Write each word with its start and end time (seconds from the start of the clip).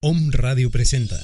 Om 0.00 0.30
Radio 0.30 0.70
presenta. 0.70 1.18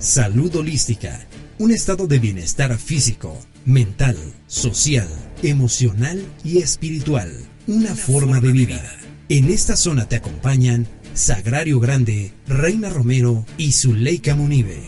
Salud 0.00 0.56
holística. 0.56 1.24
Un 1.60 1.70
estado 1.70 2.08
de 2.08 2.18
bienestar 2.18 2.76
físico, 2.76 3.38
mental, 3.64 4.16
social, 4.48 5.06
emocional 5.44 6.20
y 6.42 6.58
espiritual. 6.58 7.30
Una, 7.68 7.94
forma, 7.94 8.40
de 8.40 8.50
vida. 8.50 8.82
En 9.28 9.48
esta 9.48 9.76
zona 9.76 10.08
te 10.08 10.16
acompañan 10.16 10.88
Sagrario 11.14 11.78
Grande, 11.78 12.32
Reina 12.48 12.90
Romero 12.90 13.46
y 13.58 13.70
Zuleika 13.70 14.34
Munive. 14.34 14.82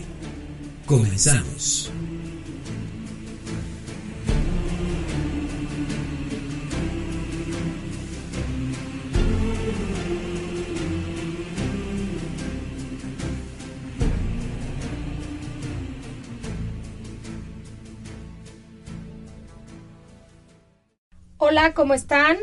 Comenzamos. 0.85 1.89
Hola, 21.51 21.73
¿cómo 21.73 21.93
están? 21.93 22.37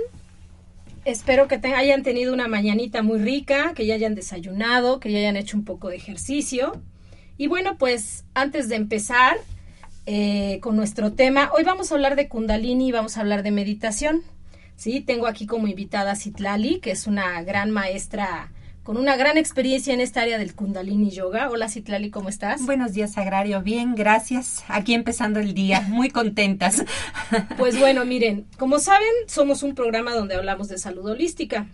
Espero 1.06 1.48
que 1.48 1.55
hayan 1.55 2.03
tenido 2.03 2.34
una 2.34 2.47
mañanita 2.47 3.03
muy 3.03 3.19
rica, 3.19 3.73
que 3.75 3.87
ya 3.87 3.95
hayan 3.95 4.15
desayunado, 4.15 5.00
que 5.00 5.11
ya 5.11 5.19
hayan 5.20 5.39
hecho 5.39 5.56
un 5.56 5.65
poco 5.65 5.89
de 5.89 5.97
ejercicio. 5.97 6.78
Y 7.39 7.47
bueno, 7.47 7.78
pues 7.78 8.27
antes 8.34 8.69
de 8.69 8.77
empezar 8.77 9.39
eh, 10.05 10.59
con 10.61 10.77
nuestro 10.77 11.15
tema, 11.15 11.50
hoy 11.56 11.65
vamos 11.65 11.91
a 11.91 11.95
hablar 11.95 12.17
de 12.17 12.28
Kundalini 12.28 12.89
y 12.89 12.92
vamos 12.92 13.17
a 13.17 13.20
hablar 13.20 13.42
de 13.42 13.50
meditación. 13.50 14.25
Sí, 14.77 15.00
tengo 15.00 15.27
aquí 15.27 15.47
como 15.47 15.69
invitada 15.69 16.11
a 16.12 16.17
Citlali, 16.17 16.78
que 16.81 16.91
es 16.91 17.06
una 17.06 17.43
gran 17.43 17.70
maestra 17.70 18.53
con 18.89 18.97
una 18.97 19.17
gran 19.17 19.36
experiencia 19.36 19.92
en 19.92 20.00
esta 20.00 20.22
área 20.22 20.39
del 20.39 20.55
Kundalini 20.55 21.11
Yoga. 21.11 21.50
Hola 21.50 21.69
Citlali, 21.69 22.08
¿cómo 22.08 22.31
estás? 22.31 22.64
Buenos 22.64 22.94
días, 22.94 23.19
Agrario. 23.19 23.61
Bien, 23.61 23.94
gracias. 23.94 24.64
Aquí 24.67 24.94
empezando 24.94 25.41
el 25.41 25.53
día, 25.53 25.83
muy 25.89 26.08
contentas. 26.08 26.83
Pues 27.59 27.78
bueno, 27.78 28.06
miren, 28.06 28.47
como 28.56 28.78
saben, 28.78 29.11
somos 29.27 29.62
un 29.62 29.75
programa 29.75 30.14
donde 30.14 30.36
hablamos 30.36 30.69
de 30.69 30.78
salud 30.78 31.05
holística. 31.05 31.66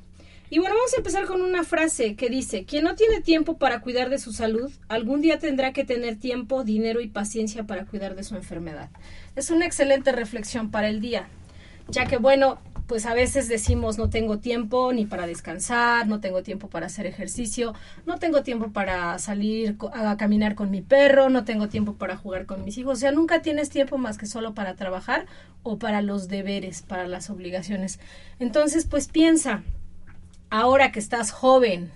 Y 0.51 0.59
bueno, 0.59 0.75
vamos 0.75 0.93
a 0.93 0.97
empezar 0.97 1.27
con 1.27 1.41
una 1.41 1.63
frase 1.63 2.17
que 2.17 2.29
dice, 2.29 2.65
quien 2.65 2.83
no 2.83 2.97
tiene 2.97 3.21
tiempo 3.21 3.59
para 3.59 3.81
cuidar 3.81 4.11
de 4.11 4.19
su 4.19 4.33
salud, 4.33 4.73
algún 4.89 5.21
día 5.21 5.39
tendrá 5.39 5.73
que 5.73 5.85
tener 5.85 6.17
tiempo, 6.17 6.65
dinero 6.65 7.01
y 7.01 7.07
paciencia 7.07 7.63
para 7.63 7.85
cuidar 7.85 8.17
de 8.17 8.25
su 8.25 8.35
enfermedad. 8.35 8.91
Es 9.37 9.51
una 9.51 9.67
excelente 9.67 10.11
reflexión 10.11 10.73
para 10.73 10.89
el 10.89 11.01
día, 11.01 11.29
ya 11.87 12.07
que 12.07 12.17
bueno, 12.17 12.59
pues 12.87 13.07
a 13.07 13.15
veces 13.15 13.49
decimos 13.49 13.99
no 13.99 14.11
tengo 14.11 14.39
tiempo 14.39 14.93
ni 14.93 15.07
para 15.07 15.27
descansar, 15.27 16.07
no 16.07 16.21
tengo 16.21 16.43
tiempo 16.43 16.69
para 16.69 16.87
hacer 16.87 17.07
ejercicio, 17.07 17.75
no 18.07 18.19
tengo 18.19 18.43
tiempo 18.43 18.73
para 18.73 19.19
salir 19.19 19.77
a 19.93 20.17
caminar 20.17 20.55
con 20.55 20.71
mi 20.71 20.83
perro, 20.83 21.31
no 21.31 21.45
tengo 21.45 21.69
tiempo 21.69 21.95
para 21.95 22.17
jugar 22.17 22.47
con 22.47 22.65
mis 22.65 22.77
hijos, 22.79 22.99
o 22.99 23.01
sea, 23.01 23.13
nunca 23.13 23.43
tienes 23.43 23.71
tiempo 23.71 23.99
más 23.99 24.19
que 24.19 24.27
solo 24.27 24.55
para 24.55 24.75
trabajar 24.75 25.27
o 25.63 25.79
para 25.79 26.03
los 26.03 26.29
deberes, 26.29 26.83
para 26.83 27.09
las 27.09 27.31
obligaciones. 27.31 28.01
Entonces, 28.39 28.87
pues 28.87 29.09
piensa, 29.09 29.63
ahora 30.51 30.93
que 30.93 30.99
estás 30.99 31.31
joven, 31.31 31.91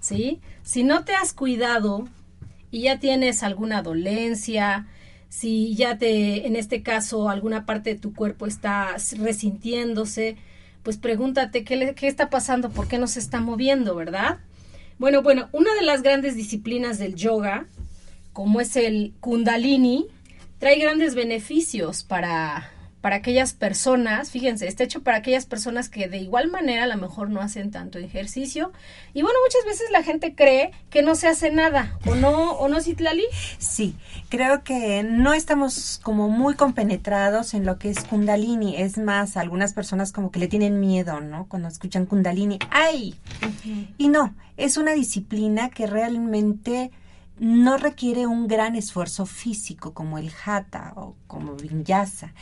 ¿sí? 0.00 0.40
Si 0.62 0.84
no 0.84 1.04
te 1.04 1.14
has 1.14 1.32
cuidado 1.32 2.08
y 2.70 2.82
ya 2.82 2.98
tienes 2.98 3.42
alguna 3.42 3.82
dolencia, 3.82 4.86
si 5.32 5.74
ya 5.74 5.96
te, 5.96 6.46
en 6.46 6.56
este 6.56 6.82
caso, 6.82 7.30
alguna 7.30 7.64
parte 7.64 7.94
de 7.94 7.98
tu 7.98 8.12
cuerpo 8.14 8.46
está 8.46 8.96
resintiéndose, 9.18 10.36
pues 10.82 10.98
pregúntate 10.98 11.64
qué, 11.64 11.94
qué 11.96 12.06
está 12.06 12.28
pasando, 12.28 12.68
por 12.68 12.86
qué 12.86 12.98
no 12.98 13.06
se 13.06 13.20
está 13.20 13.40
moviendo, 13.40 13.96
¿verdad? 13.96 14.40
Bueno, 14.98 15.22
bueno, 15.22 15.48
una 15.52 15.74
de 15.74 15.80
las 15.80 16.02
grandes 16.02 16.36
disciplinas 16.36 16.98
del 16.98 17.14
yoga, 17.14 17.66
como 18.34 18.60
es 18.60 18.76
el 18.76 19.14
kundalini, 19.20 20.06
trae 20.58 20.78
grandes 20.78 21.14
beneficios 21.14 22.02
para, 22.02 22.70
para 23.02 23.16
aquellas 23.16 23.52
personas, 23.52 24.30
fíjense, 24.30 24.68
está 24.68 24.84
hecho 24.84 25.02
para 25.02 25.18
aquellas 25.18 25.44
personas 25.44 25.88
que 25.88 26.08
de 26.08 26.18
igual 26.18 26.50
manera 26.50 26.84
a 26.84 26.86
lo 26.86 26.96
mejor 26.96 27.30
no 27.30 27.40
hacen 27.40 27.72
tanto 27.72 27.98
ejercicio. 27.98 28.72
Y 29.12 29.22
bueno, 29.22 29.36
muchas 29.44 29.64
veces 29.66 29.90
la 29.90 30.04
gente 30.04 30.36
cree 30.36 30.70
que 30.88 31.02
no 31.02 31.16
se 31.16 31.26
hace 31.26 31.50
nada, 31.50 31.98
¿o 32.06 32.14
no, 32.14 32.52
o 32.52 32.68
no, 32.68 32.80
Citlali? 32.80 33.24
Sí, 33.58 33.96
creo 34.28 34.62
que 34.62 35.02
no 35.02 35.34
estamos 35.34 36.00
como 36.04 36.28
muy 36.28 36.54
compenetrados 36.54 37.54
en 37.54 37.66
lo 37.66 37.76
que 37.76 37.90
es 37.90 38.04
Kundalini. 38.04 38.76
Es 38.76 38.98
más, 38.98 39.36
algunas 39.36 39.72
personas 39.72 40.12
como 40.12 40.30
que 40.30 40.38
le 40.38 40.46
tienen 40.46 40.78
miedo, 40.78 41.20
¿no? 41.20 41.46
Cuando 41.48 41.66
escuchan 41.66 42.06
Kundalini. 42.06 42.60
¡Ay! 42.70 43.16
Y 43.98 44.08
no, 44.08 44.32
es 44.56 44.76
una 44.76 44.92
disciplina 44.92 45.70
que 45.70 45.88
realmente 45.88 46.92
no 47.38 47.76
requiere 47.76 48.26
un 48.26 48.46
gran 48.46 48.76
esfuerzo 48.76 49.26
físico 49.26 49.92
como 49.94 50.18
el 50.18 50.30
hatha 50.44 50.92
o 50.96 51.16
como 51.26 51.54
vinyasa. 51.54 52.32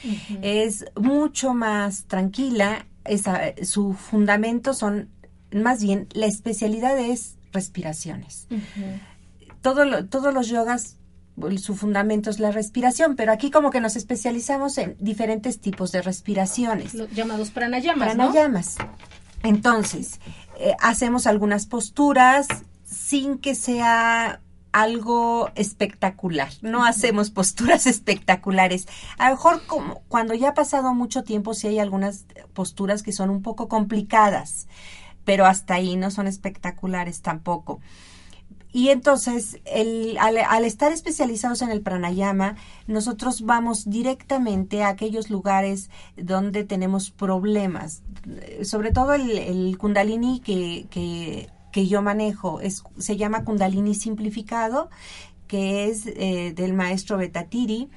Es 0.42 0.84
mucho 1.00 1.54
más 1.54 2.04
tranquila. 2.04 2.86
Esa, 3.04 3.40
su 3.62 3.94
fundamento 3.94 4.74
son, 4.74 5.08
más 5.52 5.82
bien, 5.82 6.06
la 6.12 6.26
especialidad 6.26 6.98
es 6.98 7.36
respiraciones. 7.52 8.46
Todo 9.62 9.84
lo- 9.84 10.06
todos 10.06 10.32
los 10.34 10.48
yogas, 10.48 10.96
su 11.58 11.74
fundamento 11.76 12.28
es 12.30 12.38
la 12.40 12.50
respiración, 12.50 13.16
pero 13.16 13.32
aquí 13.32 13.50
como 13.50 13.70
que 13.70 13.80
nos 13.80 13.96
especializamos 13.96 14.76
en 14.78 14.96
diferentes 15.00 15.58
tipos 15.60 15.92
de 15.92 16.02
respiraciones 16.02 16.92
Los 16.94 17.10
llamados 17.12 17.50
pranayamas, 17.50 18.16
¿no? 18.16 18.24
pranayamas. 18.30 18.76
Entonces, 19.42 20.20
eh, 20.58 20.74
hacemos 20.80 21.26
algunas 21.26 21.66
posturas 21.66 22.46
sin 22.84 23.38
que 23.38 23.54
sea 23.54 24.40
algo 24.72 25.50
espectacular. 25.54 26.50
No 26.62 26.84
hacemos 26.84 27.30
posturas 27.30 27.86
espectaculares. 27.88 28.86
A 29.18 29.30
lo 29.30 29.36
mejor 29.36 29.66
como 29.66 30.02
cuando 30.08 30.34
ya 30.34 30.50
ha 30.50 30.54
pasado 30.54 30.94
mucho 30.94 31.24
tiempo, 31.24 31.54
sí 31.54 31.68
hay 31.68 31.78
algunas 31.78 32.26
posturas 32.52 33.02
que 33.02 33.12
son 33.12 33.30
un 33.30 33.42
poco 33.42 33.68
complicadas, 33.68 34.68
pero 35.24 35.46
hasta 35.46 35.74
ahí 35.74 35.96
no 35.96 36.10
son 36.10 36.26
espectaculares 36.26 37.22
tampoco. 37.22 37.80
Y 38.72 38.90
entonces, 38.90 39.58
el, 39.64 40.16
al, 40.18 40.38
al 40.38 40.64
estar 40.64 40.92
especializados 40.92 41.60
en 41.62 41.70
el 41.70 41.80
pranayama, 41.80 42.54
nosotros 42.86 43.42
vamos 43.42 43.90
directamente 43.90 44.84
a 44.84 44.88
aquellos 44.88 45.28
lugares 45.28 45.90
donde 46.16 46.62
tenemos 46.64 47.10
problemas. 47.10 48.02
Sobre 48.62 48.92
todo 48.92 49.14
el, 49.14 49.76
kundalini 49.76 50.40
que, 50.40 51.48
que 51.72 51.86
yo 51.86 52.02
manejo 52.02 52.60
es, 52.60 52.82
se 52.98 53.16
llama 53.16 53.44
kundalini 53.44 53.94
simplificado, 53.94 54.90
que 55.46 55.88
es 55.88 56.06
eh, 56.06 56.52
del 56.54 56.72
maestro 56.72 57.16
Betatiri. 57.16 57.88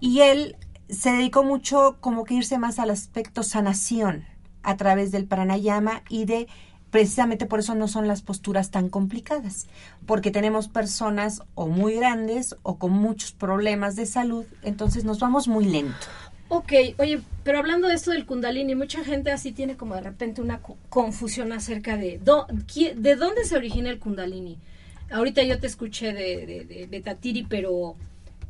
Y 0.00 0.20
él 0.20 0.56
se 0.88 1.12
dedicó 1.12 1.42
mucho 1.42 1.96
como 2.00 2.24
que 2.24 2.34
irse 2.34 2.58
más 2.58 2.78
al 2.78 2.90
aspecto 2.90 3.42
sanación 3.42 4.24
a 4.62 4.76
través 4.76 5.10
del 5.10 5.26
pranayama 5.26 6.02
y 6.08 6.24
de 6.24 6.48
precisamente 6.90 7.46
por 7.46 7.60
eso 7.60 7.74
no 7.74 7.88
son 7.88 8.06
las 8.06 8.20
posturas 8.20 8.70
tan 8.70 8.90
complicadas, 8.90 9.66
porque 10.04 10.30
tenemos 10.30 10.68
personas 10.68 11.42
o 11.54 11.66
muy 11.66 11.94
grandes 11.94 12.54
o 12.62 12.76
con 12.76 12.92
muchos 12.92 13.32
problemas 13.32 13.96
de 13.96 14.04
salud, 14.04 14.44
entonces 14.62 15.04
nos 15.04 15.18
vamos 15.18 15.48
muy 15.48 15.64
lento. 15.64 16.06
Ok, 16.54 16.72
oye, 16.98 17.18
pero 17.44 17.58
hablando 17.58 17.88
de 17.88 17.94
esto 17.94 18.10
del 18.10 18.26
kundalini, 18.26 18.74
mucha 18.74 19.02
gente 19.04 19.30
así 19.30 19.52
tiene 19.52 19.74
como 19.78 19.94
de 19.94 20.02
repente 20.02 20.42
una 20.42 20.58
co- 20.60 20.76
confusión 20.90 21.50
acerca 21.50 21.96
de, 21.96 22.18
do- 22.18 22.46
de 22.94 23.16
dónde 23.16 23.46
se 23.46 23.56
origina 23.56 23.88
el 23.88 23.98
kundalini. 23.98 24.58
Ahorita 25.10 25.42
yo 25.44 25.58
te 25.58 25.66
escuché 25.66 26.12
de, 26.12 26.44
de, 26.46 26.64
de 26.66 26.86
Betatiri, 26.90 27.44
pero, 27.44 27.94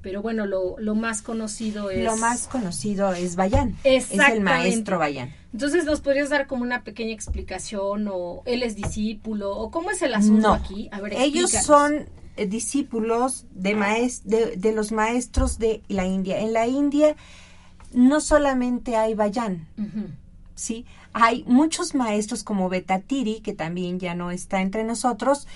pero 0.02 0.20
bueno, 0.20 0.46
lo, 0.46 0.76
lo 0.80 0.96
más 0.96 1.22
conocido 1.22 1.90
es... 1.90 2.02
Lo 2.02 2.16
más 2.16 2.48
conocido 2.48 3.12
es 3.12 3.36
Bayan, 3.36 3.76
es 3.84 4.10
el 4.10 4.40
maestro 4.40 4.98
Bayan. 4.98 5.32
Entonces, 5.52 5.84
¿nos 5.84 6.00
podrías 6.00 6.28
dar 6.28 6.48
como 6.48 6.62
una 6.64 6.82
pequeña 6.82 7.12
explicación 7.12 8.08
o 8.12 8.42
él 8.46 8.64
es 8.64 8.74
discípulo 8.74 9.56
o 9.56 9.70
cómo 9.70 9.92
es 9.92 10.02
el 10.02 10.14
asunto 10.14 10.48
No, 10.48 10.54
aquí? 10.54 10.88
A 10.90 11.00
ver, 11.00 11.12
ellos 11.14 11.50
son 11.52 12.08
eh, 12.36 12.46
discípulos 12.46 13.44
de, 13.54 13.76
maes- 13.76 14.22
de, 14.24 14.56
de 14.56 14.72
los 14.72 14.90
maestros 14.90 15.58
de 15.60 15.82
la 15.86 16.04
India. 16.06 16.40
En 16.40 16.52
la 16.52 16.66
India 16.66 17.14
no 17.94 18.20
solamente 18.20 18.96
hay 18.96 19.14
Bayan, 19.14 19.68
Ujú. 19.78 20.06
¿sí? 20.54 20.84
Hay 21.12 21.44
muchos 21.46 21.94
maestros 21.94 22.44
como 22.44 22.68
Betatiri, 22.68 23.40
que 23.40 23.52
también 23.52 23.98
ya 23.98 24.14
no 24.14 24.30
está 24.30 24.60
entre 24.62 24.84
nosotros, 24.84 25.46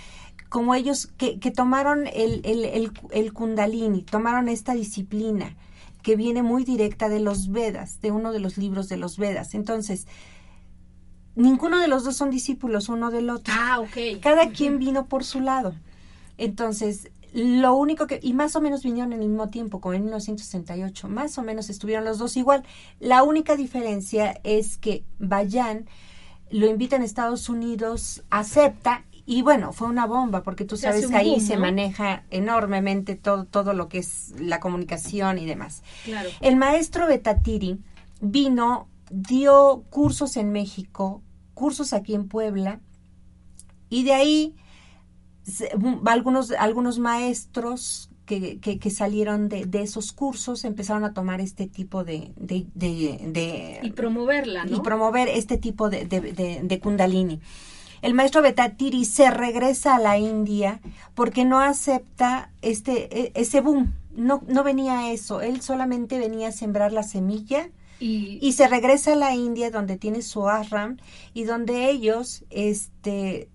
como 0.49 0.75
ellos 0.75 1.09
que, 1.17 1.39
que 1.39 1.51
tomaron 1.51 2.07
el, 2.07 2.41
el, 2.45 2.65
el, 2.65 2.93
el 3.11 3.33
kundalini, 3.33 4.03
tomaron 4.03 4.49
esta 4.49 4.75
disciplina 4.75 5.57
que 6.03 6.15
viene 6.15 6.43
muy 6.43 6.65
directa 6.65 7.09
de 7.09 7.19
los 7.21 7.51
Vedas, 7.51 8.01
de 8.01 8.13
uno 8.13 8.33
de 8.33 8.39
los 8.39 8.57
libros 8.59 8.89
de 8.89 8.97
los 8.97 9.19
Vedas. 9.19 9.55
Entonces, 9.55 10.07
ninguno 11.35 11.81
de 11.81 11.89
los 11.89 12.05
dos 12.05 12.17
son 12.17 12.31
discípulos 12.31 12.89
uno 12.89 13.11
del 13.11 13.29
otro. 13.29 13.53
Ah, 13.57 13.81
ok. 13.81 14.21
Cada 14.21 14.51
quien 14.51 14.79
vino 14.79 15.07
por 15.07 15.25
su 15.25 15.41
lado. 15.41 15.75
Entonces, 16.39 17.11
lo 17.37 17.75
único 17.75 18.07
que, 18.07 18.19
y 18.23 18.33
más 18.33 18.57
o 18.57 18.63
menos 18.63 18.83
vinieron 18.83 19.13
en 19.13 19.21
el 19.21 19.29
mismo 19.29 19.51
tiempo, 19.51 19.79
como 19.79 19.93
en 19.93 20.05
1968, 20.05 21.07
más 21.09 21.37
o 21.37 21.43
menos 21.43 21.69
estuvieron 21.69 22.07
los 22.07 22.17
dos 22.17 22.35
igual. 22.39 22.65
La 22.99 23.25
única 23.25 23.57
diferencia 23.57 24.41
es 24.43 24.79
que 24.79 25.05
Bayan 25.19 25.87
lo 26.51 26.67
invita 26.67 26.97
en 26.97 27.03
Estados 27.03 27.51
Unidos, 27.51 28.25
acepta, 28.31 29.05
y 29.27 29.43
bueno, 29.43 29.75
fue 29.75 29.87
una 29.87 30.07
bomba, 30.07 30.43
porque 30.43 30.65
tú 30.65 30.79
sabes 30.79 31.09
que 31.09 31.17
ahí 31.17 31.33
boom, 31.33 31.41
se 31.41 31.59
maneja 31.59 32.25
enormemente 32.31 33.17
todo, 33.17 33.45
todo 33.45 33.75
lo 33.75 33.91
que 33.91 33.99
es 33.99 34.33
la 34.39 34.59
comunicación 34.59 35.37
y 35.37 35.45
demás. 35.45 35.83
Claro. 36.05 36.31
El 36.41 36.57
maestro 36.57 37.07
Betatiri 37.07 37.81
vino, 38.23 38.89
dio 39.11 39.85
cursos 39.91 40.39
en 40.39 40.53
México, 40.53 41.21
cursos 41.53 41.93
aquí 41.93 42.15
en 42.15 42.29
Puebla, 42.29 42.81
y 43.91 44.05
de 44.05 44.15
ahí 44.15 44.57
algunos, 46.07 46.51
algunos 46.53 46.99
maestros 46.99 48.11
que, 48.25 48.59
que, 48.59 48.79
que 48.79 48.91
salieron 48.91 49.49
de, 49.49 49.67
de 49.67 49.83
esos 49.83 50.13
cursos 50.13 50.65
empezaron 50.65 51.05
a 51.05 51.15
tomar 51.15 51.41
este 51.41 51.67
tipo 51.69 52.03
de, 52.05 52.33
de, 52.37 52.67
de- 52.75 53.79
Y 53.83 53.91
promoverla, 53.93 54.65
¿no? 54.65 54.77
y 54.77 54.81
promover 54.81 55.29
este 55.29 55.57
tipo 55.59 55.89
de, 55.91 56.05
de, 56.07 56.21
de- 56.21 56.61
de 56.63 56.81
kundalini. 56.81 57.41
El 58.03 58.15
maestro 58.15 58.43
Betatiri 58.43 59.05
se 59.05 59.31
regresa 59.31 59.97
a 59.97 59.99
la 60.01 60.19
India 60.19 60.81
porque 61.15 61.45
no 61.45 61.61
acepta 61.61 62.51
este 62.63 63.09
e- 63.27 63.33
ese 63.35 63.61
boom. 63.61 63.95
No, 64.15 64.43
no 64.49 64.65
venía 64.65 65.13
eso. 65.13 65.41
Él 65.41 65.61
solamente 65.61 66.19
venía 66.19 66.49
a 66.49 66.53
sembrar 66.53 66.93
la 66.93 67.03
semilla 67.03 67.69
y, 68.01 68.39
y 68.43 68.53
se 68.53 68.67
regresa 68.69 69.13
a 69.13 69.17
la 69.17 69.35
India 69.35 69.71
donde 69.71 69.97
tiene 69.97 70.21
su 70.23 70.49
ashram 70.49 70.97
y 71.33 71.45
donde 71.45 71.91
ellos 71.91 72.45
este 72.51 73.49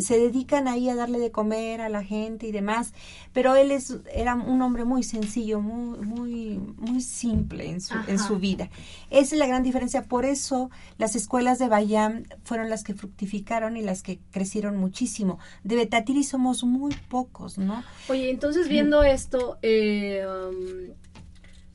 se 0.00 0.18
dedican 0.18 0.68
ahí 0.68 0.88
a 0.88 0.94
darle 0.94 1.18
de 1.18 1.30
comer 1.30 1.80
a 1.80 1.88
la 1.88 2.02
gente 2.04 2.46
y 2.46 2.52
demás, 2.52 2.92
pero 3.32 3.56
él 3.56 3.70
es 3.70 3.96
era 4.14 4.34
un 4.34 4.60
hombre 4.62 4.84
muy 4.84 5.02
sencillo, 5.02 5.60
muy 5.60 5.98
muy 5.98 6.58
muy 6.76 7.00
simple 7.00 7.68
en 7.70 7.80
su 7.80 7.94
en 8.06 8.18
su 8.18 8.38
vida. 8.38 8.70
Esa 9.10 9.34
es 9.34 9.38
la 9.38 9.46
gran 9.46 9.62
diferencia, 9.62 10.02
por 10.04 10.24
eso 10.24 10.70
las 10.98 11.16
escuelas 11.16 11.58
de 11.58 11.68
Bayam 11.68 12.24
fueron 12.44 12.70
las 12.70 12.84
que 12.84 12.94
fructificaron 12.94 13.76
y 13.76 13.82
las 13.82 14.02
que 14.02 14.18
crecieron 14.30 14.76
muchísimo. 14.76 15.38
De 15.64 15.76
Betatiri 15.76 16.24
somos 16.24 16.64
muy 16.64 16.94
pocos, 17.08 17.58
¿no? 17.58 17.82
Oye, 18.08 18.30
entonces 18.30 18.68
viendo 18.68 19.02
esto, 19.02 19.58
eh, 19.62 20.24
um, 20.26 20.92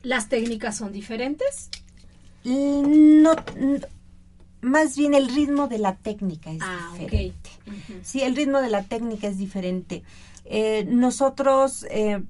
¿las 0.02 0.30
técnicas 0.30 0.78
son 0.78 0.92
diferentes? 0.92 1.70
No, 2.44 3.34
n- 3.56 3.82
más 4.64 4.98
bien 4.98 5.14
el 5.14 5.28
ritmo 5.30 5.68
de 5.68 5.78
la 5.78 5.96
técnica 5.96 6.52
es 6.52 6.62
Ah, 6.64 6.90
diferente. 6.94 7.50
Ujú. 7.68 8.00
Sí, 8.02 8.22
el 8.22 8.36
ritmo 8.36 8.60
de 8.62 8.70
la 8.70 8.84
técnica 8.84 9.28
es 9.28 9.38
diferente. 9.38 10.04
Eh, 10.46 10.86
nosotros 10.90 11.86
eh, 11.92 12.24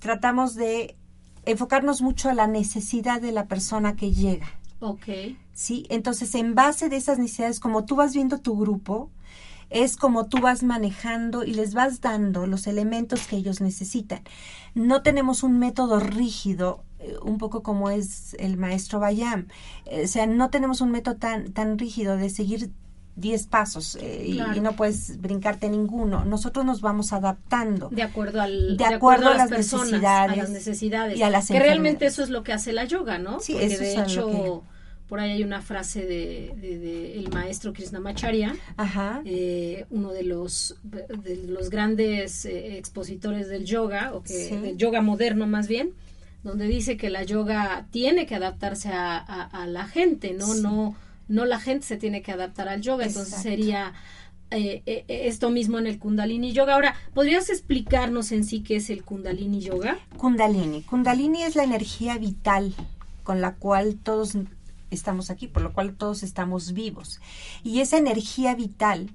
tratamos 0.00 0.54
de 0.54 0.96
enfocarnos 1.44 2.02
mucho 2.02 2.28
a 2.28 2.34
la 2.34 2.46
necesidad 2.46 3.20
de 3.20 3.32
la 3.32 3.46
persona 3.46 3.96
que 3.96 4.12
llega. 4.12 4.48
Ok. 4.80 5.06
¿sí? 5.52 5.86
Entonces, 5.90 6.34
en 6.34 6.54
base 6.54 6.88
de 6.88 6.96
esas 6.96 7.18
necesidades, 7.18 7.58
como 7.60 7.84
tú 7.84 7.96
vas 7.96 8.14
viendo 8.14 8.38
tu 8.38 8.56
grupo, 8.56 9.10
es 9.70 9.96
como 9.96 10.26
tú 10.28 10.40
vas 10.40 10.62
manejando 10.62 11.44
y 11.44 11.52
les 11.52 11.74
vas 11.74 12.00
dando 12.00 12.46
los 12.46 12.66
elementos 12.66 13.26
que 13.26 13.36
ellos 13.36 13.60
necesitan. 13.60 14.22
No 14.74 15.02
tenemos 15.02 15.42
un 15.42 15.58
método 15.58 16.00
rígido, 16.00 16.84
un 17.22 17.38
poco 17.38 17.62
como 17.62 17.90
es 17.90 18.34
el 18.38 18.56
maestro 18.56 18.98
Bayam. 19.00 19.46
Eh, 19.86 20.04
o 20.04 20.08
sea, 20.08 20.26
no 20.26 20.50
tenemos 20.50 20.80
un 20.80 20.90
método 20.90 21.16
tan, 21.16 21.52
tan 21.52 21.78
rígido 21.78 22.16
de 22.16 22.30
seguir 22.30 22.70
10 23.16 23.46
pasos 23.48 23.96
eh, 24.00 24.24
y- 24.28 24.34
Claro. 24.36 24.56
y, 24.56 24.60
no 24.60 24.72
puedes 24.76 25.20
brincarte 25.20 25.68
ninguno. 25.68 26.24
Nosotros 26.24 26.64
nos 26.64 26.80
vamos 26.80 27.12
adaptando. 27.12 27.88
De 27.90 28.02
acuerdo 28.02 28.40
al 28.40 28.76
De 28.76 28.84
acuerdo 28.84 29.26
a 29.26 29.30
las 29.30 29.38
las 29.38 29.48
personas, 29.50 29.86
necesidades 29.90 30.32
a 30.32 30.36
las 30.36 30.50
necesidades. 30.50 31.18
y 31.18 31.22
a 31.22 31.30
las 31.30 31.48
que 31.48 31.58
realmente 31.58 32.06
eso 32.06 32.22
es 32.22 32.30
lo 32.30 32.42
que 32.44 32.52
hace 32.52 32.72
la 32.72 32.84
yoga, 32.84 33.18
¿no? 33.18 33.40
Sí, 33.40 33.52
Porque 33.54 33.66
eso 33.66 33.82
de 33.82 33.92
es 33.94 33.98
hecho 33.98 34.62
por 35.08 35.20
ahí 35.20 35.30
hay 35.32 35.42
una 35.42 35.62
frase 35.62 36.00
de, 36.04 36.52
de- 36.60 36.78
de 36.78 37.18
el 37.18 37.30
maestro 37.30 37.72
Krishnamacharya, 37.72 38.54
Ajá. 38.76 39.22
eh, 39.24 39.86
uno 39.90 40.12
de 40.12 40.22
los 40.22 40.76
de 40.84 41.36
los 41.48 41.70
grandes 41.70 42.44
eh, 42.44 42.76
expositores 42.76 43.48
del 43.48 43.64
yoga 43.64 44.12
o 44.14 44.22
que 44.22 44.48
Sí. 44.50 44.56
del 44.56 44.76
yoga 44.76 45.00
moderno 45.00 45.46
más 45.46 45.66
bien 45.66 45.92
donde 46.42 46.66
dice 46.68 46.96
que 46.96 47.10
la 47.10 47.22
yoga 47.24 47.86
tiene 47.90 48.26
que 48.26 48.34
adaptarse 48.36 48.88
a, 48.90 49.16
a- 49.18 49.42
a 49.44 49.66
la 49.66 49.86
gente 49.86 50.32
no 50.34 50.46
Sí. 50.54 50.60
no 50.62 50.94
no 51.28 51.44
la 51.44 51.60
gente 51.60 51.86
se 51.86 51.96
tiene 51.96 52.22
que 52.22 52.32
adaptar 52.32 52.68
al 52.68 52.80
yoga 52.80 53.04
entonces 53.04 53.42
sería 53.42 53.92
eh, 54.50 54.82
eh, 54.86 55.04
esto 55.08 55.50
mismo 55.50 55.78
en 55.78 55.86
el 55.86 55.98
kundalini 55.98 56.52
yoga 56.52 56.74
ahora 56.74 56.94
podrías 57.12 57.50
explicarnos 57.50 58.32
en 58.32 58.44
sí 58.44 58.60
qué 58.62 58.76
es 58.76 58.88
el 58.88 59.04
kundalini 59.04 59.60
yoga 59.60 59.98
Kundalini. 60.16 60.82
Kundalini 60.82 61.42
es 61.42 61.54
la 61.54 61.64
energía 61.64 62.16
vital 62.16 62.72
con 63.24 63.42
la 63.42 63.56
cual 63.56 63.96
todos 64.02 64.38
estamos 64.90 65.28
aquí, 65.28 65.48
por 65.48 65.62
lo 65.62 65.74
cual 65.74 65.94
todos 65.94 66.22
estamos 66.22 66.72
vivos. 66.72 67.20
Y 67.62 67.80
esa 67.80 67.98
energía 67.98 68.54
vital 68.54 69.10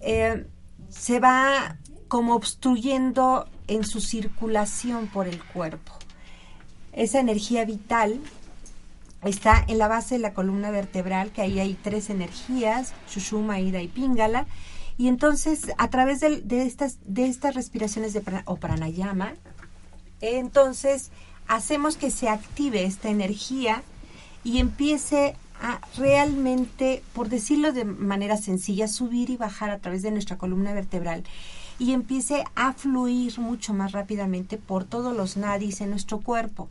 eh, 0.00 0.46
se 0.88 1.20
va 1.20 1.76
como 2.08 2.34
obstruyendo 2.34 3.48
en 3.68 3.84
su 3.84 4.00
circulación 4.00 5.06
por 5.06 5.28
el 5.28 5.40
cuerpo. 5.44 5.92
Esa 6.96 7.20
energía 7.20 7.64
vital 7.64 8.20
está 9.22 9.64
en 9.68 9.78
la 9.78 9.86
base 9.86 10.16
de 10.16 10.20
la 10.20 10.34
columna 10.34 10.70
vertebral, 10.70 11.30
que 11.30 11.42
ahí 11.42 11.60
hay 11.60 11.74
tres 11.74 12.10
energías, 12.10 12.92
Shushuma, 13.08 13.60
Ida 13.60 13.80
y 13.82 13.88
Pingala. 13.88 14.46
Y 14.98 15.08
entonces, 15.08 15.70
a 15.78 15.88
través 15.90 16.20
del- 16.20 16.48
de, 16.48 16.62
estas, 16.62 16.98
de 17.06 17.26
estas 17.26 17.54
respiraciones 17.54 18.12
de 18.14 18.22
o 18.46 18.56
pranayama, 18.56 19.34
entonces 20.20 21.10
hacemos 21.48 21.96
que 21.96 22.10
se 22.10 22.28
active 22.28 22.84
esta 22.84 23.10
energía 23.10 23.82
y 24.42 24.58
empiece 24.58 25.36
a 25.60 25.80
realmente, 25.96 27.02
por 27.14 27.28
decirlo 27.28 27.72
de 27.72 27.84
manera 27.84 28.36
sencilla, 28.36 28.88
subir 28.88 29.30
y 29.30 29.36
bajar 29.36 29.70
a 29.70 29.78
través 29.78 30.02
de 30.02 30.10
nuestra 30.10 30.38
columna 30.38 30.72
vertebral 30.72 31.24
y 31.78 31.92
empiece 31.92 32.44
a 32.54 32.72
fluir 32.72 33.38
mucho 33.38 33.74
más 33.74 33.92
rápidamente 33.92 34.56
por 34.58 34.84
todos 34.84 35.16
los 35.16 35.36
nadis 35.36 35.80
en 35.80 35.90
nuestro 35.90 36.20
cuerpo. 36.20 36.68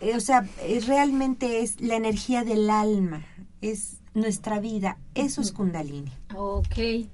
Eh, 0.00 0.16
o 0.16 0.20
sea, 0.20 0.46
eh, 0.62 0.80
realmente 0.86 1.60
es 1.62 1.80
la 1.80 1.96
energía 1.96 2.44
del 2.44 2.68
alma, 2.70 3.24
es 3.60 3.98
nuestra 4.14 4.58
vida, 4.58 4.98
eso 5.14 5.40
es 5.40 5.52
kundalini. 5.52 6.10
Ok. 6.36 7.08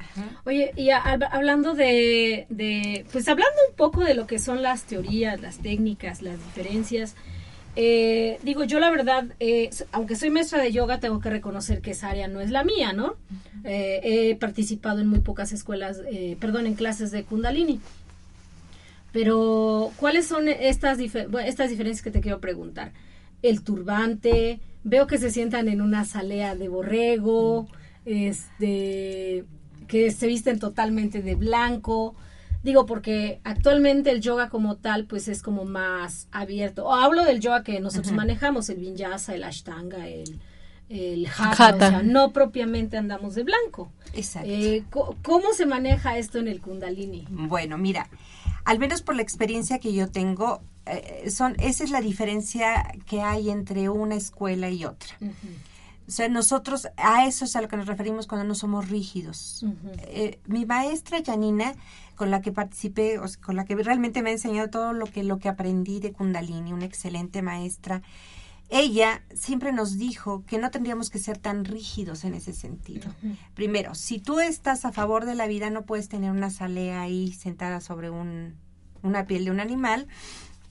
Oye, 0.46 0.72
y 0.74 0.90
a- 0.90 1.02
hab- 1.04 1.28
hablando 1.30 1.74
de, 1.74 2.46
de, 2.48 3.06
pues 3.12 3.28
hablando 3.28 3.54
un 3.70 3.76
poco 3.76 4.00
de 4.02 4.14
lo 4.14 4.26
que 4.26 4.38
son 4.38 4.62
las 4.62 4.84
teorías, 4.84 5.40
las 5.40 5.58
técnicas, 5.58 6.22
las 6.22 6.38
diferencias, 6.44 7.14
eh, 7.80 8.40
digo, 8.42 8.64
yo 8.64 8.80
la 8.80 8.90
verdad, 8.90 9.26
eh, 9.38 9.70
aunque 9.92 10.16
soy 10.16 10.30
maestra 10.30 10.60
de 10.60 10.72
yoga, 10.72 10.98
tengo 10.98 11.20
que 11.20 11.30
reconocer 11.30 11.80
que 11.80 11.92
esa 11.92 12.08
área 12.08 12.26
no 12.26 12.40
es 12.40 12.50
la 12.50 12.64
mía, 12.64 12.92
¿no? 12.92 13.14
Eh, 13.62 14.00
he 14.02 14.34
participado 14.34 14.98
en 14.98 15.06
muy 15.06 15.20
pocas 15.20 15.52
escuelas, 15.52 16.02
eh, 16.10 16.36
perdón, 16.40 16.66
en 16.66 16.74
clases 16.74 17.12
de 17.12 17.22
kundalini. 17.22 17.80
Pero, 19.12 19.92
¿cuáles 19.96 20.26
son 20.26 20.48
estas, 20.48 20.98
bueno, 21.28 21.48
estas 21.48 21.70
diferencias 21.70 22.02
que 22.02 22.10
te 22.10 22.20
quiero 22.20 22.40
preguntar? 22.40 22.90
El 23.42 23.62
turbante, 23.62 24.58
veo 24.82 25.06
que 25.06 25.18
se 25.18 25.30
sientan 25.30 25.68
en 25.68 25.80
una 25.80 26.04
salea 26.04 26.56
de 26.56 26.68
borrego, 26.68 27.68
este, 28.04 29.44
que 29.86 30.10
se 30.10 30.26
visten 30.26 30.58
totalmente 30.58 31.22
de 31.22 31.36
blanco. 31.36 32.16
Digo, 32.62 32.86
porque 32.86 33.40
actualmente 33.44 34.10
el 34.10 34.20
yoga 34.20 34.48
como 34.48 34.76
tal, 34.76 35.04
pues 35.06 35.28
es 35.28 35.42
como 35.42 35.64
más 35.64 36.26
abierto. 36.32 36.86
O 36.86 36.92
hablo 36.94 37.24
del 37.24 37.40
yoga 37.40 37.62
que 37.62 37.78
nosotros 37.80 38.12
manejamos, 38.12 38.68
el 38.68 38.78
vinyasa, 38.78 39.34
el 39.34 39.44
ashtanga, 39.44 40.08
el, 40.08 40.40
el 40.88 41.26
hatha, 41.26 41.68
Hatha. 41.68 41.86
o 41.86 41.90
sea, 41.90 42.02
no 42.02 42.32
propiamente 42.32 42.96
andamos 42.96 43.34
de 43.36 43.44
blanco. 43.44 43.92
Exacto. 44.12 44.48
Eh, 44.50 44.82
co- 44.90 45.16
¿Cómo 45.22 45.52
se 45.52 45.66
maneja 45.66 46.18
esto 46.18 46.38
en 46.38 46.48
el 46.48 46.60
kundalini? 46.60 47.26
Bueno, 47.30 47.78
mira, 47.78 48.08
al 48.64 48.78
menos 48.78 49.02
por 49.02 49.14
la 49.14 49.22
experiencia 49.22 49.78
que 49.78 49.92
yo 49.94 50.08
tengo, 50.10 50.60
eh, 50.86 51.30
son, 51.30 51.54
esa 51.60 51.84
es 51.84 51.90
la 51.90 52.00
diferencia 52.00 52.92
que 53.06 53.20
hay 53.22 53.50
entre 53.50 53.88
una 53.88 54.16
escuela 54.16 54.68
y 54.70 54.84
otra. 54.84 55.14
O 56.08 56.10
sea, 56.10 56.28
nosotros 56.30 56.88
a 56.96 57.26
eso 57.26 57.44
es 57.44 57.54
a 57.54 57.60
lo 57.60 57.68
que 57.68 57.76
nos 57.76 57.86
referimos 57.86 58.26
cuando 58.26 58.46
no 58.46 58.54
somos 58.54 58.88
rígidos. 58.88 59.62
Eh, 60.04 60.40
mi 60.46 60.64
maestra 60.64 61.22
Janina, 61.22 61.74
con 62.16 62.30
la 62.30 62.40
que 62.40 62.50
participé, 62.50 63.18
o 63.18 63.28
sea, 63.28 63.38
con 63.42 63.56
la 63.56 63.66
que 63.66 63.76
realmente 63.76 64.22
me 64.22 64.30
ha 64.30 64.32
enseñado 64.32 64.70
todo 64.70 64.94
lo 64.94 65.04
que, 65.04 65.22
lo 65.22 65.38
que 65.38 65.50
aprendí 65.50 66.00
de 66.00 66.12
Kundalini, 66.12 66.72
una 66.72 66.86
excelente 66.86 67.42
maestra, 67.42 68.00
ella 68.70 69.22
siempre 69.34 69.70
nos 69.72 69.98
dijo 69.98 70.44
que 70.46 70.56
no 70.56 70.70
tendríamos 70.70 71.10
que 71.10 71.18
ser 71.18 71.36
tan 71.36 71.66
rígidos 71.66 72.24
en 72.24 72.32
ese 72.32 72.54
sentido. 72.54 73.14
Primero, 73.54 73.94
si 73.94 74.18
tú 74.18 74.40
estás 74.40 74.86
a 74.86 74.92
favor 74.92 75.26
de 75.26 75.34
la 75.34 75.46
vida, 75.46 75.68
no 75.68 75.84
puedes 75.84 76.08
tener 76.08 76.30
una 76.30 76.48
salea 76.48 77.02
ahí 77.02 77.32
sentada 77.32 77.82
sobre 77.82 78.08
un, 78.08 78.54
una 79.02 79.26
piel 79.26 79.44
de 79.44 79.50
un 79.50 79.60
animal, 79.60 80.08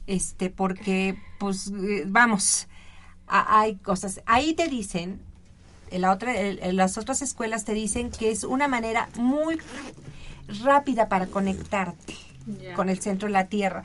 este, 0.07 0.49
porque, 0.49 1.19
pues, 1.39 1.71
eh, 1.71 2.05
vamos, 2.07 2.67
hay 3.27 3.75
cosas. 3.75 4.21
Ahí 4.25 4.53
te 4.53 4.67
dicen, 4.67 5.26
en 5.91 6.01
la 6.01 6.11
otra, 6.11 6.39
en- 6.39 6.75
las 6.75 6.97
otras 6.97 7.21
escuelas 7.21 7.65
te 7.65 7.73
dicen 7.73 8.11
que 8.11 8.31
es 8.31 8.43
una 8.43 8.67
manera 8.67 9.09
muy 9.17 9.59
rápida 10.63 11.07
para 11.09 11.27
conectarte 11.27 12.15
con 12.75 12.89
el 12.89 12.99
centro 12.99 13.27
de 13.27 13.33
la 13.33 13.45
Tierra. 13.47 13.83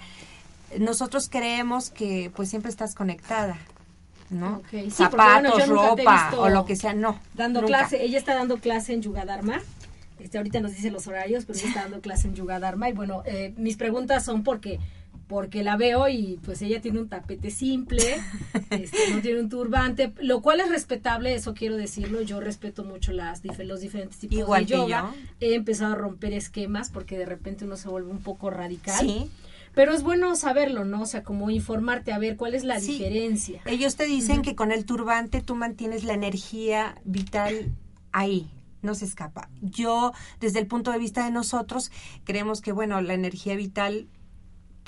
Nosotros 0.78 1.28
creemos 1.28 1.90
que 1.90 2.30
pues 2.34 2.48
siempre 2.48 2.70
estás 2.70 2.94
conectada, 2.94 3.58
¿no? 4.30 4.56
Ok, 4.58 4.66
sí, 4.70 4.76
porque, 4.78 4.90
Zapatos, 4.92 5.52
bueno, 5.54 5.74
ropa 5.74 6.30
o 6.38 6.48
lo 6.48 6.64
que 6.64 6.76
sea, 6.76 6.94
no. 6.94 7.18
dando 7.34 7.60
nunca. 7.60 7.78
clase, 7.78 8.02
ella 8.02 8.18
está 8.18 8.34
dando 8.34 8.58
clase 8.58 8.94
en 8.94 9.02
Yuga 9.02 9.24
Dharma. 9.24 9.60
Este, 10.18 10.38
ahorita 10.38 10.60
nos 10.60 10.70
dice 10.72 10.90
los 10.90 11.06
horarios, 11.08 11.44
pero 11.44 11.58
ella 11.58 11.68
está 11.68 11.82
dando 11.82 12.00
clase 12.00 12.28
en 12.28 12.34
Yuga 12.36 12.60
Dharma. 12.60 12.88
Y 12.88 12.92
bueno, 12.92 13.22
eh, 13.26 13.52
mis 13.56 13.76
preguntas 13.76 14.24
son 14.24 14.44
porque 14.44 14.78
porque 15.32 15.62
la 15.62 15.78
veo 15.78 16.08
y 16.10 16.38
pues 16.44 16.60
ella 16.60 16.82
tiene 16.82 17.00
un 17.00 17.08
tapete 17.08 17.50
simple, 17.50 18.02
este, 18.70 19.10
no 19.10 19.22
tiene 19.22 19.40
un 19.40 19.48
turbante, 19.48 20.12
lo 20.20 20.42
cual 20.42 20.60
es 20.60 20.68
respetable, 20.68 21.34
eso 21.34 21.54
quiero 21.54 21.74
decirlo, 21.76 22.20
yo 22.20 22.38
respeto 22.38 22.84
mucho 22.84 23.12
las 23.12 23.40
los 23.64 23.80
diferentes 23.80 24.18
tipos 24.18 24.38
Igual 24.38 24.66
de 24.66 24.74
yoga. 24.74 25.10
yo. 25.14 25.20
He 25.40 25.54
empezado 25.54 25.94
a 25.94 25.96
romper 25.96 26.34
esquemas 26.34 26.90
porque 26.90 27.16
de 27.16 27.24
repente 27.24 27.64
uno 27.64 27.78
se 27.78 27.88
vuelve 27.88 28.10
un 28.10 28.18
poco 28.22 28.50
radical. 28.50 29.00
Sí. 29.00 29.30
Pero 29.74 29.94
es 29.94 30.02
bueno 30.02 30.36
saberlo, 30.36 30.84
¿no? 30.84 31.00
O 31.00 31.06
sea, 31.06 31.22
como 31.22 31.48
informarte 31.48 32.12
a 32.12 32.18
ver 32.18 32.36
cuál 32.36 32.54
es 32.54 32.62
la 32.62 32.78
Sí. 32.78 32.92
diferencia. 32.92 33.62
Ellos 33.64 33.96
te 33.96 34.04
dicen 34.04 34.42
que 34.42 34.54
con 34.54 34.70
el 34.70 34.84
turbante 34.84 35.40
tú 35.40 35.54
mantienes 35.54 36.04
la 36.04 36.12
energía 36.12 36.94
vital 37.06 37.72
ahí, 38.12 38.50
no 38.82 38.94
se 38.94 39.06
escapa. 39.06 39.48
Yo, 39.62 40.12
desde 40.40 40.58
el 40.58 40.66
punto 40.66 40.92
de 40.92 40.98
vista 40.98 41.24
de 41.24 41.30
nosotros, 41.30 41.90
creemos 42.24 42.60
que, 42.60 42.72
bueno, 42.72 43.00
la 43.00 43.14
energía 43.14 43.56
vital 43.56 44.08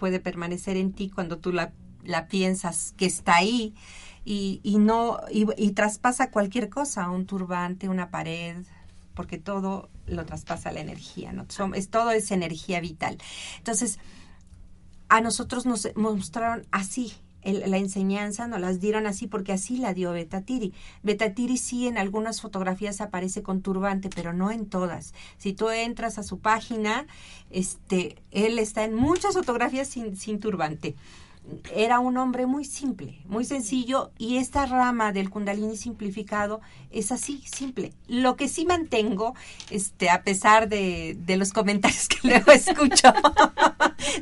puede 0.04 0.20
permanecer 0.20 0.76
en 0.76 0.92
ti 0.92 1.08
cuando 1.08 1.38
tú 1.38 1.50
la, 1.50 1.72
la 2.02 2.28
piensas 2.28 2.92
que 2.98 3.06
está 3.06 3.36
ahí 3.36 3.74
y, 4.22 4.60
no, 4.78 5.18
y, 5.30 5.70
traspasa 5.70 6.30
cualquier 6.30 6.68
cosa, 6.68 7.08
un 7.08 7.24
turbante, 7.24 7.88
una 7.88 8.10
pared, 8.10 8.66
porque 9.14 9.38
todo 9.38 9.88
lo 10.06 10.26
traspasa 10.26 10.72
la 10.72 10.80
energía, 10.80 11.32
¿no? 11.32 11.46
Es, 11.74 11.88
todo 11.88 12.10
es 12.10 12.30
energía 12.32 12.82
vital. 12.82 13.16
Entonces, 13.56 13.98
a 15.08 15.22
nosotros 15.22 15.64
nos 15.64 15.88
mostraron 15.96 16.66
así 16.70 17.14
el- 17.44 17.70
la 17.70 17.78
enseñanza, 17.78 18.46
nos 18.48 18.60
las 18.60 18.80
dieron 18.80 19.06
así 19.06 19.26
porque 19.26 19.52
así 19.52 19.76
la 19.76 19.94
dio 19.94 20.12
Betatiri. 20.12 20.72
Betatiri 21.02 21.56
sí 21.56 21.86
en 21.86 21.98
algunas 21.98 22.40
fotografías 22.40 23.00
aparece 23.00 23.42
con 23.42 23.62
turbante, 23.62 24.08
pero 24.14 24.32
no 24.32 24.50
en 24.50 24.66
todas. 24.66 25.14
Si 25.38 25.52
tú 25.52 25.70
entras 25.70 26.18
a 26.18 26.22
su 26.22 26.38
página, 26.38 27.06
este, 27.50 28.16
él 28.30 28.58
está 28.58 28.84
en 28.84 28.94
muchas 28.94 29.34
fotografías 29.34 29.88
sin, 29.88 30.16
sin 30.16 30.40
turbante. 30.40 30.94
Era 31.74 31.98
un 32.00 32.16
hombre 32.16 32.46
muy 32.46 32.64
simple, 32.64 33.20
muy 33.26 33.44
sencillo 33.44 34.12
y 34.16 34.38
esta 34.38 34.64
rama 34.64 35.12
del 35.12 35.28
Kundalini 35.28 35.76
simplificado 35.76 36.60
es 36.90 37.12
así, 37.12 37.42
simple. 37.44 37.92
Lo 38.08 38.36
que 38.36 38.48
sí 38.48 38.64
mantengo, 38.64 39.34
este, 39.70 40.08
a 40.08 40.22
pesar 40.22 40.68
de, 40.68 41.16
de 41.18 41.36
los 41.36 41.52
comentarios 41.52 42.08
que 42.08 42.16
luego 42.28 42.50
escucho 42.50 43.12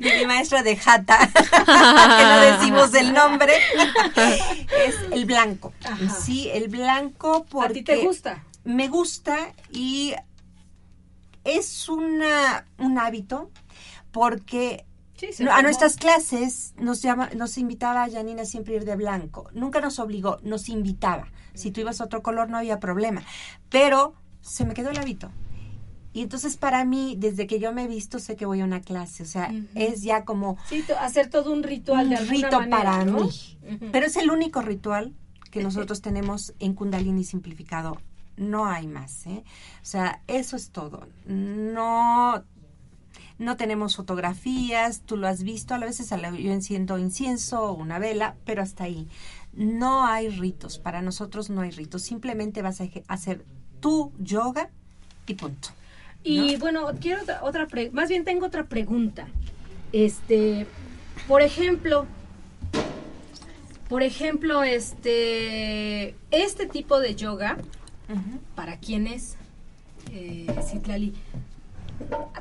de 0.01 0.19
mi 0.19 0.27
maestra 0.27 0.63
de 0.63 0.77
Jata, 0.77 1.19
que 1.29 2.25
no 2.25 2.41
decimos 2.41 2.93
el 2.95 3.13
nombre, 3.13 3.53
es 4.17 4.97
el 5.13 5.25
blanco. 5.25 5.73
Ajá. 5.85 6.11
Sí, 6.11 6.49
el 6.53 6.69
blanco 6.69 7.47
porque 7.49 7.71
¿A 7.71 7.73
ti 7.73 7.83
te 7.83 7.97
gusta? 8.05 8.45
me 8.65 8.89
gusta 8.89 9.55
y 9.71 10.15
es 11.45 11.89
una, 11.89 12.67
un 12.79 12.99
hábito 12.99 13.51
porque 14.11 14.85
Sí, 15.31 15.47
a 15.49 15.63
nuestras 15.63 15.97
clases 15.97 16.75
nos 16.79 17.03
llama, 17.03 17.31
nos 17.37 17.59
invitaba 17.59 18.05
a 18.05 18.11
Janina 18.11 18.45
siempre 18.45 18.75
a 18.75 18.77
ir 18.79 18.85
de 18.85 18.97
blanco. 18.97 19.49
Nunca 19.53 19.81
nos 19.81 19.99
obligó, 19.99 20.39
nos 20.43 20.69
invitaba. 20.69 21.29
Si 21.55 21.71
tú 21.71 21.81
ibas 21.81 22.01
a 22.01 22.05
otro 22.05 22.23
color 22.23 22.49
no 22.51 22.57
había 22.59 22.81
problema. 22.81 23.23
Pero 23.69 24.15
se 24.41 24.65
me 24.65 24.75
quedó 24.75 24.91
el 24.91 24.99
hábito. 24.99 25.31
Y 26.15 26.23
entonces 26.23 26.57
para 26.57 26.85
mí, 26.85 27.15
desde 27.19 27.47
que 27.47 27.59
yo 27.59 27.73
me 27.73 27.85
he 27.85 27.89
visto, 27.89 28.19
sé 28.19 28.37
que 28.37 28.45
voy 28.47 28.61
a 28.61 28.65
una 28.65 28.81
clase. 28.81 29.23
O 29.23 29.27
sea, 29.27 29.53
es 29.75 30.03
ya 30.03 30.25
como 30.25 30.59
Sí, 30.69 30.85
hacer 31.01 31.31
todo 31.31 31.53
un 31.53 31.63
ritual 31.63 32.05
un 32.09 32.11
de 32.11 32.17
rito 32.17 32.59
manera, 32.59 32.77
para 32.77 33.05
¿no? 33.05 33.25
mí. 33.25 33.31
Pero 33.93 34.07
es 34.07 34.17
el 34.17 34.31
único 34.31 34.61
ritual 34.61 35.15
que 35.51 35.63
nosotros 35.63 36.03
tenemos 36.03 36.55
en 36.59 36.75
Kundalini 36.75 37.25
simplificado. 37.25 37.99
No 38.37 38.65
hay 38.67 38.87
más, 38.87 39.27
¿eh? 39.27 39.45
O 39.83 39.85
sea, 39.87 40.23
eso 40.27 40.57
es 40.57 40.71
todo. 40.71 41.07
No, 41.27 42.43
no 43.43 43.57
tenemos 43.57 43.97
fotografías, 43.97 45.03
tú 45.05 45.17
lo 45.17 45.27
has 45.27 45.43
visto, 45.43 45.75
a 45.75 45.79
veces 45.79 46.11
yo 46.11 46.53
enciendo 46.53 46.99
incienso 46.99 47.63
o 47.63 47.73
una 47.75 47.99
vela, 47.99 48.37
pero 48.45 48.63
hasta 48.63 48.85
ahí. 48.85 49.09
No 49.53 50.07
hay 50.07 50.29
ritos, 50.31 50.79
para 50.79 51.03
nosotros 51.03 51.51
no 51.51 51.61
hay 51.61 51.71
ritos, 51.71 52.03
simplemente 52.03 52.63
vas 52.63 52.81
a 52.81 52.89
hacer 53.09 53.45
tu 53.81 54.13
yoga 54.19 54.71
y 55.27 55.35
punto. 55.35 55.69
Y 56.25 56.57
bueno, 56.57 56.87
quiero 57.01 57.23
otra, 57.23 57.43
otra 57.43 57.67
pre- 57.67 57.91
más 57.91 58.09
bien 58.09 58.25
tengo 58.25 58.47
otra 58.47 58.65
pregunta. 58.65 59.27
Este, 59.93 60.67
por 61.27 61.43
ejemplo, 61.43 62.07
por 63.89 64.03
ejemplo, 64.03 64.63
este, 64.63 66.15
este 66.31 66.67
tipo 66.67 67.01
de 67.01 67.15
yoga, 67.15 67.59
¿para 68.55 68.79
quién 68.79 69.07
es, 69.07 69.37
eh, 70.13 70.47
Citlali? 70.71 71.13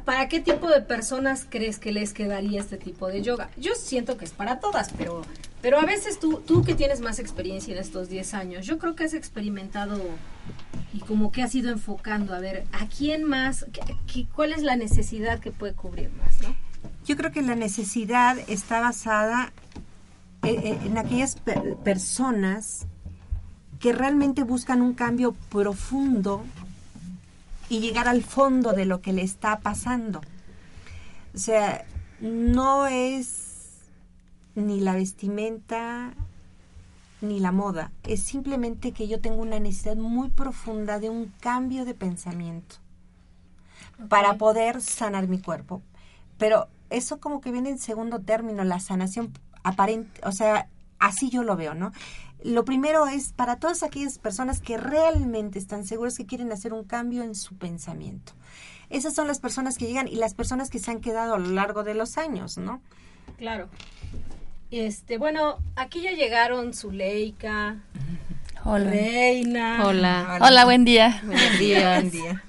¿Para 0.06 0.28
qué 0.28 0.40
tipo 0.40 0.68
de 0.70 0.82
personas 0.82 1.46
crees 1.50 1.78
que 1.80 1.92
les 1.92 2.14
quedaría 2.14 2.60
este 2.60 2.78
tipo 2.78 3.08
de 3.08 3.22
yoga? 3.22 3.50
Yo 3.58 3.74
siento 3.76 4.18
que 4.18 4.26
es 4.26 4.32
para 4.32 4.60
todas, 4.60 4.90
pero, 4.98 5.22
pero 5.62 5.80
a 5.80 5.86
veces 5.86 6.20
tú, 6.20 6.42
tú 6.46 6.64
que 6.64 6.74
tienes 6.76 7.02
más 7.02 7.20
experiencia 7.20 7.74
en 7.74 7.80
estos 7.80 8.10
10 8.10 8.34
años, 8.34 8.66
yo 8.66 8.78
creo 8.80 8.96
que 8.96 9.04
has 9.04 9.14
experimentado 9.14 10.00
y 10.94 11.00
como 11.00 11.32
que 11.32 11.44
has 11.44 11.54
ido 11.56 11.72
enfocando 11.72 12.34
a 12.34 12.40
ver 12.40 12.66
a 12.72 12.88
quién 12.88 13.24
más, 13.24 13.66
qué- 14.12 14.28
cuál 14.36 14.52
es 14.52 14.64
la 14.64 14.76
necesidad 14.76 15.40
que 15.40 15.52
puede 15.52 15.74
cubrir 15.74 16.10
más, 16.18 16.42
¿no? 16.42 16.56
Yo 17.06 17.16
creo 17.16 17.32
que 17.32 17.42
la 17.42 17.56
necesidad 17.56 18.38
está 18.48 18.82
basada 18.82 19.54
eh, 20.44 20.60
eh, 20.64 20.80
en 20.86 20.98
aquellas 20.98 21.36
per- 21.36 21.76
personas 21.78 22.88
que 23.80 23.94
realmente 23.94 24.44
buscan 24.44 24.82
un 24.82 24.94
cambio 24.94 25.34
profundo 25.52 26.44
y 27.72 27.80
llegar 27.80 28.10
al 28.10 28.22
fondo 28.22 28.74
de 28.74 28.84
lo 28.84 29.02
que 29.02 29.14
le 29.14 29.22
está 29.22 29.62
pasando. 29.62 30.20
O 31.34 31.38
sea, 31.38 31.86
no 32.20 32.86
es 32.86 33.80
ni 34.56 34.82
la 34.82 34.94
vestimenta 34.94 36.14
ni 37.22 37.40
la 37.40 37.54
moda, 37.54 37.94
es 38.04 38.22
simplemente 38.24 38.92
que 38.92 39.08
yo 39.08 39.22
tengo 39.22 39.42
una 39.42 39.58
necesidad 39.60 39.96
muy 39.96 40.30
profunda 40.30 41.00
de 41.00 41.10
un 41.10 41.32
cambio 41.40 41.86
de 41.86 41.94
pensamiento 41.94 42.76
para 44.10 44.34
poder 44.34 44.82
sanar 44.82 45.30
mi 45.30 45.40
cuerpo. 45.40 45.82
Pero 46.38 46.68
eso 46.90 47.22
como 47.22 47.40
que 47.40 47.54
viene 47.54 47.70
en 47.70 47.78
segundo 47.78 48.20
término, 48.20 48.66
la 48.66 48.82
sanación 48.82 49.32
aparente, 49.64 50.20
o 50.26 50.34
sea, 50.34 50.68
así 51.00 51.30
yo 51.30 51.44
lo 51.44 51.56
veo, 51.56 51.74
¿no? 51.74 51.94
Lo 52.44 52.66
primero 52.66 53.08
es 53.08 53.34
para 53.34 53.58
todas 53.58 53.84
aquellas 53.84 54.18
personas 54.18 54.62
que 54.62 54.78
realmente 54.78 55.60
están 55.60 55.86
seguras 55.86 56.18
que 56.18 56.26
quieren 56.26 56.52
hacer 56.52 56.74
un 56.74 56.84
cambio 56.84 57.24
en 57.24 57.36
su 57.36 57.56
pensamiento. 57.56 58.34
Esas 58.90 59.14
son 59.14 59.28
las 59.28 59.40
personas 59.40 59.78
que 59.78 59.88
llegan 59.88 60.08
y 60.08 60.16
las 60.16 60.34
personas 60.34 60.70
que 60.70 60.80
se 60.80 60.92
han 60.92 61.02
quedado 61.02 61.36
a 61.36 61.40
lo 61.40 61.50
largo 61.50 61.84
de 61.84 61.94
los 61.94 62.18
años, 62.18 62.58
¿no? 62.58 62.82
Claro. 63.38 63.70
Este, 64.70 65.18
bueno, 65.18 65.58
aquí 65.76 66.02
ya 66.02 66.12
llegaron 66.12 66.74
Zuleika, 66.74 67.78
Hola. 68.64 68.92
Reina. 68.92 69.88
Hola. 69.88 70.36
Hola. 70.36 70.46
Hola, 70.48 70.66
buen 70.66 70.86
día. 70.86 71.22
Buen 71.26 71.60
día, 71.60 71.96
buen 71.96 72.12
día. 72.12 72.44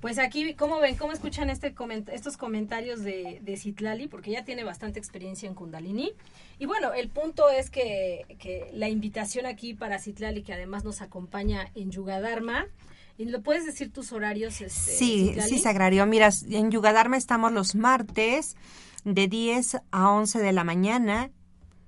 Pues 0.00 0.18
aquí, 0.18 0.54
¿cómo 0.54 0.78
ven? 0.78 0.94
¿Cómo 0.96 1.12
escuchan 1.12 1.50
este 1.50 1.74
coment- 1.74 2.08
estos 2.12 2.36
comentarios 2.36 3.02
de, 3.02 3.40
de 3.42 3.56
Citlali? 3.56 4.06
Porque 4.06 4.30
ella 4.30 4.44
tiene 4.44 4.62
bastante 4.62 5.00
experiencia 5.00 5.48
en 5.48 5.54
Kundalini. 5.56 6.12
Y 6.60 6.66
bueno, 6.66 6.92
el 6.92 7.08
punto 7.08 7.48
es 7.48 7.68
que, 7.68 8.24
que 8.38 8.70
la 8.74 8.88
invitación 8.88 9.44
aquí 9.46 9.74
para 9.74 9.98
Citlali, 9.98 10.42
que 10.42 10.52
además 10.52 10.84
nos 10.84 11.02
acompaña 11.02 11.72
en 11.74 11.90
Yuga 11.90 12.20
Dharma, 12.20 12.66
¿y 13.16 13.24
¿lo 13.24 13.42
puedes 13.42 13.66
decir 13.66 13.92
tus 13.92 14.12
horarios? 14.12 14.60
Este, 14.60 14.68
Sí, 14.70 15.26
Citlali? 15.30 15.48
sí, 15.50 15.58
Sagrario. 15.58 16.06
Mira, 16.06 16.28
en 16.48 16.70
Yugadharma 16.70 17.16
estamos 17.16 17.50
los 17.50 17.74
martes 17.74 18.56
de 19.04 19.26
10 19.26 19.78
a 19.90 20.10
11 20.12 20.38
de 20.38 20.52
la 20.52 20.62
mañana. 20.62 21.30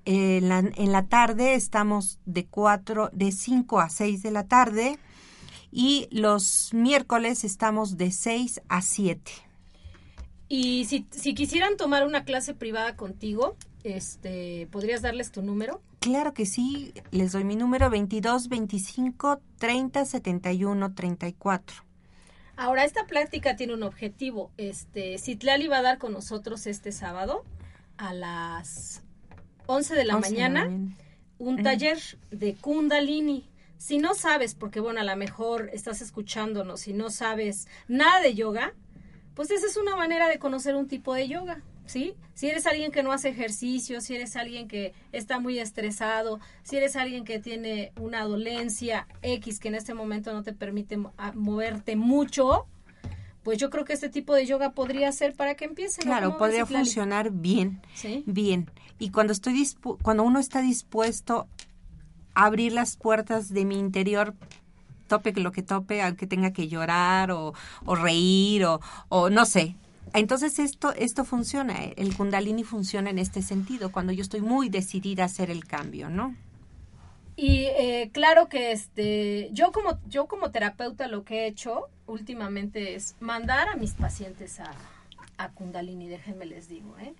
En 0.03 0.49
la, 0.49 0.59
en 0.59 0.91
la 0.91 1.05
tarde 1.05 1.53
estamos 1.53 2.19
de 2.25 2.45
4, 2.45 3.09
de 3.13 3.31
5 3.31 3.79
a 3.79 3.89
6 3.89 4.21
de 4.21 4.31
la 4.31 4.47
tarde. 4.47 4.97
Y 5.71 6.07
los 6.11 6.73
miércoles 6.73 7.43
estamos 7.43 7.97
de 7.97 8.11
6 8.11 8.61
a 8.67 8.81
7. 8.81 9.31
Y 10.49 10.85
si, 10.85 11.07
si 11.11 11.33
quisieran 11.33 11.77
tomar 11.77 12.05
una 12.05 12.25
clase 12.25 12.53
privada 12.53 12.95
contigo, 12.97 13.55
este, 13.83 14.67
¿podrías 14.69 15.01
darles 15.01 15.31
tu 15.31 15.41
número? 15.41 15.81
Claro 15.99 16.33
que 16.33 16.45
sí, 16.45 16.93
les 17.11 17.31
doy 17.31 17.43
mi 17.43 17.55
número 17.55 17.89
22 17.89 18.49
25 18.49 19.39
30 19.57 20.05
71 20.05 20.93
34. 20.93 21.83
Ahora, 22.57 22.83
esta 22.83 23.05
plática 23.05 23.55
tiene 23.55 23.73
un 23.73 23.83
objetivo. 23.83 24.51
Este, 24.57 25.17
Citlali 25.17 25.67
va 25.67 25.77
a 25.77 25.81
dar 25.81 25.97
con 25.97 26.11
nosotros 26.11 26.67
este 26.67 26.91
sábado 26.91 27.45
a 27.97 28.13
las 28.13 29.03
11 29.67 29.95
de 29.95 30.05
la 30.05 30.17
11 30.17 30.29
de 30.29 30.35
la 30.35 30.49
mañana 30.49 30.95
un 31.41 31.63
taller 31.63 31.97
de 32.29 32.53
Kundalini. 32.53 33.49
Si 33.81 33.97
no 33.97 34.13
sabes, 34.13 34.53
porque 34.53 34.79
bueno, 34.79 35.01
a 35.01 35.03
lo 35.03 35.15
mejor 35.15 35.71
estás 35.73 36.01
escuchándonos 36.03 36.87
y 36.87 36.93
no 36.93 37.09
sabes 37.09 37.67
nada 37.87 38.21
de 38.21 38.35
yoga, 38.35 38.73
pues 39.33 39.49
esa 39.49 39.65
es 39.65 39.75
una 39.75 39.95
manera 39.95 40.29
de 40.29 40.37
conocer 40.37 40.75
un 40.75 40.87
tipo 40.87 41.15
de 41.15 41.27
yoga, 41.27 41.63
¿sí? 41.87 42.13
Si 42.35 42.47
eres 42.47 42.67
alguien 42.67 42.91
que 42.91 43.01
no 43.01 43.11
hace 43.11 43.29
ejercicio, 43.29 43.99
si 43.99 44.13
eres 44.15 44.35
alguien 44.35 44.67
que 44.67 44.93
está 45.13 45.39
muy 45.39 45.57
estresado, 45.57 46.39
si 46.61 46.77
eres 46.77 46.95
alguien 46.95 47.23
que 47.23 47.39
tiene 47.39 47.91
una 47.99 48.23
dolencia 48.25 49.07
X 49.23 49.59
que 49.59 49.69
en 49.69 49.75
este 49.75 49.95
momento 49.95 50.31
no 50.31 50.43
te 50.43 50.53
permite 50.53 50.97
moverte 51.33 51.95
mucho, 51.95 52.67
pues 53.41 53.57
yo 53.57 53.71
creo 53.71 53.83
que 53.83 53.93
este 53.93 54.09
tipo 54.09 54.35
de 54.35 54.45
yoga 54.45 54.73
podría 54.73 55.11
ser 55.11 55.33
para 55.33 55.55
que 55.55 55.65
empiecen. 55.65 56.03
Claro, 56.03 56.27
¿Cómo 56.27 56.37
podría 56.37 56.67
funcionar 56.67 57.31
bien, 57.31 57.81
Sí. 57.95 58.21
bien. 58.27 58.69
Y 58.99 59.09
cuando 59.09 59.33
estoy 59.33 59.53
dispu- 59.59 59.97
cuando 60.03 60.21
uno 60.21 60.37
está 60.39 60.61
dispuesto 60.61 61.47
abrir 62.33 62.73
las 62.73 62.97
puertas 62.97 63.49
de 63.53 63.65
mi 63.65 63.79
interior, 63.79 64.33
tope 65.07 65.33
lo 65.33 65.51
que 65.51 65.63
tope, 65.63 66.01
aunque 66.01 66.27
tenga 66.27 66.51
que 66.51 66.67
llorar 66.67 67.31
o, 67.31 67.53
reír 67.85 68.65
o, 68.65 68.79
o 69.09 69.29
no 69.29 69.45
sé. 69.45 69.75
Entonces 70.13 70.59
esto, 70.59 70.93
esto 70.93 71.23
funciona, 71.23 71.83
eh, 71.83 71.93
el 71.97 72.15
kundalini 72.15 72.63
funciona 72.63 73.09
en 73.09 73.19
este 73.19 73.41
sentido, 73.41 73.91
cuando 73.91 74.11
yo 74.11 74.21
estoy 74.21 74.41
muy 74.41 74.69
decidida 74.69 75.23
a 75.23 75.25
hacer 75.27 75.49
el 75.49 75.65
cambio, 75.65 76.09
¿no? 76.09 76.35
Y 77.37 77.63
eh, 77.63 78.09
claro 78.11 78.49
que 78.49 78.71
este, 78.71 79.49
yo 79.53 79.71
como, 79.71 79.99
yo 80.09 80.27
como 80.27 80.51
terapeuta 80.51 81.07
lo 81.07 81.23
que 81.23 81.39
he 81.43 81.47
hecho 81.47 81.87
últimamente 82.07 82.95
es 82.95 83.15
mandar 83.21 83.69
a 83.69 83.77
mis 83.77 83.93
pacientes 83.93 84.59
a, 84.59 84.71
a 85.37 85.49
Kundalini, 85.49 86.07
déjenme 86.09 86.45
les 86.45 86.67
digo, 86.67 86.97
¿eh? 86.99 87.13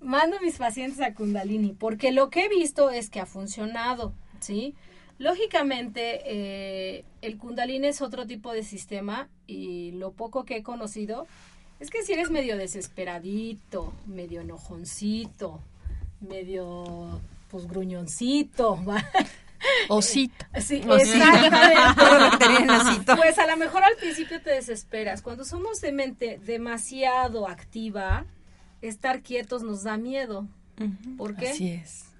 Mando 0.00 0.36
a 0.36 0.40
mis 0.40 0.58
pacientes 0.58 1.00
a 1.00 1.14
Kundalini, 1.14 1.72
porque 1.72 2.12
lo 2.12 2.28
que 2.28 2.44
he 2.44 2.48
visto 2.48 2.90
es 2.90 3.08
que 3.08 3.20
ha 3.20 3.26
funcionado, 3.26 4.12
¿sí? 4.46 4.74
Lógicamente, 5.18 6.20
eh, 6.24 7.04
el 7.22 7.38
Kundalini 7.38 7.88
es 7.88 8.02
otro 8.02 8.26
tipo 8.26 8.52
de 8.52 8.62
sistema 8.62 9.28
y 9.46 9.92
lo 9.92 10.12
poco 10.12 10.44
que 10.44 10.58
he 10.58 10.62
conocido 10.62 11.26
es 11.80 11.90
que 11.90 12.02
si 12.02 12.12
eres 12.12 12.30
medio 12.30 12.56
desesperadito, 12.56 13.92
medio 14.06 14.42
enojoncito, 14.42 15.60
medio 16.20 17.20
pues 17.50 17.66
gruñoncito, 17.66 18.78
¿va? 18.88 19.04
Osito. 19.88 20.44
Sí, 20.60 20.76
exactamente. 20.76 23.14
Pues 23.16 23.38
a 23.38 23.46
lo 23.46 23.56
mejor 23.56 23.82
al 23.82 23.96
principio 23.96 24.40
te 24.42 24.50
desesperas. 24.50 25.22
Cuando 25.22 25.44
somos 25.44 25.80
de 25.80 25.92
mente 25.92 26.38
demasiado 26.44 27.48
activa, 27.48 28.26
estar 28.82 29.22
quietos 29.22 29.62
nos 29.62 29.82
da 29.82 29.96
miedo. 29.96 30.46
¿Por 31.16 31.36
qué? 31.36 31.48
Así 31.48 31.70
es. 31.70 32.15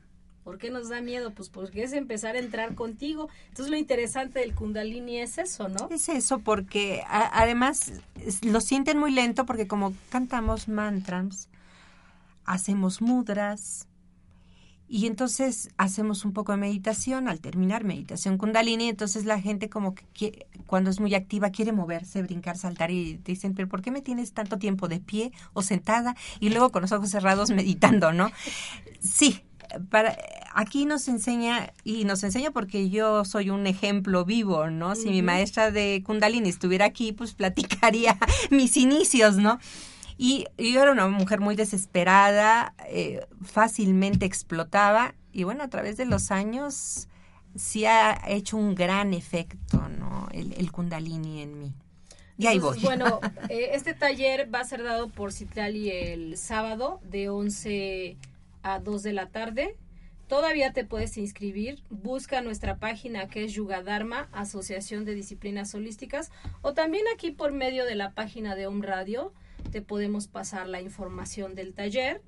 ¿Por 0.47 0.59
qué 0.59 0.71
nos 0.71 0.89
da 0.89 1.01
miedo? 1.01 1.33
Pues 1.33 1.49
porque 1.49 1.83
es 1.83 1.93
empezar 1.93 2.37
a 2.37 2.39
entrar 2.39 2.77
contigo. 2.77 3.29
Entonces 3.49 3.69
lo 3.69 3.77
interesante 3.77 4.39
del 4.39 4.55
kundalini 4.55 5.19
es 5.19 5.39
eso, 5.39 5.69
¿no? 5.69 5.89
Es 5.91 6.09
eso, 6.09 6.39
porque 6.39 7.03
además 7.09 7.95
lo 8.43 8.61
sienten 8.61 8.97
muy 8.97 9.11
lento 9.11 9.45
porque 9.45 9.67
como 9.67 9.93
cantamos 10.09 10.69
mantras, 10.69 11.49
hacemos 12.45 13.03
mudras 13.03 13.89
y 14.89 15.09
entonces 15.09 15.71
hacemos 15.79 16.25
un 16.25 16.33
poco 16.33 16.53
de 16.53 16.59
meditación 16.59 17.27
al 17.27 17.41
terminar 17.41 17.83
meditación 17.83 18.39
kundalini, 18.39 18.89
entonces 18.89 19.25
la 19.25 19.41
gente 19.41 19.69
como 19.69 19.97
que 19.97 20.05
quie- 20.17 20.47
cuando 20.69 20.91
es 20.91 21.01
muy 21.01 21.13
activa 21.17 21.51
quiere 21.51 21.73
moverse, 21.73 22.23
brincar, 22.23 22.57
saltar 22.57 22.93
y 22.93 23.15
dicen, 23.25 23.53
pero 23.57 23.69
¿por 23.69 23.83
qué 23.83 23.91
me 23.91 24.01
tienes 24.01 24.33
tanto 24.33 24.59
tiempo 24.61 24.87
de 24.87 25.01
pie 25.01 25.33
o 25.55 25.63
sentada 25.63 26.15
y 26.39 26.51
luego 26.51 26.71
con 26.71 26.83
los 26.83 26.93
ojos 26.93 27.11
cerrados 27.11 27.51
meditando, 28.01 28.13
no? 28.13 28.31
Sí, 29.01 29.41
para 29.91 30.17
aquí 30.57 30.87
nos 30.87 31.07
enseña 31.09 31.73
y 31.85 32.05
nos 32.05 32.25
enseña 32.25 32.51
porque 32.51 32.89
yo 32.89 33.25
soy 33.27 33.51
un 33.51 33.67
ejemplo 33.67 34.25
vivo, 34.25 34.71
¿no? 34.71 34.95
Si 34.95 35.11
mi 35.11 35.21
maestra 35.21 35.71
de 35.71 36.03
Kundalini 36.05 36.49
estuviera 36.49 36.87
aquí, 36.87 37.13
pues 37.13 37.35
platicaría 37.35 38.19
mis 38.51 38.77
inicios, 38.79 39.37
¿no? 39.37 39.59
Y 40.17 40.47
yo 40.57 40.81
era 40.81 40.93
una 40.93 41.09
mujer 41.09 41.41
muy 41.41 41.57
desesperada, 41.57 42.75
eh, 42.89 43.27
fácilmente 43.45 44.25
explotaba 44.25 45.15
y 45.31 45.45
bueno, 45.45 45.63
a 45.63 45.69
través 45.69 45.99
de 45.99 46.07
los 46.07 46.31
años 46.31 47.09
sí 47.55 47.85
ha 47.85 48.19
hecho 48.27 48.57
un 48.57 48.75
gran 48.75 49.13
efecto, 49.13 49.87
¿no? 49.89 50.29
El, 50.33 50.55
el 50.55 50.73
Kundalini 50.73 51.43
en 51.43 51.59
mí. 51.59 51.75
Y 52.39 52.47
ahí 52.47 52.59
voy. 52.59 52.79
Bueno, 52.81 53.21
eh, 53.51 53.71
este 53.73 53.93
taller 53.93 54.53
va 54.55 54.61
a 54.61 54.65
ser 54.65 54.83
dado 54.83 55.09
por 55.09 55.35
Citlali 55.35 55.91
el 55.91 56.39
sábado 56.39 57.01
de 57.05 57.29
11 57.29 58.17
a 58.67 58.81
2 58.81 59.03
de 59.03 59.13
la 59.13 59.29
tarde. 59.29 59.77
Todavía 60.29 60.73
te 60.73 60.85
puedes 60.85 61.17
inscribir. 61.17 61.83
Busca 61.89 62.41
nuestra 62.41 62.79
página 62.79 63.29
que 63.29 63.45
es 63.45 63.53
Yuga 63.53 63.83
Dharma, 63.83 64.29
Asociación 64.33 65.05
de 65.05 65.15
Disciplinas 65.15 65.75
Holísticas, 65.75 66.33
o 66.63 66.75
también 66.75 67.05
aquí 67.15 67.31
por 67.31 67.53
medio 67.53 67.85
de 67.85 67.95
la 67.95 68.13
página 68.13 68.57
de 68.57 68.67
Home 68.67 68.85
Radio 68.85 69.33
te 69.71 69.83
podemos 69.83 70.27
pasar 70.29 70.69
la 70.69 70.81
información 70.81 71.55
del 71.55 71.75
taller. 71.75 72.23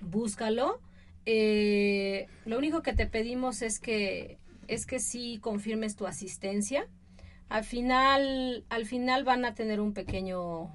Búscalo. 0.00 0.80
Eh, 1.26 2.26
lo 2.44 2.58
único 2.58 2.82
que 2.82 2.92
te 2.92 3.06
pedimos 3.06 3.62
es 3.62 3.78
que 3.78 4.38
es 4.68 4.86
que 4.86 5.00
sí 5.00 5.38
confirmes 5.40 5.96
tu 5.96 6.06
asistencia. 6.06 6.88
Al 7.48 7.64
final, 7.64 8.64
al 8.70 8.86
final 8.86 9.24
van 9.24 9.44
a 9.44 9.54
tener 9.54 9.80
un 9.80 9.92
pequeño, 9.92 10.70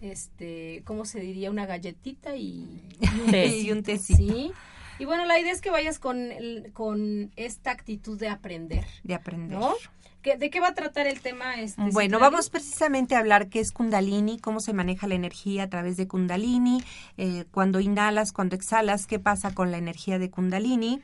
este, 0.00 0.82
¿cómo 0.84 1.04
se 1.04 1.20
diría? 1.20 1.50
Una 1.50 1.66
galletita 1.66 2.36
y, 2.36 2.80
y 3.00 3.20
un. 3.20 3.34
Y 3.66 3.72
un 3.72 3.82
tecito. 3.82 4.18
Sí. 4.18 4.52
Y 4.98 5.04
bueno, 5.06 5.24
la 5.24 5.38
idea 5.38 5.52
es 5.52 5.60
que 5.62 5.70
vayas 5.70 5.98
con, 5.98 6.28
con 6.74 7.30
esta 7.36 7.70
actitud 7.70 8.18
de 8.18 8.28
aprender, 8.28 8.84
de 9.02 9.14
aprender. 9.14 9.58
¿no? 9.58 9.72
¿Qué- 10.20 10.36
¿De 10.36 10.50
qué 10.50 10.60
va 10.60 10.68
a 10.68 10.74
tratar 10.74 11.06
el 11.06 11.20
tema? 11.20 11.54
Este, 11.54 11.80
Bueno, 11.80 12.16
Citlali? 12.18 12.20
vamos 12.32 12.50
precisamente 12.50 13.14
a 13.14 13.20
hablar 13.20 13.48
qué 13.48 13.60
es 13.60 13.72
Kundalini, 13.72 14.38
cómo 14.38 14.60
se 14.60 14.74
maneja 14.74 15.08
la 15.08 15.14
energía 15.14 15.62
a 15.62 15.68
través 15.70 15.96
de 15.96 16.06
Kundalini, 16.06 16.82
eh, 17.16 17.46
cuando 17.50 17.80
inhalas, 17.80 18.32
cuando 18.32 18.54
exhalas, 18.56 19.06
qué 19.06 19.18
pasa 19.18 19.54
con 19.54 19.70
la 19.70 19.78
energía 19.78 20.18
de 20.18 20.28
Kundalini, 20.28 21.00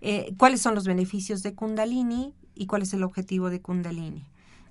eh, 0.00 0.32
cuáles 0.36 0.60
son 0.60 0.74
los 0.74 0.84
beneficios 0.86 1.44
de 1.44 1.54
Kundalini 1.54 2.34
y 2.56 2.66
cuál 2.66 2.82
es 2.82 2.92
el 2.94 3.04
objetivo 3.04 3.48
de 3.50 3.60
Kundalini. 3.60 4.24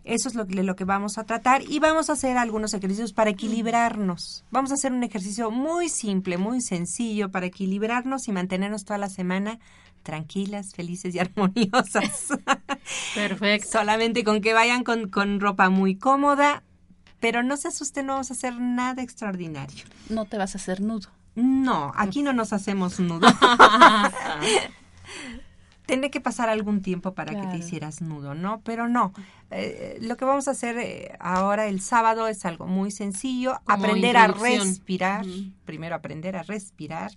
Eso 0.03 0.29
es 0.29 0.35
lo 0.35 0.47
que, 0.47 0.63
lo 0.63 0.75
que 0.75 0.85
vamos 0.85 1.17
a 1.17 1.23
tratar 1.23 1.61
y 1.63 1.79
vamos 1.79 2.09
a 2.09 2.13
hacer 2.13 2.37
algunos 2.37 2.73
ejercicios 2.73 3.13
para 3.13 3.29
equilibrarnos. 3.29 4.43
Vamos 4.51 4.71
a 4.71 4.75
hacer 4.75 4.91
un 4.91 5.03
ejercicio 5.03 5.51
muy 5.51 5.89
simple, 5.89 6.37
muy 6.37 6.61
sencillo 6.61 7.29
para 7.29 7.47
equilibrarnos 7.47 8.27
y 8.27 8.31
mantenernos 8.31 8.85
toda 8.85 8.97
la 8.97 9.09
semana 9.09 9.59
tranquilas, 10.03 10.73
felices 10.73 11.13
y 11.15 11.19
armoniosas. 11.19 12.29
Perfecto. 13.13 13.67
Solamente 13.71 14.23
con 14.23 14.41
que 14.41 14.53
vayan 14.53 14.83
con, 14.83 15.09
con 15.09 15.39
ropa 15.39 15.69
muy 15.69 15.95
cómoda, 15.95 16.63
pero 17.19 17.43
no 17.43 17.57
se 17.57 17.67
asusten, 17.67 18.07
no 18.07 18.13
vamos 18.13 18.31
a 18.31 18.33
hacer 18.33 18.59
nada 18.59 19.03
extraordinario. 19.03 19.85
No 20.09 20.25
te 20.25 20.37
vas 20.37 20.55
a 20.55 20.57
hacer 20.57 20.81
nudo. 20.81 21.09
No, 21.35 21.91
aquí 21.95 22.23
no 22.23 22.33
nos 22.33 22.53
hacemos 22.53 22.99
nudo. 22.99 23.27
Tendré 25.89 26.11
que 26.11 26.21
pasar 26.21 26.49
algún 26.49 26.81
tiempo 26.81 27.13
para 27.15 27.33
que 27.39 27.47
te 27.47 27.57
hicieras 27.57 28.01
nudo, 28.01 28.35
¿no? 28.35 28.61
Pero 28.63 28.87
no. 28.87 29.11
Eh, 29.49 29.97
lo 30.01 30.15
que 30.17 30.25
vamos 30.25 30.47
a 30.47 30.51
hacer 30.51 30.77
eh, 30.77 31.15
ahora 31.19 31.65
el 31.67 31.81
sábado 31.81 32.27
es 32.27 32.45
algo 32.45 32.67
muy 32.67 32.91
sencillo. 32.91 33.59
Como 33.65 33.85
aprender 33.85 34.15
a 34.17 34.27
respirar. 34.27 35.25
Primero 35.65 35.95
aprender 35.95 36.35
a 36.35 36.43
respirar 36.43 37.11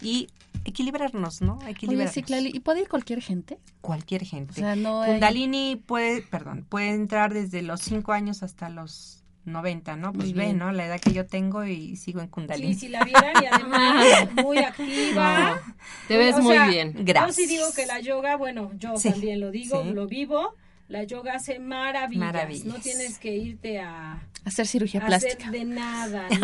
y 0.00 0.28
equilibrarnos, 0.64 1.40
¿no? 1.42 1.56
Oye, 1.58 1.70
Equilibrarnos. 1.72 2.14
sí, 2.14 2.50
¿y 2.52 2.60
puede 2.60 2.82
ir 2.82 2.88
cualquier 2.88 3.20
gente? 3.20 3.58
Cualquier 3.80 4.24
gente. 4.24 4.52
O 4.52 4.54
sea, 4.54 4.76
no 4.76 5.02
hay- 5.02 5.12
Kundalini 5.12 5.76
puede, 5.76 6.22
perdón, 6.22 6.64
puede 6.68 6.90
entrar 6.90 7.34
desde 7.34 7.62
los 7.62 7.80
5 7.80 8.12
años 8.12 8.42
hasta 8.44 8.68
los 8.68 9.23
90, 9.44 9.96
¿no? 9.96 10.12
Pues 10.12 10.32
ve. 10.32 10.52
¿no? 10.52 10.72
La 10.72 10.86
edad 10.86 11.00
que 11.00 11.12
yo 11.12 11.26
tengo 11.26 11.64
y 11.64 11.96
sigo 11.96 12.20
en 12.20 12.26
Sí, 12.26 12.30
Kundalini. 12.30 12.74
si 12.74 12.88
la 12.88 13.04
vieran 13.04 13.32
y 13.42 13.46
además 13.46 14.28
muy 14.44 14.58
activa. 14.58 15.60
Te 16.08 16.16
ves 16.16 16.36
O 16.36 16.42
muy 16.42 16.54
sea, 16.54 16.68
bien. 16.68 16.94
Gracias. 17.00 17.36
Yo 17.36 17.42
sí 17.42 17.46
digo 17.48 17.66
que 17.74 17.86
la 17.86 18.00
yoga, 18.00 18.36
bueno, 18.36 18.70
yo 18.78 18.96
Sí, 18.96 19.10
también 19.10 19.40
lo 19.40 19.50
digo, 19.50 19.82
sí. 19.82 19.90
lo 19.90 20.06
vivo. 20.06 20.54
La 20.88 21.02
yoga 21.04 21.34
hace 21.36 21.58
maravillas. 21.58 22.20
Maravillas. 22.26 22.66
No 22.66 22.74
tienes 22.74 23.18
que 23.18 23.34
irte 23.34 23.80
a 23.80 24.22
Hacer 24.44 24.66
cirugía 24.66 25.00
hacer 25.00 25.20
plástica. 25.20 25.50
de 25.50 25.64
nada. 25.64 26.28
Sin 26.28 26.38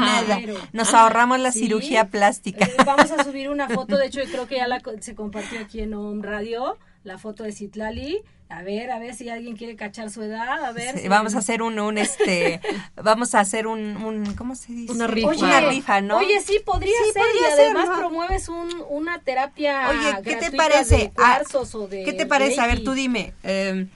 nada. 0.00 0.40
Nos 0.72 0.94
ahorramos 0.94 1.40
la 1.40 1.50
Sí. 1.50 1.60
cirugía 1.60 2.06
plástica. 2.08 2.66
Eh, 2.66 2.72
vamos 2.86 3.10
a 3.10 3.24
subir 3.24 3.50
una 3.50 3.68
foto, 3.68 3.96
de 3.96 4.06
hecho 4.06 4.20
creo 4.30 4.46
que 4.46 4.56
ya 4.58 4.68
la, 4.68 4.78
co- 4.80 4.92
se 5.00 5.16
compartió 5.16 5.58
aquí 5.58 5.80
en 5.80 5.94
Home 5.94 6.24
Radio, 6.24 6.78
la 7.02 7.18
foto 7.18 7.42
de 7.42 7.50
Citlali. 7.50 8.20
A 8.50 8.62
ver, 8.62 8.90
a 8.90 8.98
ver 8.98 9.14
si 9.14 9.28
alguien 9.28 9.56
quiere 9.56 9.76
cachar 9.76 10.10
su 10.10 10.22
edad, 10.22 10.64
a 10.64 10.72
ver. 10.72 10.94
Sí, 10.96 11.02
si- 11.02 11.08
vamos 11.08 11.36
a 11.36 11.38
hacer 11.38 11.62
un, 11.62 11.78
un 11.78 11.98
este, 11.98 12.60
vamos 12.96 13.34
a 13.36 13.40
hacer 13.40 13.66
un, 13.68 13.96
un, 13.98 14.34
¿cómo 14.34 14.56
se 14.56 14.72
dice? 14.72 14.92
Una 14.92 15.06
rifa. 15.06 15.28
Oye, 15.28 15.44
Una 15.44 15.60
rifa, 15.60 16.00
¿no? 16.00 16.16
Oye, 16.18 16.40
sí, 16.40 16.60
podría 16.64 16.92
Sí, 17.06 17.12
ser. 17.12 17.22
podría 17.22 17.48
y 17.48 17.52
ser, 17.52 17.60
además 17.66 17.88
¿no? 17.90 17.96
promueves 17.96 18.48
un, 18.48 18.68
una 18.88 19.20
terapia 19.20 19.88
Oye, 19.90 20.22
¿qué 20.24 20.34
te 20.36 20.50
parece? 20.50 20.96
de 20.96 21.10
cuarzos 21.12 21.74
o 21.76 21.86
de 21.86 22.02
¿Qué 22.02 22.12
te 22.12 22.26
parece? 22.26 22.60
A 22.60 22.66
ver, 22.66 22.82
tú 22.82 22.92
dime, 22.94 23.32
eh, 23.44 23.86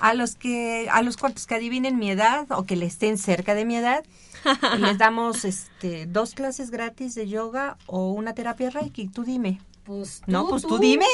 a 0.00 0.12
los 0.12 0.36
que, 0.36 0.86
a 0.92 1.00
los 1.00 1.16
cuantos 1.16 1.46
que 1.46 1.54
adivinen 1.54 1.98
mi 1.98 2.10
edad 2.10 2.46
o 2.50 2.64
que 2.66 2.76
le 2.76 2.84
estén 2.84 3.16
cerca 3.16 3.54
de 3.54 3.64
mi 3.64 3.76
edad, 3.76 4.04
les 4.78 4.98
damos 4.98 5.46
este 5.46 6.04
dos 6.04 6.34
clases 6.34 6.70
gratis 6.70 7.14
de 7.14 7.26
yoga 7.26 7.78
o 7.86 8.12
una 8.12 8.34
terapia 8.34 8.68
Reiki. 8.68 9.08
Tú 9.08 9.24
dime. 9.24 9.60
Pues 9.84 10.22
tú, 10.24 10.32
No, 10.32 10.48
pues 10.48 10.62
tú, 10.62 10.78
dime. 10.78 11.04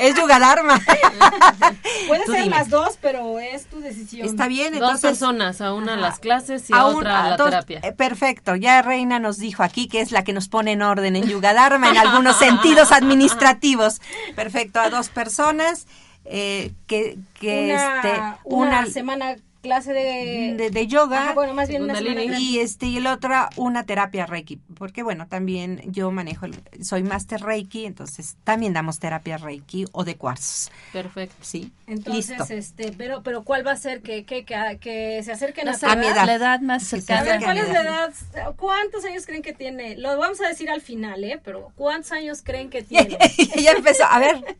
Es 0.00 0.16
Yoga 0.16 0.40
Dharma. 0.40 0.80
Puede 2.08 2.24
Tú 2.24 2.32
ser 2.32 2.42
dime. 2.42 2.56
las 2.56 2.68
dos, 2.70 2.98
pero 3.00 3.38
es 3.38 3.66
tu 3.66 3.80
decisión. 3.80 4.26
Está 4.26 4.48
bien, 4.48 4.72
Dos 4.72 4.80
entonces. 4.82 5.10
personas, 5.10 5.60
a 5.60 5.72
una 5.72 5.94
a 5.94 5.96
las 5.96 6.18
clases 6.18 6.68
y 6.70 6.74
a, 6.74 6.86
otra 6.86 7.24
a 7.24 7.30
la 7.30 7.36
dos- 7.36 7.50
terapia. 7.50 7.80
eh, 7.84 7.92
perfecto, 7.92 8.56
ya 8.56 8.82
Reina 8.82 9.18
nos 9.20 9.38
dijo 9.38 9.62
aquí 9.62 9.86
que 9.86 10.00
es 10.00 10.10
la 10.10 10.24
que 10.24 10.32
nos 10.32 10.48
pone 10.48 10.72
en 10.72 10.82
orden 10.82 11.14
en 11.16 11.28
Yuga 11.28 11.54
Dharma 11.54 11.88
en 11.90 11.98
algunos 11.98 12.36
sentidos 12.38 12.90
administrativos. 12.90 14.00
Perfecto, 14.34 14.80
a 14.80 14.90
dos 14.90 15.08
personas 15.08 15.86
eh, 16.24 16.72
que, 16.86 17.16
que 17.38 17.72
una, 17.74 17.96
este, 17.96 18.20
una 18.44 18.80
una 18.80 18.86
semana 18.86 19.36
clase 19.62 19.92
de, 19.92 20.54
de, 20.56 20.70
de 20.70 20.86
yoga 20.86 21.22
Ajá, 21.22 21.32
bueno, 21.34 21.52
más 21.54 21.68
bien 21.68 21.82
una 21.82 21.94
Kundalini. 21.94 22.22
semana 22.26 22.38
y 22.40 22.58
este 22.60 22.86
y 22.86 22.96
el 22.98 23.06
otra 23.06 23.50
una 23.56 23.84
terapia 23.84 24.24
Reiki, 24.26 24.56
porque 24.76 25.02
bueno, 25.02 25.26
también 25.28 25.82
yo 25.86 26.10
manejo 26.10 26.46
el- 26.46 26.62
soy 26.84 27.02
máster 27.02 27.40
Reiki, 27.40 27.84
entonces 27.84 28.36
también 28.44 28.72
damos 28.72 28.98
terapia 28.98 29.36
Reiki 29.36 29.84
o 29.92 30.04
de 30.04 30.16
cuarzos. 30.16 30.70
Perfecto. 30.92 31.34
Sí. 31.40 31.72
Entonces, 31.86 32.38
Listo. 32.38 32.54
este, 32.54 32.92
pero, 32.92 33.22
pero 33.22 33.42
¿cuál 33.44 33.66
va 33.66 33.72
a 33.72 33.76
ser 33.76 34.00
que, 34.02 34.24
que, 34.24 34.44
que, 34.44 34.78
que 34.80 35.22
se 35.22 35.32
acerquen 35.32 35.66
La 35.66 35.72
a, 35.72 35.92
a 35.92 35.96
mi 35.96 36.06
edad? 36.06 36.26
La 36.26 36.34
edad 36.34 36.60
más 36.60 36.82
A 36.84 36.86
cercana. 37.00 37.22
ver, 37.22 37.40
¿cuál 37.40 37.58
es 37.58 37.68
la 37.68 37.80
edad. 37.82 38.12
edad? 38.34 38.54
¿Cuántos 38.56 39.04
años 39.04 39.26
creen 39.26 39.42
que 39.42 39.52
tiene? 39.52 39.96
Lo 39.96 40.16
vamos 40.18 40.40
a 40.40 40.48
decir 40.48 40.70
al 40.70 40.80
final, 40.80 41.24
¿eh? 41.24 41.40
Pero 41.44 41.72
¿cuántos 41.76 42.12
años 42.12 42.42
creen 42.42 42.70
que 42.70 42.82
tiene? 42.84 43.18
ya 43.60 43.72
empezó, 43.72 44.04
a 44.04 44.18
ver. 44.18 44.56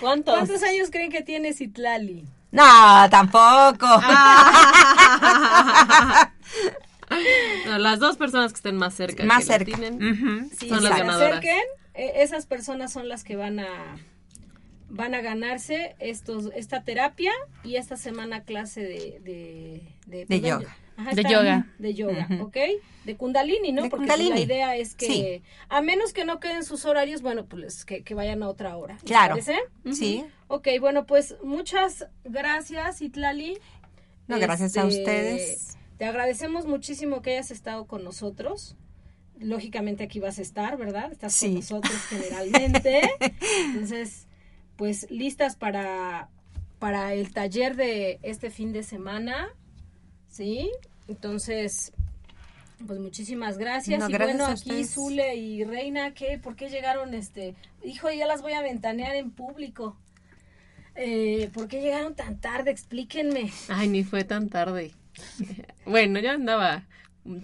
¿Cuántos? 0.00 0.34
¿Cuántos 0.34 0.62
años 0.62 0.90
creen 0.90 1.10
que 1.10 1.22
tiene 1.22 1.52
Citlali? 1.54 2.24
No, 2.50 3.08
tampoco. 3.10 3.86
No, 7.66 7.78
las 7.78 7.98
dos 8.00 8.16
personas 8.18 8.52
que 8.52 8.56
estén 8.56 8.76
más 8.76 8.94
cerca. 8.94 9.24
Más 9.24 9.38
que 9.38 9.44
cerca. 9.44 9.64
tienen. 9.64 10.50
Si 10.58 10.68
Son 10.68 10.80
se 10.82 10.88
las 10.88 10.98
ganadoras. 10.98 11.38
acerquen, 11.38 11.62
eh, 11.94 12.12
esas 12.16 12.46
personas 12.46 12.92
son 12.92 13.08
las 13.08 13.24
que 13.24 13.36
van 13.36 13.60
a 13.60 13.66
van 14.90 15.14
a 15.14 15.20
ganarse 15.20 15.96
estos 15.98 16.50
esta 16.54 16.82
terapia 16.82 17.32
y 17.64 17.76
esta 17.76 17.96
semana 17.96 18.42
clase 18.42 18.82
de 18.82 19.20
de, 19.20 19.82
De 20.06 20.26
perdón, 20.26 20.60
yoga. 20.62 20.76
Ajá, 20.98 21.12
De 21.14 21.22
yoga. 21.22 21.66
de 21.78 21.94
yoga, 21.94 22.28
Ujú. 22.30 22.42
¿ok? 22.44 22.56
De 23.04 23.16
Kundalini, 23.16 23.72
¿no? 23.72 23.84
De 23.84 23.88
Porque 23.90 24.06
pues, 24.06 24.16
Kundalini. 24.18 24.38
la 24.38 24.44
idea 24.44 24.76
es 24.76 24.94
que 24.94 25.06
Sí. 25.06 25.42
a 25.70 25.80
menos 25.80 26.12
que 26.12 26.24
no 26.26 26.40
queden 26.40 26.62
sus 26.64 26.84
horarios, 26.84 27.22
bueno, 27.22 27.46
pues 27.46 27.84
que, 27.86 28.02
que 28.04 28.14
vayan 28.14 28.42
a 28.42 28.48
otra 28.48 28.76
hora. 28.76 28.94
¿Les 28.94 29.02
Claro. 29.04 29.30
parece? 29.36 29.56
Sí. 29.92 30.24
Ok, 30.48 30.68
bueno, 30.80 31.06
pues 31.06 31.36
muchas 31.42 32.06
gracias, 32.24 33.00
Itlali. 33.00 33.58
No, 34.26 34.38
gracias 34.38 34.76
a 34.76 34.86
Este, 34.86 34.98
ustedes. 35.00 35.78
Te 35.96 36.04
agradecemos 36.04 36.66
muchísimo 36.66 37.22
que 37.22 37.30
hayas 37.32 37.50
estado 37.50 37.86
con 37.86 38.04
nosotros. 38.04 38.76
Lógicamente 39.38 40.04
aquí 40.04 40.20
vas 40.20 40.38
a 40.38 40.42
estar, 40.42 40.76
¿verdad? 40.76 41.10
Estás 41.12 41.32
Sí. 41.32 41.46
con 41.46 41.54
nosotros 41.56 41.94
generalmente. 42.08 43.00
Entonces, 43.66 44.26
pues 44.76 45.10
listas 45.10 45.56
para, 45.56 46.28
para 46.78 47.14
el 47.14 47.32
taller 47.32 47.74
de 47.76 48.18
este 48.22 48.50
fin 48.50 48.72
de 48.72 48.82
semana. 48.82 49.48
¿Sí? 50.28 50.70
Entonces, 51.08 51.92
pues 52.86 53.00
muchísimas 53.00 53.58
gracias. 53.58 53.98
No, 53.98 54.08
y 54.08 54.12
gracias 54.12 54.36
bueno, 54.36 54.50
a 54.50 54.52
aquí 54.52 54.70
ustedes. 54.70 54.94
Zule 54.94 55.36
y 55.36 55.64
Reina, 55.64 56.14
¿qué? 56.14 56.38
¿Por 56.38 56.54
qué 56.54 56.68
llegaron 56.68 57.14
este? 57.14 57.54
Hijo, 57.82 58.10
ya 58.10 58.26
las 58.26 58.42
voy 58.42 58.52
a 58.52 58.62
ventanear 58.62 59.16
en 59.16 59.30
público. 59.30 59.96
Eh, 60.94 61.50
¿Por 61.54 61.68
qué 61.68 61.80
llegaron 61.80 62.14
tan 62.14 62.40
tarde? 62.40 62.70
Explíquenme. 62.70 63.50
Ay, 63.68 63.88
ni 63.88 64.04
fue 64.04 64.24
tan 64.24 64.48
tarde. 64.48 64.92
Bueno, 65.86 66.20
yo 66.20 66.32
andaba, 66.32 66.84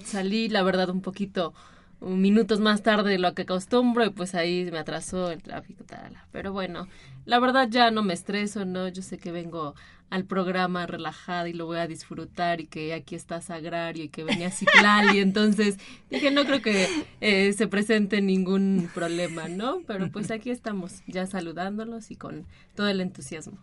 salí 0.04 0.50
la 0.50 0.62
verdad 0.62 0.90
un 0.90 1.00
poquito 1.00 1.54
minutos 2.00 2.60
más 2.60 2.82
tarde 2.82 3.12
de 3.12 3.18
lo 3.18 3.34
que 3.34 3.42
acostumbro 3.42 4.04
y 4.04 4.10
pues 4.10 4.34
ahí 4.34 4.68
me 4.70 4.78
atrasó 4.78 5.30
el 5.30 5.42
tráfico. 5.42 5.84
Tal. 5.84 6.14
Pero 6.30 6.52
bueno, 6.52 6.86
la 7.24 7.38
verdad 7.38 7.68
ya 7.70 7.90
no 7.90 8.02
me 8.02 8.14
estreso, 8.14 8.64
¿no? 8.64 8.88
Yo 8.88 9.02
sé 9.02 9.18
que 9.18 9.32
vengo 9.32 9.74
al 10.10 10.24
programa 10.24 10.86
relajada 10.86 11.48
y 11.48 11.52
lo 11.52 11.66
voy 11.66 11.78
a 11.78 11.86
disfrutar 11.86 12.60
y 12.60 12.66
que 12.66 12.94
aquí 12.94 13.14
está 13.14 13.40
Sagrario 13.40 14.04
y 14.04 14.08
que 14.08 14.24
venía 14.24 14.50
Ciclali, 14.50 15.18
entonces 15.18 15.78
dije 16.10 16.30
no 16.30 16.44
creo 16.44 16.62
que 16.62 16.88
eh, 17.20 17.52
se 17.52 17.66
presente 17.66 18.20
ningún 18.20 18.90
problema, 18.94 19.48
¿no? 19.48 19.80
Pero 19.86 20.10
pues 20.10 20.30
aquí 20.30 20.50
estamos 20.50 21.02
ya 21.06 21.26
saludándolos 21.26 22.10
y 22.10 22.16
con 22.16 22.46
todo 22.74 22.88
el 22.88 23.00
entusiasmo. 23.00 23.58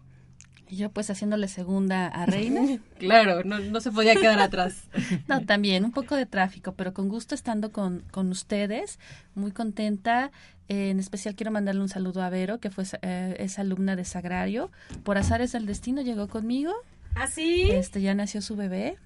Y 0.71 0.77
yo 0.77 0.89
pues 0.89 1.10
haciéndole 1.10 1.49
segunda 1.49 2.08
a 2.08 2.25
Reina. 2.25 2.62
Claro, 2.97 3.43
no, 3.43 3.60
no 3.60 3.82
se 3.82 3.91
podía 3.91 4.15
quedar 4.15 4.39
atrás. 4.39 4.84
No, 5.27 5.45
también 5.45 5.84
un 5.84 5.91
poco 5.91 6.15
de 6.15 6.25
tráfico, 6.25 6.75
pero 6.75 6.93
con 6.93 7.10
gusto 7.10 7.36
estando 7.36 7.73
con, 7.73 8.04
con 8.12 8.30
ustedes, 8.30 8.97
muy 9.36 9.51
contenta. 9.51 10.32
En 10.72 11.02
especial 11.02 11.36
quiero 11.36 11.52
mandarle 11.52 11.82
un 11.82 11.90
saludo 11.90 12.24
a 12.24 12.30
Vero, 12.30 12.62
que 12.62 12.70
fue 12.70 12.86
eh, 13.02 13.36
es 13.40 13.60
alumna 13.60 13.98
de 13.98 14.06
Sagrario. 14.06 14.72
Por 15.04 15.18
azares 15.18 15.52
del 15.52 15.66
destino 15.66 16.02
llegó 16.02 16.30
conmigo. 16.30 16.72
¿Así? 17.14 17.70
Este 17.72 18.02
ya 18.02 18.16
nació 18.16 18.42
su 18.42 18.56
bebé. 18.56 18.98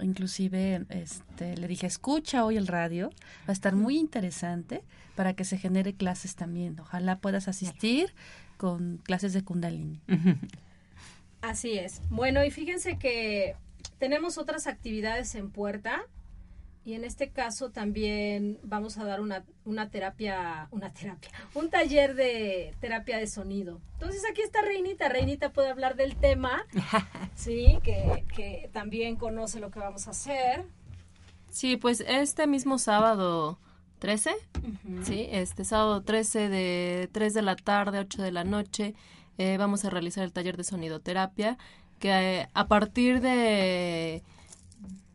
Inclusive 0.00 0.84
este 0.88 1.56
le 1.56 1.68
dije, 1.68 1.86
"Escucha 1.86 2.44
hoy 2.44 2.56
el 2.56 2.66
radio, 2.66 3.10
va 3.42 3.50
a 3.50 3.52
estar 3.52 3.76
muy 3.76 3.96
interesante 3.96 4.82
para 5.14 5.34
que 5.34 5.44
se 5.44 5.56
genere 5.56 5.94
clases 5.94 6.34
también. 6.34 6.80
Ojalá 6.80 7.20
puedas 7.20 7.46
asistir 7.46 8.12
con 8.56 8.96
clases 8.96 9.32
de 9.32 9.44
Kundalini." 9.44 10.00
Así 11.42 11.78
es. 11.78 12.02
Bueno, 12.10 12.44
y 12.44 12.50
fíjense 12.50 12.98
que 12.98 13.54
tenemos 14.00 14.36
otras 14.36 14.66
actividades 14.66 15.36
en 15.36 15.50
puerta 15.52 16.02
y 16.84 16.94
en 16.94 17.04
este 17.04 17.30
caso 17.30 17.70
también 17.70 18.58
vamos 18.62 18.98
a 18.98 19.04
dar 19.04 19.20
una, 19.20 19.44
una 19.64 19.90
terapia, 19.90 20.68
una 20.70 20.92
terapia, 20.92 21.30
un 21.54 21.70
taller 21.70 22.14
de 22.14 22.74
terapia 22.80 23.18
de 23.18 23.26
sonido. 23.26 23.80
Entonces 23.94 24.22
aquí 24.30 24.40
está 24.40 24.62
Reinita, 24.62 25.08
Reinita 25.08 25.52
puede 25.52 25.68
hablar 25.68 25.96
del 25.96 26.16
tema, 26.16 26.64
sí, 27.34 27.78
que, 27.82 28.24
que 28.34 28.70
también 28.72 29.16
conoce 29.16 29.60
lo 29.60 29.70
que 29.70 29.80
vamos 29.80 30.06
a 30.06 30.10
hacer. 30.10 30.64
Sí, 31.50 31.76
pues 31.76 32.02
este 32.06 32.46
mismo 32.46 32.78
sábado 32.78 33.58
13, 33.98 34.32
sí, 35.02 35.28
este 35.30 35.64
sábado 35.64 36.02
13 36.02 36.48
de 36.48 37.08
3 37.12 37.34
de 37.34 37.42
la 37.42 37.56
tarde 37.56 37.98
a 37.98 38.02
8 38.02 38.22
de 38.22 38.32
la 38.32 38.44
noche 38.44 38.94
eh, 39.38 39.56
vamos 39.56 39.84
a 39.84 39.90
realizar 39.90 40.24
el 40.24 40.32
taller 40.32 40.56
de 40.56 40.64
sonidoterapia 40.64 41.58
que 41.98 42.10
eh, 42.10 42.48
a 42.54 42.68
partir 42.68 43.20
de 43.20 44.22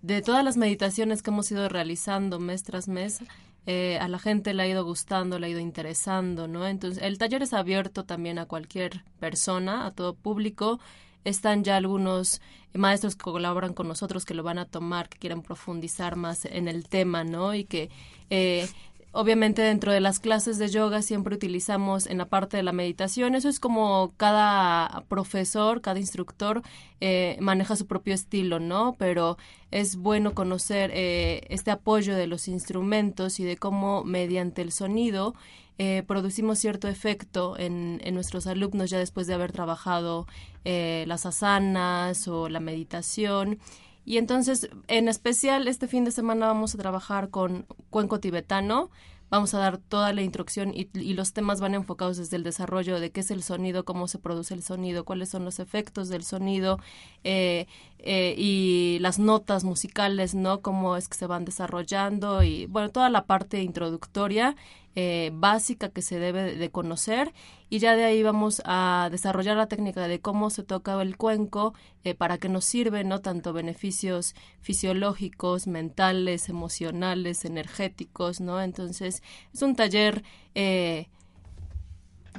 de 0.03 0.21
todas 0.21 0.43
las 0.43 0.57
meditaciones 0.57 1.23
que 1.23 1.31
hemos 1.31 1.49
ido 1.49 1.67
realizando 1.67 2.39
mes 2.39 2.61
tras 2.63 2.87
mes 2.87 3.23
eh, 3.65 3.97
a 3.99 4.09
la 4.09 4.19
gente 4.19 4.53
le 4.53 4.63
ha 4.63 4.67
ido 4.67 4.83
gustando, 4.83 5.39
le 5.39 5.47
ha 5.47 5.49
ido 5.49 5.59
interesando, 5.61 6.49
¿no? 6.49 6.67
Entonces, 6.67 7.01
el 7.01 7.17
taller 7.17 7.43
es 7.43 7.53
abierto 7.53 8.03
también 8.03 8.37
a 8.37 8.45
cualquier 8.45 9.05
persona, 9.19 9.85
a 9.85 9.91
todo 9.91 10.13
público. 10.15 10.81
Están 11.23 11.63
ya 11.63 11.77
algunos 11.77 12.41
maestros 12.73 13.15
que 13.15 13.23
colaboran 13.23 13.73
con 13.73 13.87
nosotros 13.87 14.25
que 14.25 14.33
lo 14.33 14.43
van 14.43 14.57
a 14.57 14.65
tomar, 14.65 15.07
que 15.07 15.17
quieren 15.17 15.41
profundizar 15.41 16.17
más 16.17 16.43
en 16.43 16.67
el 16.67 16.89
tema, 16.89 17.23
¿no? 17.23 17.55
Y 17.55 17.63
que 17.63 17.89
eh, 18.29 18.67
obviamente 19.13 19.61
dentro 19.61 19.93
de 19.93 20.01
las 20.01 20.19
clases 20.19 20.57
de 20.57 20.67
yoga 20.67 21.01
siempre 21.01 21.35
utilizamos 21.35 22.05
en 22.07 22.17
la 22.17 22.25
parte 22.25 22.57
de 22.57 22.63
la 22.63 22.73
meditación, 22.73 23.35
eso 23.35 23.47
es 23.47 23.61
como 23.61 24.13
cada 24.17 25.05
profesor, 25.07 25.79
cada 25.79 25.99
instructor 25.99 26.61
eh, 26.99 27.37
maneja 27.39 27.77
su 27.77 27.87
propio 27.87 28.13
estilo, 28.13 28.59
¿no? 28.59 28.95
Pero 28.99 29.37
es 29.71 29.95
bueno 29.95 30.33
conocer 30.33 30.91
eh, 30.93 31.45
este 31.49 31.71
apoyo 31.71 32.15
de 32.15 32.27
los 32.27 32.47
instrumentos 32.47 33.39
y 33.39 33.45
de 33.45 33.55
cómo 33.55 34.03
mediante 34.03 34.61
el 34.61 34.71
sonido 34.71 35.33
eh, 35.79 36.03
producimos 36.05 36.59
cierto 36.59 36.87
efecto 36.87 37.57
en, 37.57 37.99
en, 38.03 38.13
nuestros 38.13 38.45
alumnos 38.45 38.91
ya 38.91 38.99
después 38.99 39.25
de 39.25 39.33
haber 39.33 39.51
trabajado 39.51 40.27
eh, 40.65 41.03
las 41.07 41.25
asanas 41.25 42.27
o 42.27 42.47
la 42.47 42.59
meditación. 42.59 43.59
Y 44.05 44.17
entonces, 44.17 44.69
en 44.87 45.07
especial, 45.07 45.67
este 45.67 45.87
fin 45.87 46.03
de 46.03 46.11
semana 46.11 46.47
vamos 46.47 46.75
a 46.75 46.77
trabajar 46.77 47.29
con 47.29 47.65
cuenco 47.89 48.19
tibetano. 48.19 48.89
Vamos 49.29 49.53
a 49.55 49.57
dar 49.57 49.79
toda 49.79 50.13
la 50.13 50.21
instrucción 50.21 50.73
y, 50.75 50.89
y, 50.93 51.15
los 51.15 51.33
temas 51.33 51.59
van 51.59 51.73
enfocados 51.73 52.17
desde 52.17 52.37
el 52.37 52.43
desarrollo 52.43 52.99
de 52.99 53.11
qué 53.11 53.21
es 53.21 53.31
el 53.31 53.41
sonido, 53.41 53.83
cómo 53.83 54.07
se 54.07 54.19
produce 54.19 54.53
el 54.53 54.61
sonido, 54.61 55.05
cuáles 55.05 55.29
son 55.29 55.43
los 55.43 55.57
efectos 55.57 56.07
del 56.09 56.23
sonido 56.23 56.77
eh, 57.23 57.65
eh, 58.03 58.35
y 58.37 58.97
las 58.99 59.17
notas 59.17 59.63
musicales, 59.63 60.35
¿no? 60.35 60.61
Cómo 60.61 60.97
es 60.97 61.07
que 61.07 61.17
se 61.17 61.25
van 61.25 61.45
desarrollando 61.45 62.43
y, 62.43 62.65
bueno, 62.65 62.89
toda 62.89 63.09
la 63.09 63.25
parte 63.25 63.63
introductoria 63.63 64.55
eh, 64.95 65.31
básica 65.33 65.89
que 65.89 66.03
se 66.03 66.19
debe 66.19 66.55
de 66.55 66.69
conocer 66.69 67.33
y 67.69 67.79
ya 67.79 67.95
de 67.95 68.03
ahí 68.03 68.21
vamos 68.21 68.61
a 68.65 69.07
desarrollar 69.11 69.57
la 69.57 69.67
técnica 69.67 70.07
de 70.07 70.19
cómo 70.19 70.51
se 70.51 70.61
toca 70.61 71.01
el 71.01 71.17
cuenco, 71.17 71.73
eh, 72.03 72.13
para 72.13 72.37
qué 72.37 72.49
nos 72.49 72.65
sirve, 72.65 73.03
¿no? 73.03 73.19
Tanto 73.19 73.53
beneficios 73.53 74.35
fisiológicos, 74.61 75.65
mentales, 75.65 76.49
emocionales, 76.49 77.45
energéticos, 77.45 78.41
¿no? 78.41 78.61
Entonces 78.61 79.23
es 79.53 79.61
un 79.61 79.75
taller... 79.75 80.23
Eh, 80.55 81.07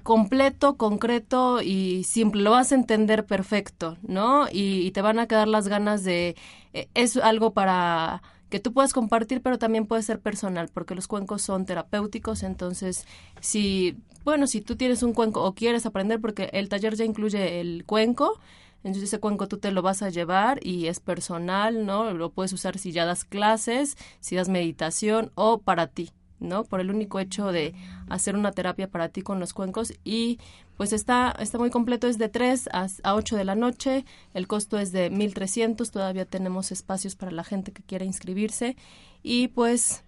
completo, 0.03 0.77
concreto 0.77 1.63
y 1.63 2.05
simple. 2.05 2.43
Lo 2.43 2.51
vas 2.51 2.73
a 2.73 2.75
entender 2.75 3.27
perfecto, 3.27 3.97
¿no? 4.03 4.47
Y, 4.53 4.91
te 4.93 5.03
van 5.03 5.19
a 5.19 5.27
quedar 5.27 5.49
las 5.49 5.69
ganas 5.69 6.05
de... 6.05 6.37
Eh, 6.73 6.89
es 6.95 7.17
algo 7.17 7.53
para 7.53 8.23
que 8.51 8.61
tú 8.61 8.73
puedas 8.73 8.93
compartir, 8.93 9.43
pero 9.43 9.59
también 9.59 9.87
puede 9.87 10.03
ser 10.03 10.21
personal, 10.21 10.69
porque 10.73 10.95
los 10.95 11.09
cuencos 11.09 11.43
son 11.43 11.67
terapéuticos, 11.67 12.45
entonces 12.45 13.05
si, 13.41 13.97
bueno, 14.25 14.47
si 14.47 14.61
tú 14.61 14.77
tienes 14.77 15.03
un 15.03 15.13
cuenco 15.13 15.43
o 15.43 15.55
quieres 15.55 15.87
aprender, 15.87 16.21
porque 16.21 16.51
el 16.53 16.69
taller 16.69 16.95
ya 16.95 17.05
incluye 17.05 17.61
el 17.61 17.85
cuenco, 17.85 18.39
entonces 18.85 19.05
ese 19.09 19.19
cuenco 19.19 19.49
tú 19.49 19.59
te 19.59 19.73
lo 19.73 19.83
vas 19.83 20.03
a 20.03 20.11
llevar 20.11 20.65
y 20.65 20.87
es 20.87 21.01
personal, 21.01 21.85
¿no? 21.85 22.13
Lo 22.13 22.31
puedes 22.31 22.53
usar 22.53 22.79
si 22.79 22.93
ya 22.93 23.07
das 23.07 23.25
clases, 23.25 23.97
si 24.21 24.37
das 24.37 24.49
meditación 24.49 25.33
o 25.35 25.59
para 25.59 25.89
ti, 25.89 26.11
¿no? 26.41 26.65
Por 26.65 26.81
el 26.81 26.91
único 26.91 27.21
hecho 27.21 27.53
de 27.53 27.75
hacer 28.09 28.37
una 28.37 28.53
terapia 28.53 28.89
para 28.91 29.09
ti 29.09 29.23
con 29.23 29.41
los 29.41 29.53
cuencos 29.53 29.93
y 30.05 30.39
pues 30.77 30.93
está, 30.93 31.35
está 31.39 31.59
muy 31.59 31.71
completo, 31.71 32.07
es 32.07 32.19
de 32.19 32.29
3 32.29 32.69
a, 32.73 32.89
a 33.03 33.15
8 33.15 33.37
de 33.37 33.45
la 33.45 33.55
noche, 33.55 34.05
el 34.35 34.47
costo 34.47 34.79
es 34.79 34.93
de 34.93 35.11
1.300, 35.11 35.91
todavía 35.91 36.25
tenemos 36.25 36.73
espacios 36.73 37.15
para 37.15 37.31
la 37.31 37.45
gente 37.45 37.73
que 37.73 37.83
quiera 37.83 38.05
inscribirse 38.05 38.77
y 39.23 39.49
pues 39.49 40.05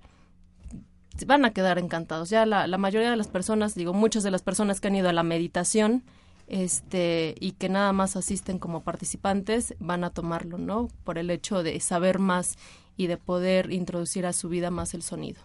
van 1.24 1.44
a 1.44 1.52
quedar 1.52 1.78
encantados. 1.78 2.30
Ya 2.30 2.44
la, 2.44 2.66
la 2.66 2.78
mayoría 2.78 3.10
de 3.10 3.16
las 3.16 3.28
personas, 3.28 3.74
digo, 3.74 3.94
muchas 3.94 4.22
de 4.22 4.30
las 4.30 4.42
personas 4.42 4.80
que 4.80 4.88
han 4.88 4.96
ido 4.96 5.08
a 5.08 5.12
la 5.12 5.22
meditación, 5.22 6.04
este 6.48 7.34
y 7.40 7.52
que 7.52 7.68
nada 7.68 7.92
más 7.92 8.16
asisten 8.16 8.58
como 8.58 8.84
participantes 8.84 9.74
van 9.80 10.04
a 10.04 10.10
tomarlo, 10.10 10.58
¿no? 10.58 10.88
Por 11.04 11.18
el 11.18 11.30
hecho 11.30 11.62
de 11.62 11.78
saber 11.80 12.18
más 12.18 12.56
y 12.96 13.08
de 13.08 13.16
poder 13.16 13.72
introducir 13.72 14.26
a 14.26 14.32
su 14.32 14.48
vida 14.48 14.70
más 14.70 14.94
el 14.94 15.02
sonido. 15.02 15.40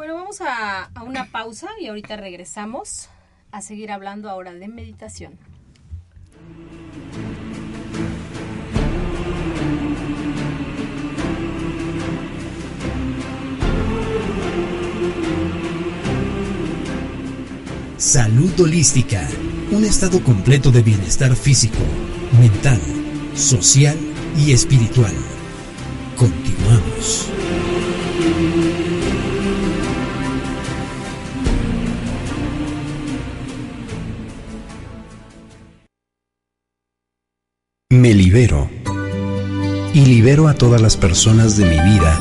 Bueno, 0.00 0.14
vamos 0.14 0.40
a, 0.40 0.84
a 0.84 1.02
una 1.02 1.26
pausa 1.26 1.68
y 1.78 1.88
ahorita 1.88 2.16
regresamos 2.16 3.10
a 3.52 3.60
seguir 3.60 3.92
hablando 3.92 4.30
ahora 4.30 4.54
de 4.54 4.66
meditación. 4.66 5.38
Salud 17.98 18.58
holística, 18.58 19.28
un 19.70 19.84
estado 19.84 20.24
completo 20.24 20.70
de 20.72 20.80
bienestar 20.82 21.36
físico, 21.36 21.76
mental, 22.40 22.80
social 23.34 23.98
y 24.34 24.52
espiritual. 24.52 25.12
Continuamos. 26.16 27.30
Me 38.10 38.16
libero. 38.16 38.68
Y 39.94 40.04
libero 40.04 40.48
a 40.48 40.54
todas 40.54 40.82
las 40.82 40.96
personas 40.96 41.56
de 41.56 41.64
mi 41.64 41.78
vida 41.78 42.18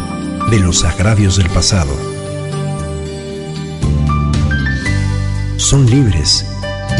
de 0.51 0.59
los 0.59 0.83
agravios 0.83 1.37
del 1.37 1.49
pasado. 1.49 1.91
Son 5.57 5.89
libres 5.89 6.45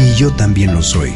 y 0.00 0.18
yo 0.18 0.32
también 0.32 0.74
lo 0.74 0.82
soy. 0.82 1.12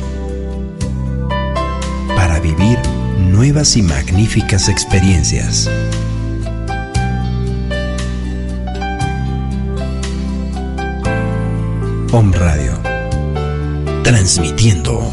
Para 2.15 2.39
vivir 2.39 2.79
nuevas 3.19 3.77
y 3.77 3.83
magníficas 3.83 4.69
experiencias. 4.69 5.69
Home 12.13 12.37
Radio. 12.37 12.79
Transmitiendo 14.05 15.13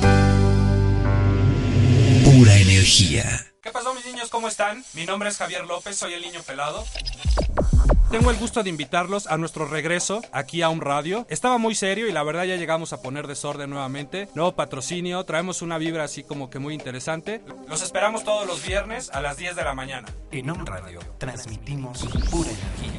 pura 2.41 2.57
energía. 2.57 3.45
¿Qué 3.61 3.69
pasó 3.69 3.93
mis 3.93 4.03
niños? 4.03 4.29
¿Cómo 4.29 4.47
están? 4.47 4.83
Mi 4.95 5.05
nombre 5.05 5.29
es 5.29 5.37
Javier 5.37 5.63
López, 5.67 5.95
soy 5.95 6.13
el 6.13 6.23
niño 6.23 6.41
pelado. 6.41 6.83
Tengo 8.09 8.31
el 8.31 8.37
gusto 8.37 8.63
de 8.63 8.69
invitarlos 8.71 9.27
a 9.27 9.37
nuestro 9.37 9.67
regreso 9.67 10.23
aquí 10.31 10.63
a 10.63 10.69
un 10.69 10.81
radio. 10.81 11.27
Estaba 11.29 11.59
muy 11.59 11.75
serio 11.75 12.07
y 12.07 12.11
la 12.11 12.23
verdad 12.23 12.45
ya 12.45 12.55
llegamos 12.55 12.93
a 12.93 13.01
poner 13.03 13.27
desorden 13.27 13.69
nuevamente. 13.69 14.27
Nuevo 14.33 14.53
patrocinio, 14.53 15.23
traemos 15.23 15.61
una 15.61 15.77
vibra 15.77 16.03
así 16.03 16.23
como 16.23 16.49
que 16.49 16.57
muy 16.57 16.73
interesante. 16.73 17.43
Los 17.69 17.83
esperamos 17.83 18.23
todos 18.23 18.47
los 18.47 18.65
viernes 18.65 19.11
a 19.11 19.21
las 19.21 19.37
10 19.37 19.55
de 19.55 19.63
la 19.63 19.75
mañana. 19.75 20.07
En 20.31 20.49
un 20.49 20.65
radio 20.65 20.99
transmitimos 21.19 21.99
pura 22.31 22.49
energía. 22.49 22.90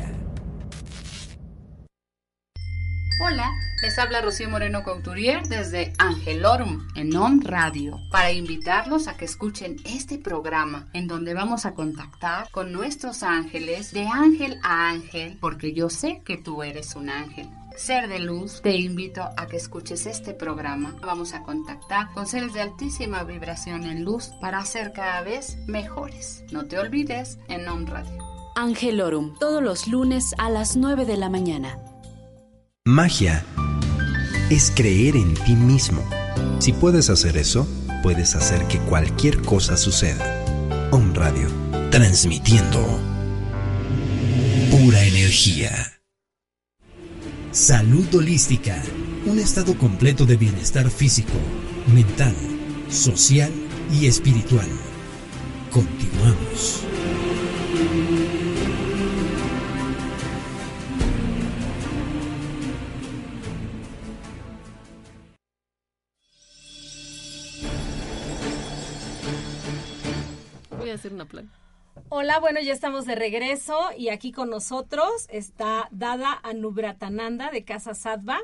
Hola, 3.25 3.53
les 3.81 4.01
habla 4.01 4.21
Rocío 4.21 4.51
Moreno 4.51 4.83
Couturier 4.83 5.47
desde 5.47 5.93
Angelorum 5.97 6.89
en 6.97 7.15
On 7.15 7.41
Radio 7.41 8.01
para 8.11 8.33
invitarlos 8.33 9.07
a 9.07 9.17
que 9.17 9.27
escuchen 9.27 9.77
este 9.85 10.19
programa 10.19 10.89
en 10.93 11.07
donde 11.07 11.33
vamos 11.33 11.65
a 11.65 11.73
contactar 11.73 12.51
con 12.51 12.73
nuestros 12.73 13.23
ángeles 13.23 13.93
de 13.93 14.09
ángel 14.09 14.59
a 14.65 14.89
ángel 14.89 15.39
porque 15.41 15.73
yo 15.73 15.89
sé 15.89 16.21
que 16.25 16.37
tú 16.37 16.65
eres 16.65 16.97
un 16.97 17.11
ángel. 17.11 17.49
Ser 17.77 18.09
de 18.09 18.19
luz, 18.19 18.61
te 18.61 18.77
invito 18.77 19.23
a 19.37 19.47
que 19.47 19.57
escuches 19.57 20.07
este 20.07 20.35
programa. 20.35 20.97
Vamos 21.01 21.33
a 21.33 21.45
contactar 21.45 22.13
con 22.15 22.27
seres 22.27 22.55
de 22.55 22.63
altísima 22.63 23.23
vibración 23.23 23.85
en 23.85 24.05
luz 24.05 24.33
para 24.41 24.65
ser 24.65 24.93
cada 24.93 25.23
vez 25.23 25.59
mejores. 25.69 26.43
No 26.51 26.65
te 26.65 26.77
olvides 26.77 27.39
en 27.47 27.69
On 27.69 27.87
Radio. 27.87 28.19
Angelorum, 28.57 29.33
todos 29.39 29.63
los 29.63 29.87
lunes 29.87 30.35
a 30.39 30.51
las 30.51 30.77
9 30.77 31.05
de 31.05 31.17
la 31.17 31.29
mañana. 31.29 31.79
Magia 32.85 33.45
es 34.51 34.73
creer 34.75 35.15
en 35.15 35.35
ti 35.35 35.55
mismo. 35.55 36.03
Si 36.59 36.73
puedes 36.73 37.11
hacer 37.11 37.37
eso, 37.37 37.65
puedes 38.03 38.35
hacer 38.35 38.67
que 38.67 38.81
cualquier 38.81 39.41
cosa 39.41 39.77
suceda. 39.77 40.89
Home 40.91 41.15
Radio, 41.15 41.47
transmitiendo 41.93 42.81
pura 44.73 45.01
energía. 45.05 45.71
Salud 47.53 48.13
holística, 48.17 48.83
un 49.27 49.39
estado 49.39 49.79
completo 49.79 50.27
de 50.27 50.37
bienestar 50.37 50.91
físico, 50.91 51.39
mental, 51.95 52.35
social 52.89 53.53
y 53.93 54.07
espiritual. 54.07 54.67
Continuamos. 55.71 56.83
Hacer 71.03 71.13
una 71.13 71.25
plan. 71.25 71.51
Hola, 72.09 72.39
bueno, 72.39 72.61
ya 72.61 72.73
estamos 72.73 73.05
de 73.07 73.17
regreso 73.17 73.91
y 73.99 74.09
aquí 74.09 74.31
con 74.33 74.49
nosotros 74.51 75.27
está 75.31 75.89
Dada 75.91 76.39
Anubratananda 76.45 77.51
de 77.51 77.65
Casa 77.65 77.95
Sattva, 77.95 78.39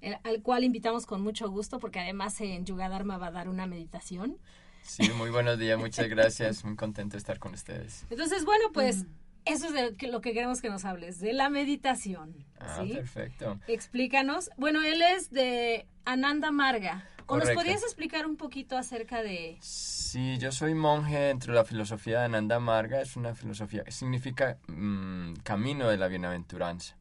el- 0.00 0.16
al 0.24 0.42
cual 0.42 0.64
invitamos 0.64 1.06
con 1.06 1.22
mucho 1.22 1.48
gusto 1.48 1.78
porque 1.78 2.00
además 2.00 2.40
en 2.40 2.66
Yugadharma 2.66 3.16
va 3.16 3.28
a 3.28 3.30
dar 3.30 3.48
una 3.48 3.66
meditación. 3.66 4.36
Sí, 4.82 5.08
muy 5.10 5.30
buenos 5.30 5.58
días, 5.58 5.78
muchas 5.78 6.08
gracias. 6.08 6.64
Muy 6.64 6.74
contento 6.74 7.12
de 7.12 7.18
estar 7.18 7.38
con 7.38 7.54
ustedes. 7.54 8.04
Entonces, 8.10 8.44
bueno, 8.44 8.64
pues 8.72 9.04
eso 9.44 9.68
es 9.68 9.96
de 9.96 10.08
lo 10.08 10.20
que 10.20 10.32
queremos 10.32 10.60
que 10.60 10.68
nos 10.68 10.84
hables, 10.84 11.20
de 11.20 11.32
la 11.32 11.48
meditación. 11.48 12.34
Ah, 12.58 12.80
¿sí? 12.82 12.94
perfecto. 12.94 13.60
Explícanos. 13.68 14.50
Bueno, 14.56 14.82
él 14.82 15.00
es 15.00 15.30
de 15.30 15.86
Ananda 16.04 16.50
Marga. 16.50 17.08
¿O 17.30 17.38
nos 17.38 17.50
podrías 17.50 17.82
explicar 17.82 18.26
un 18.26 18.36
poquito 18.36 18.76
acerca 18.76 19.22
de... 19.22 19.56
Sí, 19.60 20.36
yo 20.38 20.50
soy 20.50 20.74
monje 20.74 21.16
dentro 21.16 21.52
de 21.52 21.58
la 21.60 21.64
filosofía 21.64 22.18
de 22.18 22.24
Ananda 22.24 22.58
Marga. 22.58 23.00
Es 23.00 23.16
una 23.16 23.34
filosofía 23.34 23.84
que 23.84 23.92
significa 23.92 24.58
mm, 24.66 25.34
camino 25.44 25.88
de 25.88 25.96
la 25.96 26.08
bienaventuranza. 26.08 26.96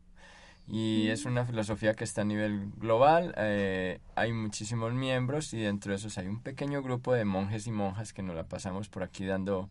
Y 0.68 1.08
es 1.08 1.26
una 1.26 1.46
filosofía 1.46 1.96
que 1.96 2.04
está 2.04 2.22
a 2.22 2.26
nivel 2.26 2.70
global. 2.78 3.34
eh, 3.38 4.00
hay 4.16 4.32
muchísimos 4.34 4.94
miembros 4.94 5.52
y 5.56 5.62
dentro 5.62 5.92
de 5.92 5.96
esos 5.98 6.16
hay 6.20 6.28
un 6.28 6.42
pequeño 6.42 6.84
grupo 6.84 7.14
de 7.14 7.26
monjes 7.26 7.66
y 7.66 7.72
monjas 7.72 8.14
que 8.14 8.22
nos 8.22 8.36
la 8.36 8.44
pasamos 8.44 8.88
por 8.88 9.02
aquí 9.02 9.26
dando 9.26 9.68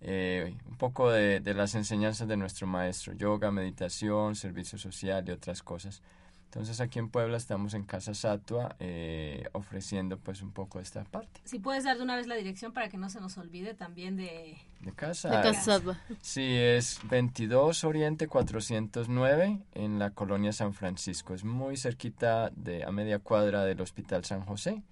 eh, 0.00 0.54
un 0.66 0.78
poco 0.78 1.10
de, 1.10 1.40
de 1.40 1.52
las 1.52 1.74
enseñanzas 1.74 2.26
de 2.26 2.38
nuestro 2.38 2.66
maestro. 2.66 3.12
Yoga, 3.12 3.50
meditación, 3.50 4.34
servicio 4.34 4.78
social 4.78 5.28
y 5.28 5.32
otras 5.32 5.62
cosas. 5.62 6.02
Entonces 6.50 6.80
aquí 6.80 6.98
en 6.98 7.08
Puebla 7.10 7.36
estamos 7.36 7.74
en 7.74 7.84
Casa 7.84 8.12
Satua 8.12 8.74
eh, 8.80 9.48
ofreciendo 9.52 10.18
pues 10.18 10.42
un 10.42 10.50
poco 10.50 10.80
esta 10.80 11.04
parte. 11.04 11.40
Si 11.44 11.60
puedes 11.60 11.84
dar 11.84 11.96
de 11.96 12.02
una 12.02 12.16
vez 12.16 12.26
la 12.26 12.34
dirección 12.34 12.72
para 12.72 12.88
que 12.88 12.96
no 12.96 13.08
se 13.08 13.20
nos 13.20 13.38
olvide 13.38 13.72
también 13.74 14.16
de... 14.16 14.58
De 14.80 14.90
casa. 14.90 15.28
De 15.28 15.42
Casa 15.44 15.60
Satua. 15.60 16.00
Sí, 16.20 16.56
es 16.56 16.98
22 17.04 17.84
Oriente 17.84 18.26
409 18.26 19.60
en 19.74 20.00
la 20.00 20.10
colonia 20.10 20.52
San 20.52 20.74
Francisco. 20.74 21.34
Es 21.34 21.44
muy 21.44 21.76
cerquita 21.76 22.50
de 22.56 22.82
a 22.82 22.90
media 22.90 23.20
cuadra 23.20 23.64
del 23.64 23.80
Hospital 23.80 24.24
San 24.24 24.44
José 24.44 24.82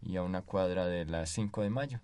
y 0.00 0.14
a 0.18 0.22
una 0.22 0.42
cuadra 0.42 0.86
de 0.86 1.04
la 1.04 1.26
5 1.26 1.62
de 1.62 1.70
mayo. 1.70 2.00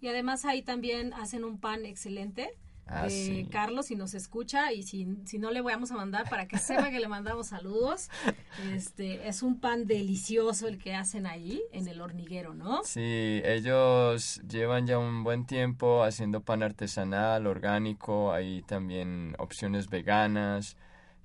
Y 0.00 0.08
además 0.08 0.46
ahí 0.46 0.62
también 0.62 1.12
hacen 1.12 1.44
un 1.44 1.58
pan 1.58 1.84
excelente. 1.84 2.56
Ah, 2.86 3.08
sí. 3.08 3.48
Carlos, 3.50 3.86
si 3.86 3.96
nos 3.96 4.14
escucha 4.14 4.72
y 4.72 4.82
si, 4.82 5.16
si 5.24 5.38
no 5.38 5.50
le 5.50 5.62
vamos 5.62 5.90
a 5.90 5.96
mandar 5.96 6.28
para 6.28 6.46
que 6.46 6.58
sepa 6.58 6.90
que 6.90 7.00
le 7.00 7.08
mandamos 7.08 7.48
saludos. 7.48 8.10
Este 8.72 9.26
es 9.26 9.42
un 9.42 9.58
pan 9.58 9.86
delicioso 9.86 10.68
el 10.68 10.78
que 10.78 10.94
hacen 10.94 11.26
ahí 11.26 11.60
en 11.72 11.88
el 11.88 12.00
hormiguero, 12.00 12.54
¿no? 12.54 12.84
Sí, 12.84 13.42
ellos 13.44 14.40
llevan 14.48 14.86
ya 14.86 14.98
un 14.98 15.24
buen 15.24 15.44
tiempo 15.44 16.04
haciendo 16.04 16.40
pan 16.40 16.62
artesanal, 16.62 17.46
orgánico, 17.46 18.32
hay 18.32 18.62
también 18.62 19.34
opciones 19.38 19.88
veganas, 19.90 20.76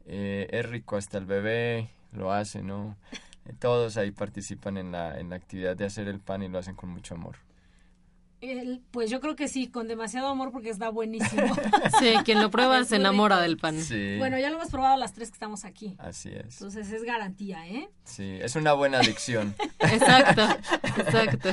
eh, 0.06 0.48
es 0.52 0.68
rico 0.68 0.98
hasta 0.98 1.20
el 1.20 1.26
bebé, 1.26 1.92
lo 2.14 2.32
hace, 2.32 2.64
¿no? 2.64 2.98
Eh, 3.46 3.54
Todos 3.60 3.98
ahí 3.98 4.12
participan 4.12 4.78
en 4.78 4.92
la, 4.92 5.20
en 5.20 5.30
la 5.30 5.36
actividad 5.36 5.78
de 5.78 5.86
hacer 5.86 6.08
el 6.08 6.20
pan 6.20 6.42
y 6.42 6.48
lo 6.48 6.58
hacen 6.58 6.76
con 6.76 6.90
mucho 6.90 7.14
amor. 7.14 7.36
El- 8.42 8.82
pues 8.92 9.10
yo 9.10 9.20
creo 9.20 9.36
que 9.36 9.48
sí, 9.50 9.68
con 9.68 9.88
demasiado 9.88 10.28
amor 10.28 10.52
porque 10.52 10.70
está 10.70 10.90
buenísimo. 10.90 11.44
Sí, 12.00 12.14
quien 12.24 12.42
lo 12.42 12.50
prueba 12.50 12.84
se 12.86 12.96
enamora 12.96 13.36
rico. 13.38 13.44
del 13.44 13.58
pan. 13.58 13.82
Sí, 13.82 14.16
Bueno, 14.18 14.38
ya 14.40 14.50
lo 14.50 14.56
hemos 14.58 14.70
probado 14.70 14.96
las 14.98 15.14
tres 15.14 15.30
que 15.30 15.36
estamos 15.36 15.66
aquí. 15.66 15.96
así 16.00 16.30
es. 16.30 16.54
Entonces 16.62 16.92
es 16.92 17.04
garantía, 17.04 17.68
¿eh? 17.68 17.90
Sí, 18.06 18.38
es 18.42 18.56
una 18.56 18.74
buena 18.74 19.00
adicción. 19.00 19.54
Exacto, 19.80 20.48
exacto. 20.98 21.50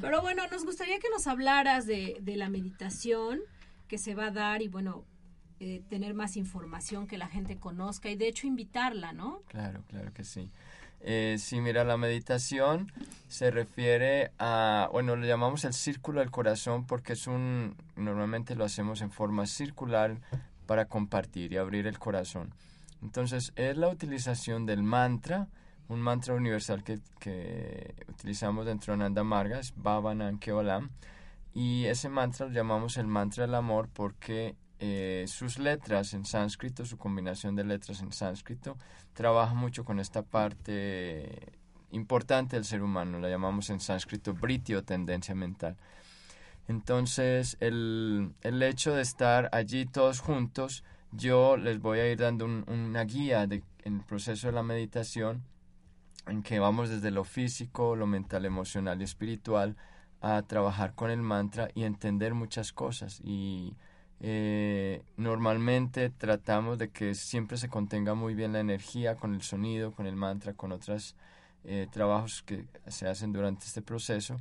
Pero 0.00 0.20
bueno, 0.22 0.42
nos 0.50 0.64
gustaría 0.64 0.98
que 0.98 1.08
nos 1.10 1.26
hablaras 1.26 1.86
de, 1.86 2.18
de 2.20 2.36
la 2.36 2.48
meditación 2.48 3.40
que 3.88 3.98
se 3.98 4.14
va 4.14 4.26
a 4.26 4.30
dar 4.30 4.62
y 4.62 4.68
bueno, 4.68 5.04
eh, 5.60 5.82
tener 5.88 6.14
más 6.14 6.36
información 6.36 7.06
que 7.08 7.18
la 7.18 7.26
gente 7.26 7.56
conozca 7.58 8.08
y 8.10 8.16
de 8.16 8.28
hecho 8.28 8.46
invitarla, 8.46 9.12
¿no? 9.12 9.42
Claro, 9.48 9.82
claro 9.88 10.12
que 10.12 10.22
sí. 10.22 10.50
Eh, 11.00 11.36
sí, 11.38 11.60
mira, 11.60 11.84
la 11.84 11.96
meditación 11.96 12.92
se 13.28 13.50
refiere 13.50 14.32
a, 14.38 14.88
bueno, 14.92 15.16
lo 15.16 15.26
llamamos 15.26 15.64
el 15.64 15.72
círculo 15.72 16.20
del 16.20 16.30
corazón 16.30 16.86
porque 16.86 17.12
es 17.12 17.26
un, 17.26 17.76
normalmente 17.96 18.54
lo 18.54 18.64
hacemos 18.64 19.00
en 19.00 19.10
forma 19.10 19.46
circular 19.46 20.16
para 20.66 20.86
compartir 20.86 21.52
y 21.52 21.56
abrir 21.56 21.86
el 21.86 21.98
corazón. 21.98 22.52
Entonces, 23.02 23.52
es 23.56 23.76
la 23.76 23.88
utilización 23.88 24.66
del 24.66 24.82
mantra, 24.82 25.48
un 25.88 26.00
mantra 26.00 26.34
universal 26.34 26.82
que, 26.82 27.94
utilizamos 28.08 28.66
dentro 28.66 28.92
de 28.92 28.98
Nanda 28.98 29.22
Marga, 29.22 29.60
es 29.60 29.72
Bhavanan 29.76 30.38
Keolam, 30.38 30.90
y 31.54 31.84
ese 31.86 32.08
mantra 32.08 32.46
lo 32.46 32.52
llamamos 32.52 32.96
el 32.96 33.06
mantra 33.06 33.46
del 33.46 33.54
amor 33.54 33.88
porque 33.92 34.56
eh, 34.80 35.24
sus 35.28 35.58
letras 35.58 36.14
en 36.14 36.24
sánscrito, 36.24 36.84
su 36.84 36.96
combinación 36.98 37.56
de 37.56 37.64
letras 37.64 38.00
en 38.00 38.12
sánscrito, 38.12 38.76
trabaja 39.14 39.54
mucho 39.54 39.84
con 39.84 39.98
esta 40.00 40.22
parte 40.22 41.52
importante 41.90 42.56
del 42.56 42.64
ser 42.64 42.82
humano, 42.82 43.18
la 43.18 43.28
llamamos 43.28 43.70
en 43.70 43.80
sánscrito 43.80 44.34
briti 44.34 44.74
o 44.74 44.84
tendencia 44.84 45.34
mental. 45.34 45.76
Entonces, 46.68 47.56
el, 47.60 48.32
el 48.42 48.62
hecho 48.62 48.94
de 48.94 49.02
estar 49.02 49.48
allí 49.52 49.86
todos 49.86 50.20
juntos, 50.20 50.84
yo 51.12 51.56
les 51.56 51.80
voy 51.80 52.00
a 52.00 52.12
ir 52.12 52.18
dando 52.18 52.44
un- 52.44 52.64
una 52.68 53.04
guía 53.04 53.46
de, 53.46 53.62
en 53.84 53.96
el 53.96 54.04
proceso 54.04 54.48
de 54.48 54.52
la 54.52 54.62
meditación, 54.62 55.42
en 56.26 56.42
que 56.42 56.58
vamos 56.58 56.90
desde 56.90 57.10
lo 57.10 57.24
físico, 57.24 57.96
lo 57.96 58.06
mental, 58.06 58.44
emocional 58.44 59.00
y 59.00 59.04
espiritual 59.04 59.76
a 60.20 60.42
trabajar 60.42 60.94
con 60.94 61.10
el 61.10 61.22
mantra 61.22 61.70
y 61.74 61.84
entender 61.84 62.34
muchas 62.34 62.74
cosas. 62.74 63.20
Y 63.24 63.74
eh, 64.20 65.02
normalmente 65.16 66.10
tratamos 66.10 66.78
de 66.78 66.90
que 66.90 67.14
siempre 67.14 67.56
se 67.56 67.68
contenga 67.68 68.14
muy 68.14 68.34
bien 68.34 68.52
la 68.52 68.60
energía 68.60 69.16
con 69.16 69.34
el 69.34 69.42
sonido, 69.42 69.92
con 69.92 70.06
el 70.06 70.16
mantra, 70.16 70.54
con 70.54 70.72
otros 70.72 71.14
trabajos 71.90 72.42
que 72.42 72.64
se 72.86 73.06
hacen 73.06 73.30
durante 73.30 73.66
este 73.66 73.82
proceso 73.82 74.38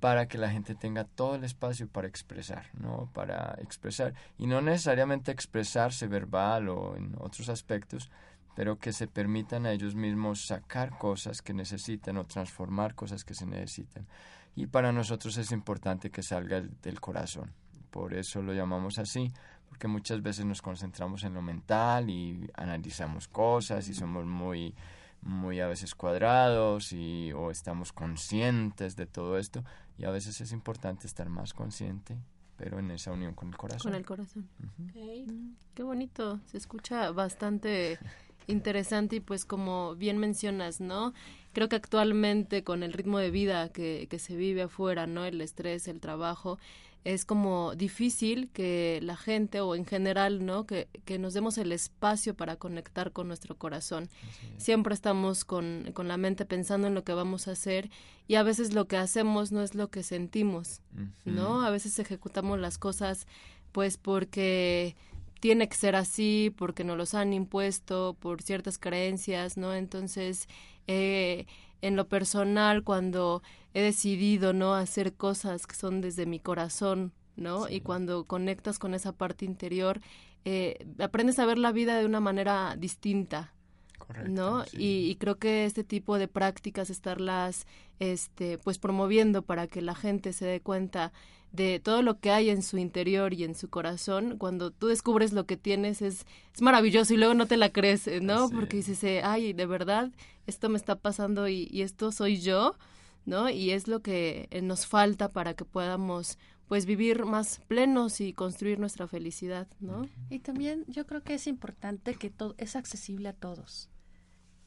para 0.00 0.26
que 0.26 0.36
la 0.36 0.50
gente 0.50 0.74
tenga 0.74 1.04
todo 1.04 1.36
el 1.36 1.44
espacio 1.44 1.88
para 1.88 2.08
expresar, 2.08 2.66
¿no? 2.74 3.08
Para 3.14 3.56
expresar. 3.60 4.14
Y 4.36 4.46
no 4.46 4.60
necesariamente 4.60 5.30
expresarse 5.32 6.06
verbal 6.06 6.68
o 6.68 6.96
en 6.96 7.14
otros 7.18 7.48
aspectos, 7.48 8.10
pero 8.54 8.78
que 8.78 8.92
se 8.92 9.06
permitan 9.06 9.64
a 9.64 9.72
ellos 9.72 9.94
mismos 9.94 10.46
sacar 10.46 10.98
cosas 10.98 11.40
que 11.40 11.54
necesitan 11.54 12.16
o 12.16 12.24
transformar 12.24 12.94
cosas 12.94 13.24
que 13.24 13.34
se 13.34 13.46
necesitan. 13.46 14.06
Y 14.54 14.66
para 14.66 14.92
nosotros 14.92 15.36
es 15.36 15.52
importante 15.52 16.10
que 16.10 16.22
salga 16.22 16.58
el- 16.58 16.70
del 16.80 17.00
corazón. 17.00 17.52
Por 17.96 18.12
eso 18.12 18.42
lo 18.42 18.52
llamamos 18.52 18.98
así, 18.98 19.32
porque 19.70 19.88
muchas 19.88 20.20
veces 20.22 20.44
nos 20.44 20.60
concentramos 20.60 21.24
en 21.24 21.32
lo 21.32 21.40
mental 21.40 22.10
y 22.10 22.46
analizamos 22.52 23.26
cosas 23.26 23.88
y 23.88 23.94
somos 23.94 24.26
muy 24.26 24.74
muy 25.22 25.60
a 25.60 25.66
veces 25.66 25.94
cuadrados 25.94 26.92
y 26.92 27.32
o 27.32 27.50
estamos 27.50 27.94
conscientes 27.94 28.96
de 28.96 29.06
todo 29.06 29.38
esto. 29.38 29.64
Y 29.96 30.04
a 30.04 30.10
veces 30.10 30.42
es 30.42 30.52
importante 30.52 31.06
estar 31.06 31.30
más 31.30 31.54
consciente 31.54 32.18
pero 32.58 32.78
en 32.78 32.90
esa 32.90 33.12
unión 33.12 33.34
con 33.34 33.48
el 33.48 33.56
corazón. 33.56 33.92
Con 33.92 33.94
el 33.94 34.06
corazón. 34.06 34.48
Mm, 34.78 35.52
Qué 35.74 35.82
bonito, 35.82 36.40
se 36.46 36.56
escucha 36.56 37.10
bastante 37.12 37.98
interesante 38.46 39.16
y 39.16 39.20
pues 39.20 39.44
como 39.44 39.94
bien 39.94 40.16
mencionas, 40.16 40.80
¿no? 40.80 41.12
Creo 41.56 41.70
que 41.70 41.76
actualmente 41.76 42.62
con 42.64 42.82
el 42.82 42.92
ritmo 42.92 43.18
de 43.18 43.30
vida 43.30 43.70
que, 43.70 44.08
que 44.10 44.18
se 44.18 44.36
vive 44.36 44.60
afuera, 44.60 45.06
¿no? 45.06 45.24
El 45.24 45.40
estrés, 45.40 45.88
el 45.88 46.00
trabajo, 46.00 46.58
es 47.02 47.24
como 47.24 47.74
difícil 47.74 48.50
que 48.52 49.00
la 49.02 49.16
gente 49.16 49.62
o 49.62 49.74
en 49.74 49.86
general, 49.86 50.44
¿no? 50.44 50.66
Que, 50.66 50.86
que 51.06 51.18
nos 51.18 51.32
demos 51.32 51.56
el 51.56 51.72
espacio 51.72 52.34
para 52.34 52.56
conectar 52.56 53.10
con 53.10 53.26
nuestro 53.28 53.56
corazón. 53.56 54.10
Siempre 54.58 54.92
estamos 54.92 55.46
con, 55.46 55.92
con 55.94 56.08
la 56.08 56.18
mente 56.18 56.44
pensando 56.44 56.88
en 56.88 56.94
lo 56.94 57.04
que 57.04 57.14
vamos 57.14 57.48
a 57.48 57.52
hacer 57.52 57.88
y 58.28 58.34
a 58.34 58.42
veces 58.42 58.74
lo 58.74 58.86
que 58.86 58.98
hacemos 58.98 59.50
no 59.50 59.62
es 59.62 59.74
lo 59.74 59.88
que 59.88 60.02
sentimos, 60.02 60.82
¿no? 61.24 61.62
A 61.62 61.70
veces 61.70 61.98
ejecutamos 61.98 62.58
las 62.58 62.76
cosas 62.76 63.26
pues 63.72 63.96
porque 63.96 64.94
tiene 65.40 65.68
que 65.70 65.76
ser 65.76 65.96
así, 65.96 66.52
porque 66.54 66.84
nos 66.84 66.98
los 66.98 67.14
han 67.14 67.32
impuesto 67.32 68.14
por 68.20 68.42
ciertas 68.42 68.78
creencias, 68.78 69.56
¿no? 69.56 69.74
Entonces, 69.74 70.48
eh, 70.86 71.46
en 71.82 71.96
lo 71.96 72.08
personal, 72.08 72.82
cuando 72.84 73.42
he 73.74 73.82
decidido, 73.82 74.52
¿no? 74.52 74.74
Hacer 74.74 75.14
cosas 75.14 75.66
que 75.66 75.76
son 75.76 76.00
desde 76.00 76.26
mi 76.26 76.40
corazón, 76.40 77.12
¿no? 77.36 77.68
Y 77.68 77.80
cuando 77.80 78.24
conectas 78.24 78.78
con 78.78 78.94
esa 78.94 79.12
parte 79.12 79.44
interior, 79.44 80.00
eh, 80.44 80.86
aprendes 80.98 81.38
a 81.38 81.46
ver 81.46 81.58
la 81.58 81.72
vida 81.72 81.98
de 81.98 82.06
una 82.06 82.20
manera 82.20 82.76
distinta, 82.78 83.52
Correcto, 83.98 84.30
¿no? 84.30 84.64
sí. 84.64 84.76
Y, 84.78 85.10
y 85.10 85.16
creo 85.16 85.36
que 85.38 85.64
este 85.64 85.84
tipo 85.84 86.18
de 86.18 86.28
prácticas, 86.28 86.90
estarlas, 86.90 87.66
este, 87.98 88.58
pues 88.58 88.78
promoviendo 88.78 89.42
para 89.42 89.66
que 89.66 89.82
la 89.82 89.94
gente 89.94 90.32
se 90.32 90.44
dé 90.46 90.60
cuenta 90.60 91.12
de 91.56 91.80
todo 91.80 92.02
lo 92.02 92.20
que 92.20 92.30
hay 92.30 92.50
en 92.50 92.62
su 92.62 92.78
interior 92.78 93.32
y 93.32 93.44
en 93.44 93.54
su 93.54 93.68
corazón, 93.68 94.36
cuando 94.38 94.70
tú 94.70 94.88
descubres 94.88 95.32
lo 95.32 95.46
que 95.46 95.56
tienes 95.56 96.02
es, 96.02 96.26
es 96.54 96.62
maravilloso 96.62 97.14
y 97.14 97.16
luego 97.16 97.34
no 97.34 97.46
te 97.46 97.56
la 97.56 97.70
crees, 97.70 98.06
eh, 98.06 98.20
¿no? 98.20 98.50
Porque 98.50 98.76
dices, 98.76 99.02
eh, 99.04 99.22
ay, 99.24 99.52
de 99.52 99.66
verdad, 99.66 100.12
esto 100.46 100.68
me 100.68 100.76
está 100.76 100.96
pasando 100.96 101.48
y, 101.48 101.68
y 101.70 101.82
esto 101.82 102.12
soy 102.12 102.40
yo, 102.40 102.76
¿no? 103.24 103.50
Y 103.50 103.70
es 103.70 103.88
lo 103.88 104.00
que 104.00 104.48
eh, 104.50 104.62
nos 104.62 104.86
falta 104.86 105.30
para 105.30 105.54
que 105.54 105.64
podamos 105.64 106.38
pues 106.68 106.84
vivir 106.84 107.24
más 107.24 107.60
plenos 107.68 108.20
y 108.20 108.32
construir 108.32 108.78
nuestra 108.78 109.06
felicidad, 109.06 109.68
¿no? 109.80 110.08
Y 110.30 110.40
también 110.40 110.84
yo 110.88 111.06
creo 111.06 111.22
que 111.22 111.34
es 111.34 111.46
importante 111.46 112.14
que 112.16 112.28
todo 112.30 112.54
es 112.58 112.74
accesible 112.74 113.28
a 113.28 113.32
todos. 113.32 113.88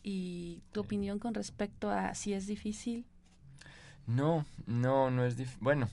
Y 0.02 0.64
tu 0.72 0.80
opinión 0.80 1.20
con 1.20 1.34
respecto 1.34 1.90
a 1.90 2.16
si 2.16 2.34
es 2.34 2.48
difícil. 2.48 3.06
No, 4.08 4.46
no, 4.66 5.12
no 5.12 5.26
es 5.26 5.36
difícil. 5.36 5.60
Bueno, 5.62 5.90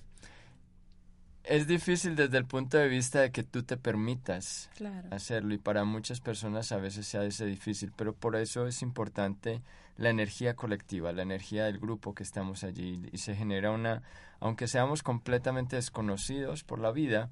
es 1.46 1.66
difícil 1.66 2.16
desde 2.16 2.38
el 2.38 2.44
punto 2.44 2.76
de 2.76 2.88
vista 2.88 3.20
de 3.20 3.30
que 3.30 3.42
tú 3.42 3.62
te 3.62 3.76
permitas 3.76 4.68
Claro. 4.76 5.08
hacerlo 5.10 5.54
y 5.54 5.58
para 5.58 5.84
muchas 5.84 6.20
personas 6.20 6.72
a 6.72 6.76
veces 6.78 7.06
se 7.06 7.18
hace 7.18 7.46
difícil, 7.46 7.92
pero 7.96 8.12
por 8.14 8.36
eso 8.36 8.66
es 8.66 8.82
importante 8.82 9.62
la 9.96 10.10
energía 10.10 10.54
colectiva, 10.54 11.12
la 11.12 11.22
energía 11.22 11.64
del 11.64 11.78
grupo 11.78 12.14
que 12.14 12.22
estamos 12.22 12.64
allí 12.64 13.08
y 13.12 13.18
se 13.18 13.34
genera 13.34 13.70
una, 13.70 14.02
aunque 14.40 14.68
seamos 14.68 15.02
completamente 15.02 15.76
desconocidos 15.76 16.64
por 16.64 16.78
la 16.80 16.90
vida, 16.92 17.30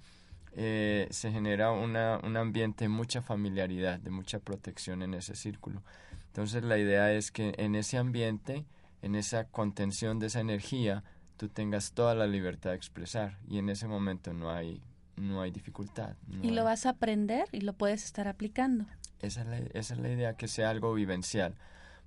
eh, 0.57 1.09
se 1.11 1.33
genera 1.33 1.72
una, 1.72 2.20
un 2.22 2.37
ambiente 2.37 2.85
de 2.85 2.88
mucha 2.88 3.20
familiaridad, 3.20 3.98
de 3.98 4.11
mucha 4.11 4.38
protección 4.38 5.03
en 5.03 5.14
ese 5.14 5.35
círculo. 5.35 5.83
Entonces 6.29 6.62
la 6.62 6.79
idea 6.79 7.12
es 7.12 7.30
que 7.30 7.55
en 7.59 7.74
ese 7.74 7.99
ambiente, 7.99 8.64
en 9.03 9.14
esa 9.14 9.45
contención 9.45 10.18
de 10.18 10.28
esa 10.28 10.41
energía, 10.41 11.03
tú 11.37 11.49
tengas 11.49 11.93
toda 11.93 12.14
la 12.14 12.26
libertad 12.26 12.70
de 12.70 12.76
expresar 12.76 13.39
y 13.49 13.59
en 13.59 13.68
ese 13.68 13.87
momento 13.89 14.32
no 14.32 14.51
hay 14.51 14.80
no 15.16 15.41
hay 15.43 15.51
dificultad. 15.53 16.16
no 16.26 16.45
Y 16.45 16.51
lo 16.51 16.62
hay- 16.62 16.66
vas 16.66 16.87
a 16.87 16.91
aprender 16.91 17.47
y 17.53 17.61
lo 17.61 17.72
puedes 17.72 18.05
estar 18.05 18.26
aplicando. 18.26 18.85
esa 19.20 19.43
es, 19.43 19.47
la, 19.47 19.57
esa 19.59 19.95
es 19.95 20.01
la 20.01 20.09
idea, 20.11 20.37
que 20.37 20.49
sea 20.49 20.70
algo 20.70 20.93
vivencial. 20.93 21.55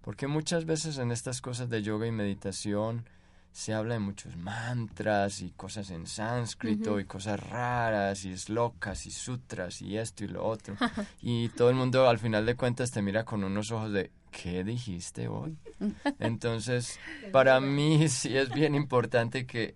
Porque 0.01 0.27
muchas 0.27 0.65
veces 0.65 0.97
en 0.97 1.11
estas 1.11 1.41
cosas 1.41 1.69
de 1.69 1.81
yoga 1.83 2.05
y 2.07 2.11
meditación 2.11 3.05
se 3.53 3.73
habla 3.73 3.93
de 3.95 3.99
muchos 4.01 4.35
mantras 4.37 5.41
y 5.41 5.51
cosas 5.51 5.89
en 5.89 6.05
sánscrito 6.05 6.99
y 6.99 7.05
cosas 7.05 7.39
raras 7.39 8.23
y 8.25 8.37
slokas 8.37 9.05
y 9.05 9.11
sutras 9.11 9.81
y 9.81 9.97
esto 9.97 10.23
y 10.25 10.27
lo 10.27 10.45
otro. 10.45 10.75
y 11.21 11.49
todo 11.49 11.69
el 11.69 11.75
mundo 11.75 12.07
al 12.09 12.19
final 12.19 12.45
de 12.45 12.55
cuentas 12.55 12.91
te 12.91 13.01
mira 13.01 13.23
con 13.25 13.43
unos 13.43 13.71
ojos 13.71 13.91
de 13.93 14.11
¿qué 14.31 14.63
dijiste 14.63 15.27
hoy? 15.27 15.57
Entonces, 16.19 16.99
para 17.31 17.59
mí 17.59 18.07
sí 18.09 18.37
es 18.37 18.49
bien 18.49 18.75
importante 18.75 19.45
que 19.45 19.75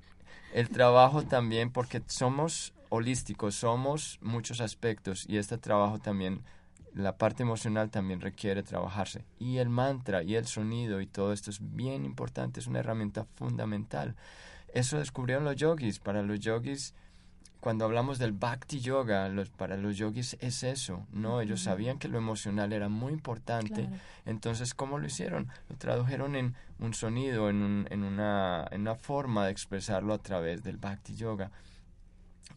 el 0.53 0.69
trabajo 0.69 1.23
también, 1.23 1.71
porque 1.71 2.01
somos 2.07 2.73
holísticos, 2.89 3.55
somos 3.55 4.19
muchos 4.21 4.59
aspectos 4.59 5.25
y 5.27 5.37
este 5.37 5.57
trabajo 5.57 5.99
también, 5.99 6.43
la 6.93 7.17
parte 7.17 7.43
emocional 7.43 7.89
también 7.89 8.19
requiere 8.19 8.63
trabajarse. 8.63 9.23
Y 9.39 9.57
el 9.57 9.69
mantra 9.69 10.23
y 10.23 10.35
el 10.35 10.45
sonido 10.45 10.99
y 10.99 11.07
todo 11.07 11.31
esto 11.31 11.49
es 11.49 11.59
bien 11.61 12.03
importante, 12.03 12.59
es 12.59 12.67
una 12.67 12.79
herramienta 12.79 13.25
fundamental. 13.35 14.15
Eso 14.73 14.99
descubrieron 14.99 15.45
los 15.45 15.55
yogis. 15.55 15.99
Para 15.99 16.21
los 16.21 16.39
yogis, 16.39 16.93
cuando 17.61 17.85
hablamos 17.85 18.17
del 18.19 18.33
bhakti 18.33 18.81
yoga, 18.81 19.29
los, 19.29 19.49
para 19.49 19.77
los 19.77 19.95
yogis 19.95 20.35
es 20.41 20.63
eso, 20.63 21.05
¿no? 21.13 21.39
Ellos 21.41 21.61
sabían 21.61 21.99
que 21.99 22.07
lo 22.09 22.17
emocional 22.17 22.73
era 22.73 22.89
muy 22.89 23.13
importante. 23.13 23.73
Claro. 23.85 23.95
Entonces, 24.25 24.73
¿cómo 24.73 24.97
lo 24.99 25.05
hicieron? 25.05 25.47
Lo 25.69 25.77
tradujeron 25.77 26.35
en 26.35 26.55
un 26.79 26.93
sonido, 26.93 27.49
en, 27.49 27.61
un- 27.61 27.87
en, 27.89 28.03
una, 28.03 28.67
en 28.71 28.81
una 28.81 28.95
forma 28.95 29.45
de 29.45 29.51
expresarlo 29.51 30.13
a 30.13 30.17
través 30.17 30.63
del 30.63 30.77
bhakti 30.77 31.15
yoga. 31.15 31.51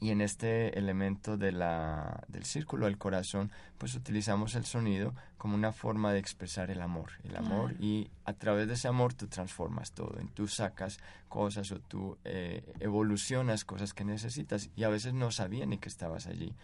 Y 0.01 0.11
en 0.11 0.21
este 0.21 0.79
elemento 0.79 1.37
de 1.37 1.53
la, 1.53 2.25
del 2.29 2.45
círculo 2.45 2.87
del 2.87 2.99
corazón, 2.99 3.51
pues 3.79 3.95
utilizamos 3.95 4.55
el 4.55 4.65
sonido 4.65 5.15
como 5.39 5.55
una 5.55 5.73
forma 5.73 6.13
de 6.13 6.19
expresar 6.19 6.71
el 6.71 6.81
amor. 6.81 7.13
El 7.23 7.37
amor 7.37 7.75
y 7.81 8.11
a 8.25 8.33
través 8.35 8.67
de 8.69 8.75
ese 8.75 8.89
amor 8.89 9.15
tú 9.15 9.27
transformas 9.29 9.93
todo. 9.93 10.17
Tú 10.35 10.49
sacas 10.49 10.99
cosas 11.29 11.71
o 11.73 11.81
tú 11.81 12.19
eh, 12.25 12.75
evolucionas 12.81 13.65
cosas 13.65 13.93
que 13.95 14.05
necesitas 14.05 14.71
y 14.77 14.85
a 14.85 14.89
veces 14.89 15.15
no 15.15 15.31
sabía 15.31 15.67
ni 15.67 15.79
que 15.79 15.89
estabas 15.89 16.27
allí 16.27 16.55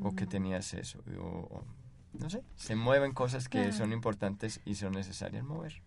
o 0.00 0.14
que 0.14 0.26
tenías 0.26 0.74
eso. 0.74 1.02
O, 1.18 1.24
o- 1.58 1.64
no 2.14 2.28
sé, 2.28 2.42
se 2.56 2.74
mueven 2.76 3.12
cosas 3.12 3.48
que 3.48 3.60
Claro. 3.62 3.72
son 3.76 3.92
importantes 3.92 4.60
y 4.66 4.74
son 4.74 4.92
necesarias 4.92 5.44
mover. 5.44 5.80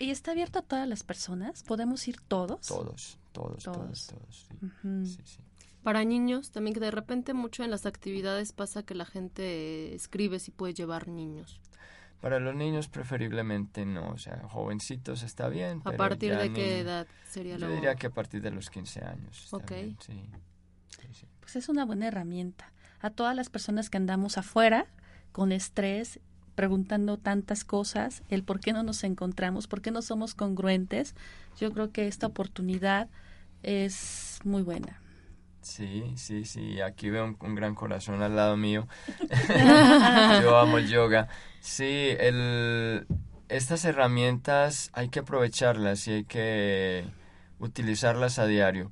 ¿Y 0.00 0.10
está 0.10 0.30
abierto 0.32 0.58
a 0.60 0.62
todas 0.62 0.88
las 0.88 1.02
personas? 1.02 1.62
¿Podemos 1.64 2.06
ir 2.08 2.20
todos? 2.20 2.60
Todos, 2.66 3.18
todos, 3.32 3.62
todos, 3.62 3.62
Todos. 3.62 4.06
todos. 4.06 4.46
sí. 4.48 4.66
Ujú. 4.66 5.04
Sí, 5.06 5.20
sí. 5.24 5.40
Para 5.82 6.04
niños, 6.04 6.50
también 6.50 6.74
que 6.74 6.80
de 6.80 6.90
repente 6.90 7.34
mucho 7.34 7.62
en 7.64 7.70
las 7.70 7.86
actividades 7.86 8.52
pasa 8.52 8.82
que 8.82 8.94
la 8.94 9.04
gente 9.06 9.94
escribe 9.94 10.38
si 10.38 10.50
puede 10.50 10.74
llevar 10.74 11.08
niños. 11.08 11.60
Para 12.20 12.40
los 12.40 12.54
niños 12.54 12.88
preferiblemente 12.88 13.86
no, 13.86 14.10
o 14.10 14.18
sea, 14.18 14.42
jovencitos 14.48 15.22
está 15.22 15.48
bien. 15.48 15.80
¿A 15.84 15.90
pero 15.92 15.96
partir 15.98 16.36
de 16.36 16.52
qué 16.52 16.64
ni- 16.74 16.80
edad 16.80 17.06
sería 17.30 17.56
Yo 17.56 17.68
lo...? 17.68 17.74
diría 17.74 17.94
que 17.94 18.08
a 18.08 18.10
partir 18.10 18.42
de 18.42 18.50
los 18.50 18.70
15 18.70 19.04
años. 19.04 19.44
está 19.44 19.56
Ok. 19.58 19.70
bien, 19.70 19.96
sí. 20.00 20.28
Sí, 20.88 21.06
sí. 21.12 21.26
Pues 21.40 21.54
es 21.56 21.68
una 21.68 21.84
buena 21.84 22.08
herramienta. 22.08 22.72
A 23.00 23.10
todas 23.10 23.36
las 23.36 23.50
personas 23.50 23.88
que 23.88 23.98
andamos 23.98 24.36
afuera 24.36 24.86
con 25.30 25.52
estrés, 25.52 26.18
preguntando 26.56 27.18
tantas 27.18 27.62
cosas, 27.64 28.24
el 28.28 28.42
por 28.42 28.58
qué 28.58 28.72
no 28.72 28.82
nos 28.82 29.04
encontramos, 29.04 29.68
por 29.68 29.80
qué 29.80 29.92
no 29.92 30.02
somos 30.02 30.34
congruentes, 30.34 31.14
yo 31.60 31.70
creo 31.72 31.92
que 31.92 32.08
esta 32.08 32.26
oportunidad 32.26 33.08
es 33.62 34.40
muy 34.42 34.62
buena. 34.62 35.00
Sí, 35.68 36.14
sí, 36.16 36.44
sí, 36.44 36.80
aquí 36.80 37.10
veo 37.10 37.24
un, 37.24 37.36
un 37.40 37.54
gran 37.54 37.74
corazón 37.74 38.22
al 38.22 38.34
lado 38.34 38.56
mío. 38.56 38.88
Yo 40.42 40.58
amo 40.58 40.78
el 40.78 40.88
yoga. 40.88 41.28
Sí, 41.60 42.08
el, 42.18 43.06
estas 43.48 43.84
herramientas 43.84 44.90
hay 44.94 45.10
que 45.10 45.20
aprovecharlas 45.20 46.08
y 46.08 46.12
hay 46.12 46.24
que 46.24 47.04
utilizarlas 47.58 48.38
a 48.38 48.46
diario. 48.46 48.90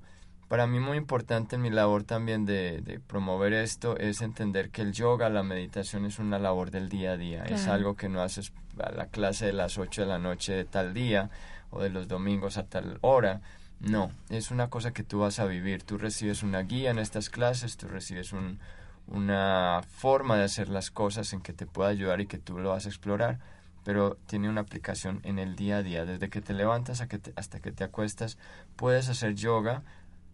Para 0.48 0.66
mí 0.66 0.78
muy 0.78 0.96
importante 0.98 1.56
en 1.56 1.62
mi 1.62 1.70
labor 1.70 2.04
también 2.04 2.44
de, 2.44 2.80
de 2.82 3.00
promover 3.00 3.52
esto 3.52 3.96
es 3.96 4.20
entender 4.20 4.70
que 4.70 4.82
el 4.82 4.92
yoga, 4.92 5.28
la 5.28 5.42
meditación 5.42 6.04
es 6.04 6.18
una 6.18 6.38
labor 6.38 6.70
del 6.70 6.88
día 6.88 7.12
a 7.12 7.16
día. 7.16 7.44
Es 7.44 7.66
algo 7.66 7.96
que 7.96 8.08
no 8.08 8.22
haces 8.22 8.52
a 8.78 8.92
la 8.92 9.06
clase 9.06 9.46
de 9.46 9.52
las 9.54 9.78
8 9.78 10.02
de 10.02 10.06
la 10.06 10.18
noche 10.18 10.52
de 10.52 10.64
tal 10.64 10.94
día 10.94 11.30
o 11.70 11.82
de 11.82 11.90
los 11.90 12.06
domingos 12.06 12.58
a 12.58 12.66
tal 12.66 12.98
hora. 13.00 13.40
No, 13.80 14.10
es 14.30 14.50
una 14.50 14.68
cosa 14.70 14.92
que 14.92 15.02
tú 15.02 15.18
vas 15.20 15.38
a 15.38 15.44
vivir. 15.46 15.82
Tú 15.82 15.98
recibes 15.98 16.42
una 16.42 16.60
guía 16.62 16.90
en 16.90 16.98
estas 16.98 17.30
clases, 17.30 17.76
tú 17.76 17.88
recibes 17.88 18.32
un, 18.32 18.58
una 19.06 19.82
forma 19.88 20.36
de 20.36 20.44
hacer 20.44 20.68
las 20.68 20.90
cosas 20.90 21.32
en 21.32 21.40
que 21.42 21.52
te 21.52 21.66
pueda 21.66 21.90
ayudar 21.90 22.20
y 22.20 22.26
que 22.26 22.38
tú 22.38 22.58
lo 22.58 22.70
vas 22.70 22.86
a 22.86 22.88
explorar, 22.88 23.38
pero 23.84 24.16
tiene 24.26 24.48
una 24.48 24.62
aplicación 24.62 25.20
en 25.24 25.38
el 25.38 25.56
día 25.56 25.78
a 25.78 25.82
día. 25.82 26.04
Desde 26.06 26.30
que 26.30 26.40
te 26.40 26.54
levantas 26.54 27.00
a 27.00 27.08
que 27.08 27.18
te- 27.18 27.32
hasta 27.36 27.60
que 27.60 27.70
te 27.72 27.84
acuestas, 27.84 28.38
puedes 28.76 29.08
hacer 29.08 29.34
yoga. 29.34 29.82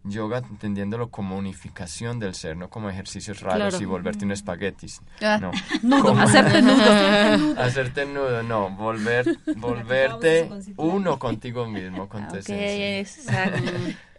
Yoga 0.05 0.39
entendiéndolo 0.39 1.11
como 1.11 1.37
unificación 1.37 2.19
del 2.19 2.35
ser, 2.35 2.57
no 2.57 2.69
como 2.71 2.91
ejercicios 2.91 3.41
raros 3.41 3.69
Claro. 3.71 3.83
y 3.83 3.87
volverte 3.87 4.25
un 4.25 4.33
espaguetis. 4.33 5.01
Ah, 5.23 5.39
No. 5.41 5.53
nudo, 5.83 6.03
Como- 6.07 6.21
hacerte 6.23 6.61
nudo. 6.63 7.55
Hacerte 7.61 8.07
nudo, 8.07 8.43
no, 8.43 8.71
volver, 8.71 9.27
volverte 9.57 10.49
uno 10.77 11.19
contigo 11.19 11.67
mismo, 11.69 12.09
con 12.09 12.23
tu 12.29 12.35
Ok, 12.35 12.41
esencia. 12.41 12.99
exacto. 12.99 13.71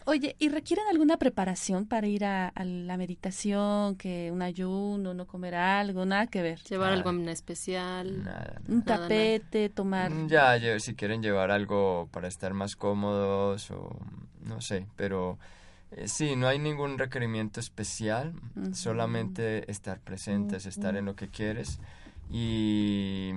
Oye, 0.05 0.36
¿y 0.38 0.49
requieren 0.49 0.86
alguna 0.91 1.15
preparación 1.15 1.86
para 1.86 2.07
ir 2.07 2.25
a, 2.25 2.49
a 2.49 2.65
la 2.65 2.97
meditación, 2.97 3.95
que 3.95 4.31
un 4.34 4.41
ayuno, 4.41 5.13
no 5.13 5.25
comer 5.27 5.55
algo, 5.55 6.05
nada 6.05 6.27
que 6.27 6.41
ver? 6.41 6.59
Llevar 6.63 6.88
Nada. 6.89 6.97
algo 6.97 7.09
en 7.11 7.29
especial. 7.29 8.21
Nada, 8.23 8.61
Un 8.67 8.84
Nada, 8.86 8.99
tapete, 9.03 9.69
tomar... 9.69 10.11
Mm, 10.11 10.27
Ya, 10.27 10.79
si 10.79 10.95
quieren 10.95 11.23
llevar 11.23 11.51
algo 11.51 12.09
para 12.11 12.27
estar 12.27 12.53
más 12.53 12.75
cómodos 12.75 13.71
o 13.71 13.95
no 14.43 14.59
sé, 14.59 14.88
pero 14.97 15.39
sí, 16.06 16.36
no 16.36 16.48
hay 16.48 16.60
ningún 16.60 16.98
requerimiento 16.98 17.60
especial, 17.60 18.34
solamente 18.74 19.70
estar 19.72 20.00
presentes, 20.00 20.66
estar 20.66 20.96
en 20.96 21.06
lo 21.06 21.16
que 21.16 21.28
quieres 21.30 21.80
y, 22.32 23.34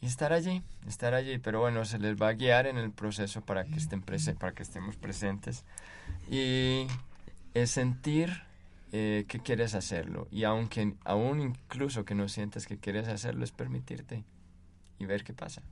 y 0.00 0.06
estar 0.06 0.32
allí, 0.32 0.62
estar 0.86 1.14
allí, 1.14 1.38
pero 1.38 1.60
bueno, 1.60 1.84
se 1.84 1.98
les 1.98 2.20
va 2.20 2.28
a 2.28 2.32
guiar 2.34 2.66
en 2.66 2.76
el 2.78 2.90
proceso 2.90 3.40
para 3.42 3.64
que 3.64 3.76
estén 3.76 4.02
prese- 4.04 4.34
para 4.36 4.52
que 4.52 4.62
estemos 4.62 4.96
presentes 4.96 5.64
y 6.30 6.86
es 7.54 7.70
sentir 7.70 8.42
eh, 8.92 9.24
que 9.28 9.40
quieres 9.40 9.74
hacerlo 9.74 10.28
y 10.30 10.44
aunque 10.44 10.94
aún 11.04 11.40
incluso 11.40 12.04
que 12.04 12.14
no 12.14 12.28
sientas 12.28 12.66
que 12.66 12.76
quieres 12.78 13.08
hacerlo 13.08 13.44
es 13.44 13.52
permitirte 13.52 14.24
y 14.98 15.06
ver 15.06 15.24
qué 15.24 15.32
pasa. 15.32 15.62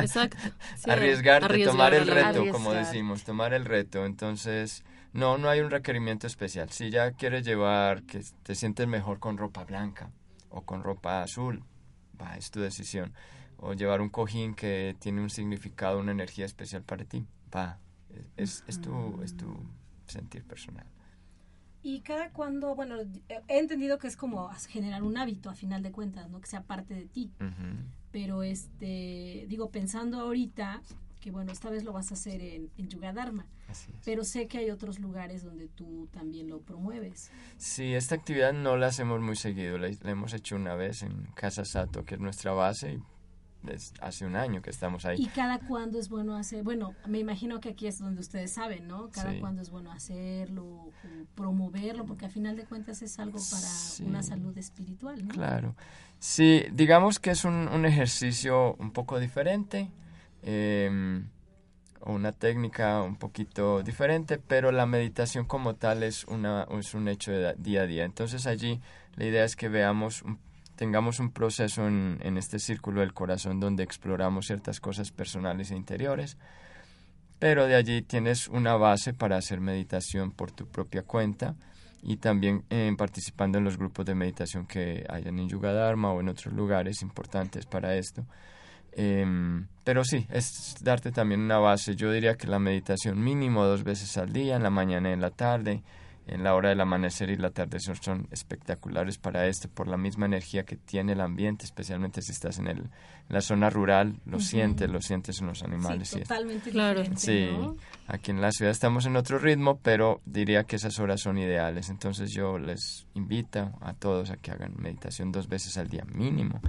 Exacto. 0.00 0.36
Sí, 0.76 0.90
Arriesgarte, 0.90 1.46
arriesgar 1.46 1.72
tomar 1.72 1.94
el 1.94 2.06
reto, 2.06 2.40
como 2.52 2.72
decimos, 2.72 3.24
tomar 3.24 3.54
el 3.54 3.64
reto. 3.64 4.04
Entonces, 4.04 4.84
no, 5.16 5.38
no 5.38 5.48
hay 5.48 5.60
un 5.60 5.70
requerimiento 5.70 6.26
especial. 6.26 6.70
Si 6.70 6.90
ya 6.90 7.12
quieres 7.12 7.44
llevar, 7.44 8.02
que 8.02 8.22
te 8.42 8.54
sientes 8.54 8.86
mejor 8.86 9.18
con 9.18 9.38
ropa 9.38 9.64
blanca 9.64 10.10
o 10.50 10.62
con 10.62 10.82
ropa 10.82 11.22
azul, 11.22 11.62
va, 12.20 12.36
es 12.36 12.50
tu 12.50 12.60
decisión. 12.60 13.12
O 13.58 13.72
llevar 13.72 14.00
un 14.00 14.10
cojín 14.10 14.54
que 14.54 14.94
tiene 15.00 15.22
un 15.22 15.30
significado, 15.30 15.98
una 15.98 16.12
energía 16.12 16.44
especial 16.44 16.82
para 16.82 17.04
ti, 17.04 17.26
va, 17.54 17.78
es, 18.36 18.62
es, 18.66 18.80
tu, 18.80 19.22
es 19.22 19.36
tu 19.36 19.56
sentir 20.06 20.44
personal. 20.44 20.86
Y 21.82 22.00
cada 22.00 22.30
cuando, 22.32 22.74
bueno, 22.74 22.96
he 23.28 23.58
entendido 23.58 23.98
que 23.98 24.08
es 24.08 24.16
como 24.16 24.50
generar 24.68 25.02
un 25.02 25.16
hábito 25.16 25.48
a 25.50 25.54
final 25.54 25.82
de 25.82 25.92
cuentas, 25.92 26.28
¿no? 26.28 26.40
Que 26.40 26.48
sea 26.48 26.62
parte 26.62 26.94
de 26.94 27.06
ti. 27.06 27.32
Pero 28.10 28.42
este, 28.42 29.46
digo, 29.48 29.70
pensando 29.70 30.20
ahorita 30.20 30.82
que 31.26 31.32
bueno, 31.32 31.50
esta 31.50 31.70
vez 31.70 31.82
lo 31.82 31.92
vas 31.92 32.12
a 32.12 32.14
hacer 32.14 32.40
en, 32.40 32.70
en 32.78 32.88
Yuga 32.88 33.12
Dharma, 33.12 33.46
Así 33.68 33.90
es. 33.92 33.98
pero 34.04 34.22
sé 34.22 34.46
que 34.46 34.58
hay 34.58 34.70
otros 34.70 35.00
lugares 35.00 35.42
donde 35.42 35.66
tú 35.66 36.06
también 36.12 36.48
lo 36.48 36.60
promueves. 36.60 37.32
Sí, 37.56 37.94
esta 37.94 38.14
actividad 38.14 38.52
no 38.52 38.76
la 38.76 38.86
hacemos 38.86 39.20
muy 39.20 39.34
seguido, 39.34 39.76
la, 39.76 39.88
la 39.88 40.10
hemos 40.12 40.32
hecho 40.34 40.54
una 40.54 40.76
vez 40.76 41.02
en 41.02 41.24
Casa 41.34 41.64
Sato, 41.64 42.04
que 42.04 42.14
es 42.14 42.20
nuestra 42.20 42.52
base, 42.52 42.92
y 43.64 43.70
es 43.72 43.92
hace 44.00 44.24
un 44.24 44.36
año 44.36 44.62
que 44.62 44.70
estamos 44.70 45.04
ahí. 45.04 45.16
¿Y 45.20 45.26
cada 45.26 45.58
cuándo 45.58 45.98
es 45.98 46.08
bueno 46.08 46.36
hacer? 46.36 46.62
Bueno, 46.62 46.94
me 47.08 47.18
imagino 47.18 47.58
que 47.58 47.70
aquí 47.70 47.88
es 47.88 47.98
donde 47.98 48.20
ustedes 48.20 48.52
saben, 48.52 48.86
¿no? 48.86 49.10
Cada 49.10 49.32
Sí. 49.32 49.40
cuándo 49.40 49.62
es 49.62 49.70
bueno 49.70 49.90
hacerlo, 49.90 50.64
o 50.64 50.92
promoverlo, 51.34 52.04
porque 52.06 52.26
a 52.26 52.28
final 52.30 52.56
de 52.56 52.66
cuentas 52.66 53.02
es 53.02 53.18
algo 53.18 53.38
para 53.50 53.66
Sí. 53.66 54.04
una 54.04 54.22
salud 54.22 54.56
espiritual, 54.56 55.26
¿no? 55.26 55.34
Claro. 55.34 55.74
Sí, 56.20 56.62
digamos 56.72 57.18
que 57.18 57.30
es 57.30 57.44
un, 57.44 57.66
un 57.66 57.84
ejercicio 57.84 58.74
un 58.78 58.92
poco 58.92 59.18
diferente, 59.18 59.90
o 60.42 62.12
una 62.12 62.32
técnica 62.32 63.02
un 63.02 63.16
poquito 63.16 63.82
diferente, 63.82 64.38
pero 64.38 64.70
la 64.70 64.86
meditación 64.86 65.44
como 65.44 65.74
tal 65.74 66.02
es, 66.02 66.24
una, 66.24 66.66
es 66.78 66.94
un 66.94 67.08
hecho 67.08 67.32
de 67.32 67.54
día 67.58 67.82
a 67.82 67.86
día. 67.86 68.04
Entonces 68.04 68.46
allí 68.46 68.80
la 69.16 69.24
idea 69.24 69.44
es 69.44 69.56
que 69.56 69.68
veamos, 69.68 70.22
tengamos 70.76 71.18
un 71.18 71.32
proceso 71.32 71.86
en, 71.86 72.36
este 72.36 72.58
círculo 72.58 73.00
del 73.00 73.14
corazón 73.14 73.60
donde 73.60 73.82
exploramos 73.82 74.46
ciertas 74.46 74.78
cosas 74.78 75.10
personales 75.10 75.70
e 75.70 75.76
interiores, 75.76 76.36
pero 77.38 77.66
de 77.66 77.74
allí 77.74 78.02
tienes 78.02 78.48
una 78.48 78.76
base 78.76 79.12
para 79.12 79.36
hacer 79.36 79.60
meditación 79.60 80.30
por 80.30 80.52
tu 80.52 80.66
propia 80.66 81.02
cuenta 81.02 81.56
y 82.02 82.18
también 82.18 82.64
eh, 82.70 82.94
participando 82.96 83.58
en 83.58 83.64
los 83.64 83.78
grupos 83.78 84.06
de 84.06 84.14
meditación 84.14 84.66
que 84.66 85.04
hayan 85.08 85.38
en 85.38 85.48
Yuga 85.48 85.72
Dharma 85.72 86.12
o 86.12 86.20
en 86.20 86.28
otros 86.28 86.54
lugares 86.54 87.02
importantes 87.02 87.66
para 87.66 87.96
esto. 87.96 88.24
Em, 88.98 89.66
pero 89.84 90.04
sí, 90.04 90.26
es 90.30 90.76
darte 90.80 91.12
también 91.12 91.40
una 91.42 91.58
base. 91.58 91.94
Yo 91.96 92.10
diría 92.10 92.36
que 92.36 92.46
la 92.46 92.58
meditación 92.58 93.22
mínimo 93.22 93.64
dos 93.66 93.84
veces 93.84 94.16
al 94.16 94.32
día, 94.32 94.56
en 94.56 94.62
la 94.62 94.70
mañana 94.70 95.10
y 95.10 95.12
en 95.12 95.20
la 95.20 95.30
tarde, 95.30 95.82
en 96.26 96.42
la 96.42 96.54
hora 96.54 96.70
del 96.70 96.80
amanecer 96.80 97.28
y 97.30 97.34
el 97.34 97.44
atardecer 97.44 97.98
son 97.98 98.26
espectaculares 98.32 99.18
para 99.18 99.46
esto, 99.46 99.68
por 99.68 99.86
la 99.86 99.96
misma 99.98 100.24
energía 100.26 100.64
que 100.64 100.76
tiene 100.76 101.12
el 101.12 101.20
ambiente, 101.20 101.66
especialmente 101.66 102.20
si 102.22 102.32
estás 102.32 102.58
en, 102.58 102.66
el, 102.68 102.78
en 102.78 102.88
la 103.28 103.40
zona 103.42 103.68
rural, 103.70 104.16
lo 104.24 104.40
sientes, 104.40 104.90
lo 104.90 105.00
sientes 105.02 105.40
en 105.40 105.46
los 105.48 105.62
animales. 105.62 106.08
Sí, 106.08 106.16
y 106.18 106.22
es- 106.22 106.28
totalmente 106.28 106.70
Claro. 106.70 107.04
Sí, 107.16 107.48
¿no? 107.60 107.76
aquí 108.08 108.30
en 108.30 108.40
la 108.40 108.50
ciudad 108.50 108.72
estamos 108.72 109.04
en 109.06 109.14
otro 109.16 109.38
ritmo, 109.38 109.78
pero 109.82 110.20
diría 110.24 110.64
que 110.64 110.76
esas 110.76 110.98
horas 110.98 111.20
son 111.20 111.36
ideales. 111.38 111.90
Entonces 111.90 112.32
yo 112.32 112.58
les 112.58 113.06
invito 113.14 113.72
a 113.82 113.92
todos 113.92 114.30
a 114.30 114.36
que 114.38 114.50
hagan 114.50 114.72
meditación 114.78 115.30
dos 115.30 115.48
veces 115.48 115.76
al 115.76 115.88
día 115.88 116.04
mínimo. 116.12 116.60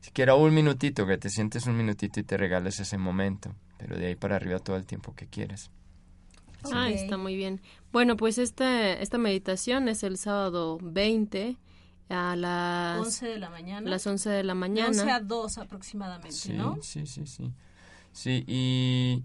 Siquiera 0.00 0.34
un 0.34 0.54
minutito, 0.54 1.06
que 1.06 1.18
te 1.18 1.28
sientes 1.30 1.66
un 1.66 1.76
minutito 1.76 2.20
y 2.20 2.22
te 2.22 2.36
regales 2.36 2.80
ese 2.80 2.96
momento, 2.98 3.54
pero 3.78 3.96
de 3.96 4.06
ahí 4.06 4.16
para 4.16 4.36
arriba 4.36 4.58
todo 4.58 4.76
el 4.76 4.86
tiempo 4.86 5.14
que 5.14 5.26
quieras. 5.26 5.70
Ah, 6.72 6.86
Ok. 6.88 6.94
está 6.94 7.16
muy 7.16 7.36
bien. 7.36 7.60
Bueno, 7.92 8.16
pues 8.16 8.38
este, 8.38 9.02
esta 9.02 9.18
meditación 9.18 9.88
es 9.88 10.02
el 10.02 10.16
sábado 10.18 10.78
20 10.82 11.56
a 12.08 12.34
las 12.36 12.98
11 12.98 13.26
de 13.28 13.38
la 13.38 13.50
mañana. 13.50 13.88
las 13.90 14.06
11 14.06 14.30
de 14.30 14.42
la 14.42 14.54
De 14.54 14.58
mañana. 14.60 14.88
11 14.88 15.10
a 15.10 15.20
2 15.20 15.58
aproximadamente, 15.58 16.32
Sí, 16.32 16.52
¿no? 16.52 16.76
sí, 16.82 17.06
sí, 17.06 17.26
sí. 17.26 17.52
Sí, 18.12 18.44
y 18.48 19.22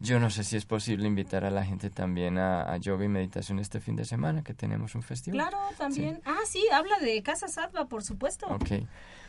yo 0.00 0.18
no 0.18 0.28
sé 0.30 0.42
si 0.42 0.56
es 0.56 0.66
posible 0.66 1.06
invitar 1.06 1.44
a 1.44 1.50
la 1.50 1.64
gente 1.64 1.88
también 1.90 2.36
a, 2.38 2.70
a 2.72 2.76
yoga 2.78 3.04
y 3.04 3.08
meditación 3.08 3.60
este 3.60 3.78
fin 3.80 3.94
de 3.94 4.04
semana, 4.04 4.42
que 4.42 4.52
tenemos 4.52 4.94
un 4.96 5.02
festival. 5.02 5.38
Claro, 5.48 5.58
también. 5.78 6.20
Ah, 6.24 6.40
sí, 6.46 6.64
habla 6.72 6.98
de 6.98 7.22
Casa 7.22 7.46
Satva, 7.48 7.86
por 7.86 8.02
supuesto. 8.02 8.46
Ok, 8.48 8.70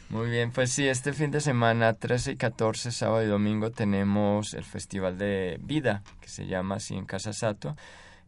muy 0.10 0.30
bien. 0.30 0.52
Pues 0.52 0.72
sí, 0.72 0.88
este 0.88 1.14
fin 1.14 1.32
de 1.32 1.42
semana, 1.42 1.94
13 1.94 2.34
y 2.34 2.36
14, 2.38 2.92
sábado 2.92 3.24
y 3.24 3.28
domingo, 3.28 3.72
tenemos 3.72 4.54
el 4.54 4.64
Festival 4.64 5.18
de 5.18 5.60
Vida, 5.62 6.04
que 6.22 6.30
se 6.30 6.46
llama 6.48 6.76
así 6.76 6.96
en 6.96 7.06
Casa 7.06 7.34
Sato. 7.34 7.76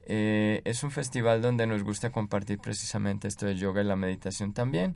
Eh, 0.06 0.62
es 0.64 0.84
un 0.84 0.92
festival 0.92 1.42
donde 1.42 1.68
nos 1.68 1.84
gusta 1.84 2.12
compartir 2.12 2.60
precisamente 2.60 3.28
esto 3.28 3.46
de 3.46 3.56
yoga 3.56 3.82
y 3.82 3.86
la 3.86 3.96
meditación 3.96 4.54
también. 4.54 4.96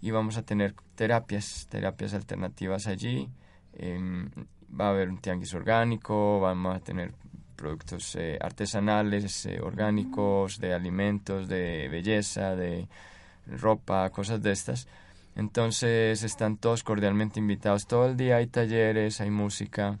Y 0.00 0.10
vamos 0.10 0.36
a 0.36 0.42
tener 0.42 0.74
terapias, 0.94 1.66
terapias 1.68 2.14
alternativas 2.14 2.86
allí. 2.86 3.28
Em, 3.74 4.30
va 4.68 4.86
a 4.86 4.90
haber 4.90 5.08
un 5.08 5.18
tianguis 5.18 5.54
orgánico, 5.54 6.40
vamos 6.40 6.76
a 6.76 6.80
tener 6.80 7.12
productos 7.56 8.16
eh, 8.16 8.38
artesanales, 8.40 9.46
eh, 9.46 9.60
orgánicos, 9.60 10.58
de 10.58 10.74
alimentos, 10.74 11.48
de 11.48 11.88
belleza, 11.88 12.56
de 12.56 12.88
ropa, 13.46 14.10
cosas 14.10 14.42
de 14.42 14.52
estas. 14.52 14.88
Entonces 15.36 16.22
están 16.22 16.56
todos 16.56 16.82
cordialmente 16.84 17.40
invitados. 17.40 17.86
Todo 17.86 18.06
el 18.06 18.16
día 18.16 18.36
hay 18.36 18.46
talleres, 18.46 19.20
hay 19.20 19.30
música, 19.30 19.98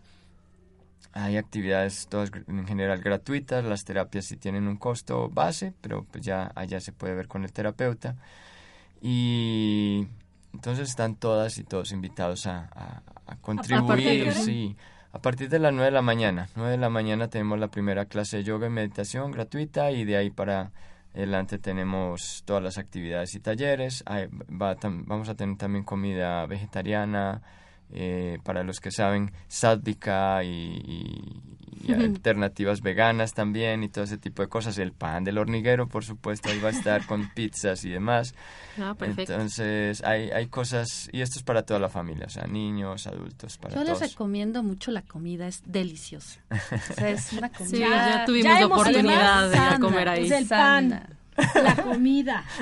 hay 1.12 1.36
actividades 1.36 2.06
todas 2.08 2.30
en 2.48 2.66
general 2.66 3.00
gratuitas. 3.00 3.64
Las 3.64 3.84
terapias 3.84 4.26
sí 4.26 4.36
tienen 4.36 4.68
un 4.68 4.76
costo 4.76 5.28
base, 5.30 5.72
pero 5.80 6.04
pues 6.10 6.24
ya 6.24 6.52
allá 6.54 6.80
se 6.80 6.92
puede 6.92 7.14
ver 7.14 7.28
con 7.28 7.44
el 7.44 7.52
terapeuta. 7.52 8.16
Y 9.00 10.06
entonces 10.52 10.88
están 10.90 11.16
todas 11.16 11.58
y 11.58 11.64
todos 11.64 11.92
invitados 11.92 12.46
a, 12.46 12.68
a- 12.74 13.02
a 13.26 13.36
contribuir. 13.36 14.22
hora? 14.28 14.32
sí, 14.34 14.76
a 15.12 15.18
partir 15.20 15.48
de 15.48 15.58
las 15.58 15.72
9 15.72 15.86
de 15.86 15.90
la 15.92 16.02
mañana. 16.02 16.48
9 16.56 16.72
de 16.72 16.78
la 16.78 16.88
mañana 16.90 17.28
tenemos 17.28 17.58
la 17.58 17.68
primera 17.68 18.04
clase 18.04 18.38
de 18.38 18.44
yoga 18.44 18.66
y 18.66 18.70
meditación 18.70 19.30
gratuita 19.32 19.90
y 19.92 20.04
de 20.04 20.16
ahí 20.16 20.30
para 20.30 20.70
adelante 21.14 21.58
tenemos 21.58 22.42
todas 22.44 22.62
las 22.62 22.78
actividades 22.78 23.34
y 23.34 23.40
talleres. 23.40 24.04
Va 24.06 24.76
vamos 24.82 25.28
a 25.28 25.34
tener 25.34 25.56
también 25.56 25.84
comida 25.84 26.46
vegetariana, 26.46 27.42
eh, 27.94 28.38
para 28.42 28.62
los 28.62 28.80
que 28.80 28.90
saben, 28.90 29.32
sádvica 29.48 30.42
y, 30.44 31.61
y- 31.86 31.92
alternativas 31.92 32.80
veganas 32.82 33.32
también 33.34 33.82
y 33.82 33.88
todo 33.88 34.04
ese 34.04 34.18
tipo 34.18 34.42
de 34.42 34.48
cosas. 34.48 34.78
El 34.78 34.92
pan 34.92 35.24
del 35.24 35.38
hormiguero, 35.38 35.86
por 35.88 36.04
supuesto, 36.04 36.48
ahí 36.50 36.58
va 36.60 36.68
a 36.68 36.72
estar 36.72 37.06
con 37.06 37.28
pizzas 37.34 37.84
y 37.84 37.90
demás. 37.90 38.34
Ah, 38.78 38.94
perfecto. 38.98 39.32
Entonces, 39.32 40.02
hay, 40.04 40.30
hay 40.30 40.46
cosas, 40.48 41.08
y 41.12 41.20
esto 41.20 41.38
es 41.38 41.44
para 41.44 41.62
toda 41.64 41.80
la 41.80 41.88
familia, 41.88 42.26
o 42.26 42.30
sea, 42.30 42.44
niños, 42.46 43.06
adultos, 43.06 43.58
para 43.58 43.74
Yo 43.74 43.84
les 43.84 44.00
recomiendo 44.00 44.62
mucho 44.62 44.90
la 44.90 45.02
comida, 45.02 45.46
es 45.46 45.62
deliciosa. 45.66 46.40
O 46.50 46.94
sea, 46.94 47.10
es 47.10 47.32
una 47.32 47.48
comida. 47.52 47.70
Sí, 47.70 47.78
ya 47.80 48.24
tuvimos 48.24 48.44
ya 48.52 48.60
la 48.60 48.66
oportunidad 48.66 49.48
de 49.50 49.56
ir 49.56 49.60
a 49.62 49.64
sana, 49.70 49.78
comer 49.80 50.08
ahí. 50.08 50.20
Pues 50.28 50.32
el 50.40 50.46
sana. 50.46 51.06
pan, 51.36 51.64
la 51.64 51.76
comida. 51.76 52.44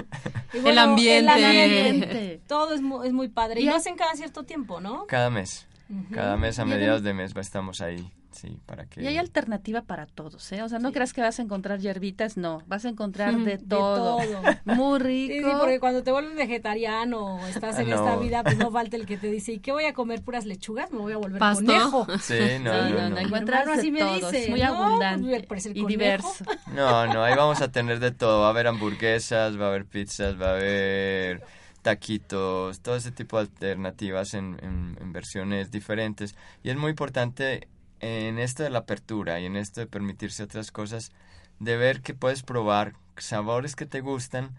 Y 0.53 0.67
El 0.67 0.79
ambiente. 0.79 1.31
ambiente. 1.31 2.41
Todo 2.49 2.75
es 2.75 2.81
muy, 2.83 3.07
es 3.07 3.13
muy 3.13 3.29
padre. 3.29 3.61
Y, 3.61 3.63
Y 3.63 3.67
lo 3.67 3.77
hacen 3.77 3.95
cada 3.95 4.15
cierto 4.15 4.43
tiempo, 4.43 4.81
¿no? 4.81 5.07
Cada 5.07 5.31
mes, 5.31 5.69
cada 6.13 6.37
mes 6.37 6.59
a 6.59 6.65
mediados 6.65 7.05
de 7.05 7.15
mes 7.15 7.37
va- 7.37 7.41
estamos 7.41 7.81
ahí, 7.81 8.11
sí, 8.41 8.59
para 8.67 8.87
que... 8.87 9.03
Y 9.03 9.07
hay 9.07 9.19
alternativa 9.19 9.83
para 9.83 10.07
todos, 10.07 10.51
¿eh? 10.53 10.63
O 10.63 10.69
sea, 10.69 10.79
no 10.79 10.93
creas 10.93 11.13
que 11.13 11.21
vas 11.21 11.39
a 11.39 11.43
encontrar 11.43 11.79
hierbitas, 11.81 12.37
no. 12.37 12.63
Vas 12.67 12.85
a 12.85 12.89
encontrar 12.89 13.37
de 13.37 13.59
De 13.59 13.59
todo. 13.59 14.17
todo. 14.19 14.43
Muy 14.65 14.99
rico. 14.99 15.49
sí, 15.51 15.55
porque 15.59 15.79
cuando 15.81 16.03
te 16.03 16.11
vuelves 16.13 16.35
vegetariano 16.37 17.47
estás 17.47 17.79
en 17.79 17.93
Ah, 17.93 17.97
no. 17.97 18.05
esta 18.05 18.17
vida, 18.17 18.43
pues 18.43 18.57
no 18.59 18.71
falta 18.71 18.97
el 18.97 19.07
que 19.07 19.17
te 19.17 19.29
dice, 19.31 19.53
¿y 19.53 19.59
qué 19.61 19.73
voy 19.73 19.85
a 19.85 19.93
comer? 19.95 20.23
¿Puras 20.23 20.47
lechugas? 20.47 20.91
Me 20.93 20.99
voy 20.99 21.13
a 21.13 21.17
volver 21.19 21.39
Pasto. 21.39 21.65
conejo. 21.65 22.07
Sí, 22.21 22.39
no, 22.63 22.73
No, 22.73 22.83
no, 22.83 22.89
no, 22.91 23.01
no. 23.03 23.09
no, 23.11 23.17
Mi 23.17 23.23
encuentras 23.23 23.69
así 23.69 23.91
me 23.91 24.01
todo, 24.01 24.15
dice, 24.15 24.45
es 24.45 24.49
muy 24.51 24.61
"No, 24.61 24.67
abundante 24.75 25.45
pues, 25.47 25.67
el 25.67 25.77
y 25.77 25.83
conejo". 25.83 25.89
diverso. 25.99 26.45
No, 26.75 27.07
no, 27.07 27.23
ahí 27.25 27.35
vamos 27.37 27.61
a 27.61 27.71
tener 27.71 28.01
de 28.01 28.11
todo. 28.11 28.41
Va 28.41 28.47
a 28.47 28.51
haber 28.51 28.67
hamburguesas, 28.67 29.59
va 29.61 29.67
a 29.67 29.69
haber 29.69 29.85
pizzas, 29.87 30.41
va 30.41 30.47
a 30.49 30.53
haber 30.57 31.43
taquitos, 31.83 32.81
todo 32.81 32.97
ese 32.97 33.11
tipo 33.11 33.37
de 33.39 33.43
alternativas 33.43 34.35
en, 34.35 34.59
en- 34.63 34.97
en 35.01 35.13
versiones 35.13 35.71
diferentes. 35.71 36.35
Y 36.63 36.71
es 36.71 36.77
muy 36.77 36.91
importante 36.91 37.69
en 38.01 38.39
esto 38.39 38.63
de 38.63 38.71
la 38.71 38.81
apertura 38.81 39.41
y 39.41 39.47
en 39.47 39.57
esto 39.57 39.81
de 39.81 39.87
permitirse 39.87 40.43
otras 40.43 40.73
cosas, 40.73 41.13
de 41.59 41.77
ver 41.77 42.01
que 42.01 42.15
puedes 42.15 42.43
probar 42.43 42.95
sabores 43.17 43.77
que 43.77 43.87
te 43.87 44.01
gustan 44.01 44.51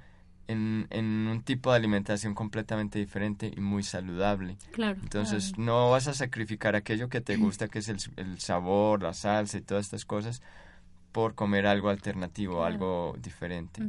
en, 0.47 0.87
en 0.89 1.27
un 1.27 1.41
tipo 1.43 1.71
de 1.71 1.77
alimentación 1.77 2.35
completamente 2.35 2.99
diferente 2.99 3.51
y 3.55 3.59
muy 3.59 3.83
saludable. 3.83 4.57
Claro. 4.71 4.99
Entonces 5.01 5.57
no 5.57 5.89
vas 5.89 6.07
a 6.07 6.13
sacrificar 6.13 6.75
aquello 6.75 7.09
que 7.09 7.21
te 7.21 7.35
gusta, 7.37 7.67
que 7.67 7.79
es 7.79 7.89
el, 7.89 7.97
el 8.17 8.39
sabor, 8.39 9.01
la 9.01 9.13
salsa 9.13 9.57
y 9.57 9.61
todas 9.61 9.85
estas 9.85 10.05
cosas, 10.05 10.41
por 11.11 11.35
comer 11.35 11.67
algo 11.67 11.89
alternativo, 11.89 12.53
Claro. 12.53 12.65
algo 12.65 13.15
diferente, 13.21 13.81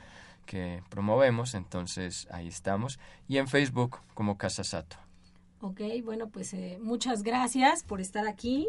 que 0.46 0.82
promovemos. 0.88 1.54
Entonces 1.54 2.26
ahí 2.30 2.48
estamos. 2.48 2.98
Y 3.28 3.36
en 3.38 3.48
Facebook 3.48 3.98
como 4.14 4.38
Casa 4.38 4.64
Satua. 4.64 5.03
Ok, 5.64 5.80
bueno, 6.04 6.28
pues 6.28 6.52
eh, 6.52 6.76
muchas 6.82 7.22
gracias 7.22 7.84
por 7.84 8.02
estar 8.02 8.26
aquí. 8.28 8.68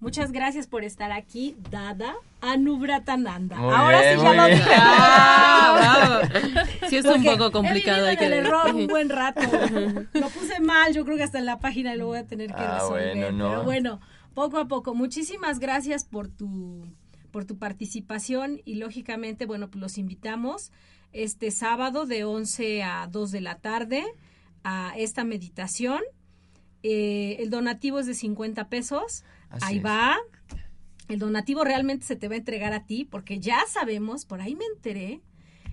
Muchas 0.00 0.32
gracias 0.32 0.66
por 0.66 0.82
estar 0.82 1.12
aquí, 1.12 1.54
Dada 1.70 2.14
Anubratananda. 2.40 3.56
Muy 3.58 3.70
Ahora 3.74 4.00
bien, 4.00 4.18
sí 4.18 4.24
ya 4.24 4.32
lo 4.32 4.46
dije. 4.46 4.70
Ah. 4.74 6.22
Sí 6.88 6.96
es 6.96 7.04
un 7.04 7.22
poco 7.22 7.52
complicado. 7.52 8.08
He 8.08 8.16
que 8.16 8.24
el 8.26 8.32
error 8.32 8.74
un 8.74 8.86
buen 8.86 9.10
rato. 9.10 9.42
Lo 10.14 10.28
puse 10.30 10.58
mal, 10.60 10.94
yo 10.94 11.04
creo 11.04 11.18
que 11.18 11.22
hasta 11.22 11.38
en 11.38 11.44
la 11.44 11.58
página 11.58 11.94
lo 11.96 12.06
voy 12.06 12.18
a 12.18 12.26
tener 12.26 12.48
que 12.48 12.54
Ah, 12.62 12.78
resolver. 12.80 13.14
bueno, 13.16 13.30
no. 13.32 13.48
Pero 13.50 13.62
bueno, 13.64 14.00
poco 14.32 14.56
a 14.58 14.68
poco. 14.68 14.94
Muchísimas 14.94 15.58
gracias 15.58 16.06
por 16.06 16.28
tu 16.28 16.86
por 17.30 17.44
tu 17.44 17.58
participación 17.58 18.62
y 18.64 18.76
lógicamente, 18.76 19.44
bueno, 19.44 19.68
pues 19.68 19.80
los 19.82 19.98
invitamos 19.98 20.72
este 21.12 21.50
sábado 21.50 22.06
de 22.06 22.24
11 22.24 22.82
a 22.82 23.06
2 23.06 23.30
de 23.30 23.40
la 23.42 23.56
tarde 23.58 24.04
a 24.64 24.94
esta 24.96 25.24
meditación. 25.24 26.00
Eh, 26.82 27.36
el 27.40 27.50
donativo 27.50 27.98
es 28.00 28.06
de 28.06 28.14
50 28.14 28.68
pesos. 28.68 29.24
Así 29.50 29.64
Ahí 29.66 29.76
es. 29.78 29.84
va. 29.84 30.16
El 31.08 31.18
donativo 31.18 31.64
realmente 31.64 32.06
se 32.06 32.16
te 32.16 32.28
va 32.28 32.34
a 32.34 32.38
entregar 32.38 32.72
a 32.72 32.86
ti 32.86 33.04
porque 33.04 33.38
ya 33.38 33.60
sabemos, 33.68 34.24
por 34.24 34.40
ahí 34.40 34.54
me 34.54 34.64
enteré, 34.64 35.20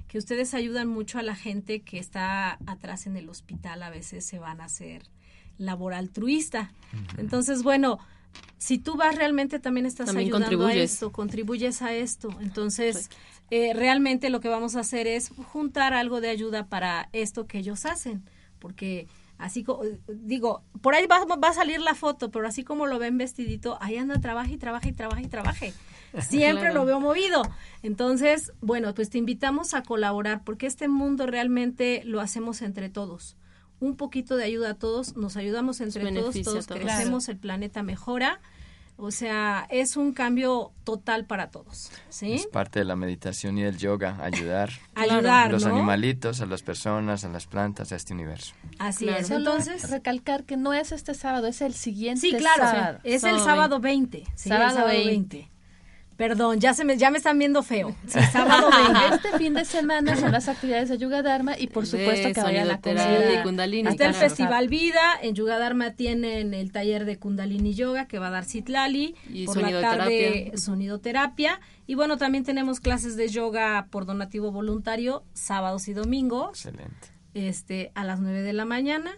que 0.07 0.17
ustedes 0.17 0.53
ayudan 0.53 0.87
mucho 0.87 1.19
a 1.19 1.23
la 1.23 1.35
gente 1.35 1.81
que 1.81 1.99
está 1.99 2.57
atrás 2.65 3.05
en 3.07 3.15
el 3.15 3.29
hospital. 3.29 3.83
A 3.83 3.89
veces 3.89 4.25
se 4.25 4.39
van 4.39 4.59
a 4.59 4.65
hacer 4.65 5.03
labor 5.57 5.93
altruista. 5.93 6.73
Entonces, 7.17 7.63
bueno, 7.63 7.99
si 8.57 8.77
tú 8.79 8.95
vas 8.97 9.15
realmente 9.15 9.59
también 9.59 9.85
estás 9.85 10.07
También 10.07 10.27
ayudando 10.27 10.47
a 10.47 10.49
contribuyes. 10.49 10.93
esto, 10.93 11.11
contribuyes 11.11 11.81
a 11.81 11.93
esto. 11.93 12.29
Entonces, 12.41 13.09
eh, 13.51 13.73
realmente 13.73 14.29
lo 14.29 14.39
que 14.39 14.49
vamos 14.49 14.75
a 14.75 14.81
hacer 14.81 15.07
es 15.07 15.29
juntar 15.29 15.93
algo 15.93 16.21
de 16.21 16.29
ayuda 16.29 16.67
para 16.67 17.09
esto 17.13 17.45
que 17.47 17.59
ellos 17.59 17.85
hacen, 17.85 18.23
porque 18.59 19.07
así 19.37 19.63
como 19.63 19.83
digo, 20.07 20.63
por 20.81 20.93
ahí 20.95 21.07
va, 21.07 21.23
va 21.25 21.47
a 21.49 21.53
salir 21.53 21.79
la 21.79 21.95
foto, 21.95 22.29
pero 22.29 22.47
así 22.47 22.63
como 22.63 22.85
lo 22.87 22.99
ven 22.99 23.17
vestidito, 23.17 23.77
ahí 23.81 23.97
anda, 23.97 24.19
trabaja 24.19 24.51
y 24.51 24.57
trabaja 24.57 24.87
y 24.89 24.91
trabaja 24.93 25.21
y 25.21 25.27
trabaje. 25.27 25.73
Siempre 26.21 26.65
Claro. 26.71 26.79
lo 26.79 26.85
veo 26.85 26.99
movido. 26.99 27.43
Entonces, 27.83 28.51
bueno, 28.61 28.93
pues 28.93 29.09
te 29.09 29.17
invitamos 29.17 29.73
a 29.73 29.83
colaborar 29.83 30.43
porque 30.43 30.65
este 30.67 30.87
mundo 30.87 31.25
realmente 31.27 32.01
lo 32.03 32.19
hacemos 32.19 32.61
entre 32.61 32.89
todos. 32.89 33.37
Un 33.79 33.95
poquito 33.95 34.35
de 34.35 34.43
ayuda 34.43 34.71
a 34.71 34.73
todos, 34.73 35.15
nos 35.15 35.37
ayudamos 35.37 35.79
entre 35.79 36.11
todos, 36.11 36.35
todos. 36.41 36.67
crecemos, 36.67 37.29
el 37.29 37.37
planeta 37.37 37.81
mejora. 37.83 38.41
O 39.01 39.11
sea, 39.11 39.65
es 39.69 39.95
un 39.95 40.11
cambio 40.11 40.73
total 40.83 41.25
para 41.25 41.51
todos, 41.51 41.89
¿sí? 42.09 42.33
Es 42.33 42.47
parte 42.47 42.79
de 42.79 42.85
la 42.85 42.97
meditación 42.97 43.57
y 43.57 43.61
del 43.63 43.77
yoga, 43.77 44.17
ayudar 44.21 44.71
Ayudar, 44.95 45.47
a 45.47 45.51
los 45.51 45.63
¿no? 45.65 45.73
animalitos, 45.73 46.41
a 46.41 46.45
las 46.45 46.63
personas, 46.63 47.23
a 47.23 47.29
las 47.29 47.47
plantas, 47.47 47.91
a 47.93 47.95
este 47.95 48.13
universo. 48.13 48.53
Así 48.77 49.05
Claro. 49.05 49.21
es. 49.21 49.31
Entonces, 49.31 49.89
recalcar 49.89 50.43
que 50.43 50.57
no 50.57 50.73
es 50.73 50.91
este 50.91 51.13
sábado, 51.13 51.47
es 51.47 51.61
el 51.61 51.73
siguiente 51.73 52.21
sí, 52.21 52.33
claro, 52.35 52.63
sábado. 52.63 52.99
es 53.03 53.23
el 53.23 53.39
sábado 53.39 53.79
20. 53.79 54.25
sí, 54.35 54.49
el 54.49 54.57
Sábado 54.57 54.69
sábado 54.75 54.87
20. 54.89 55.37
20. 55.37 55.51
Perdón, 56.19 56.59
ya 56.59 56.73
se 56.73 56.83
me 56.83 56.97
ya 56.97 57.11
me 57.11 57.17
están 57.17 57.39
viendo 57.39 57.63
feo. 57.63 57.95
Sí, 58.05 58.19
sábado 58.33 58.69
20. 59.09 59.15
Este 59.15 59.37
fin 59.37 59.53
de 59.53 59.63
semana 59.63 60.17
son 60.17 60.33
las 60.33 60.49
actividades 60.49 60.89
de 60.89 60.97
Yuga 60.97 61.21
Dharma 61.21 61.57
y 61.57 61.67
por 61.67 61.85
De 61.85 61.89
supuesto 61.91 62.33
que 62.33 62.41
vayan 62.41 62.63
a 62.69 62.73
la 62.73 63.33
y 63.39 63.41
Kundalini. 63.41 63.87
Está 63.87 64.07
el. 64.07 64.13
Festival 64.13 64.67
Vida, 64.67 64.99
en 65.21 65.33
Yugadharma 65.33 65.91
tienen 65.91 66.53
el 66.53 66.73
taller 66.73 67.05
de 67.05 67.17
Kundalini 67.17 67.73
Yoga 67.73 68.05
que 68.09 68.19
va 68.19 68.27
a 68.27 68.31
dar 68.31 68.43
Citlali, 68.43 69.15
Y 69.29 69.45
por 69.45 69.55
la 69.55 69.61
sonidoterapia. 69.69 69.97
tarde 69.97 70.51
sonidoterapia 70.57 71.61
y 71.87 71.95
bueno, 71.95 72.17
también 72.17 72.43
tenemos 72.43 72.81
clases 72.81 73.15
de 73.15 73.29
yoga 73.29 73.87
por 73.89 74.05
donativo 74.05 74.51
voluntario 74.51 75.23
sábados 75.33 75.87
y 75.87 75.93
domingos 75.93 76.65
Excelente. 76.65 77.07
este 77.33 77.91
a 77.95 78.03
las 78.03 78.19
9 78.19 78.41
de 78.41 78.51
la 78.51 78.65
mañana. 78.65 79.17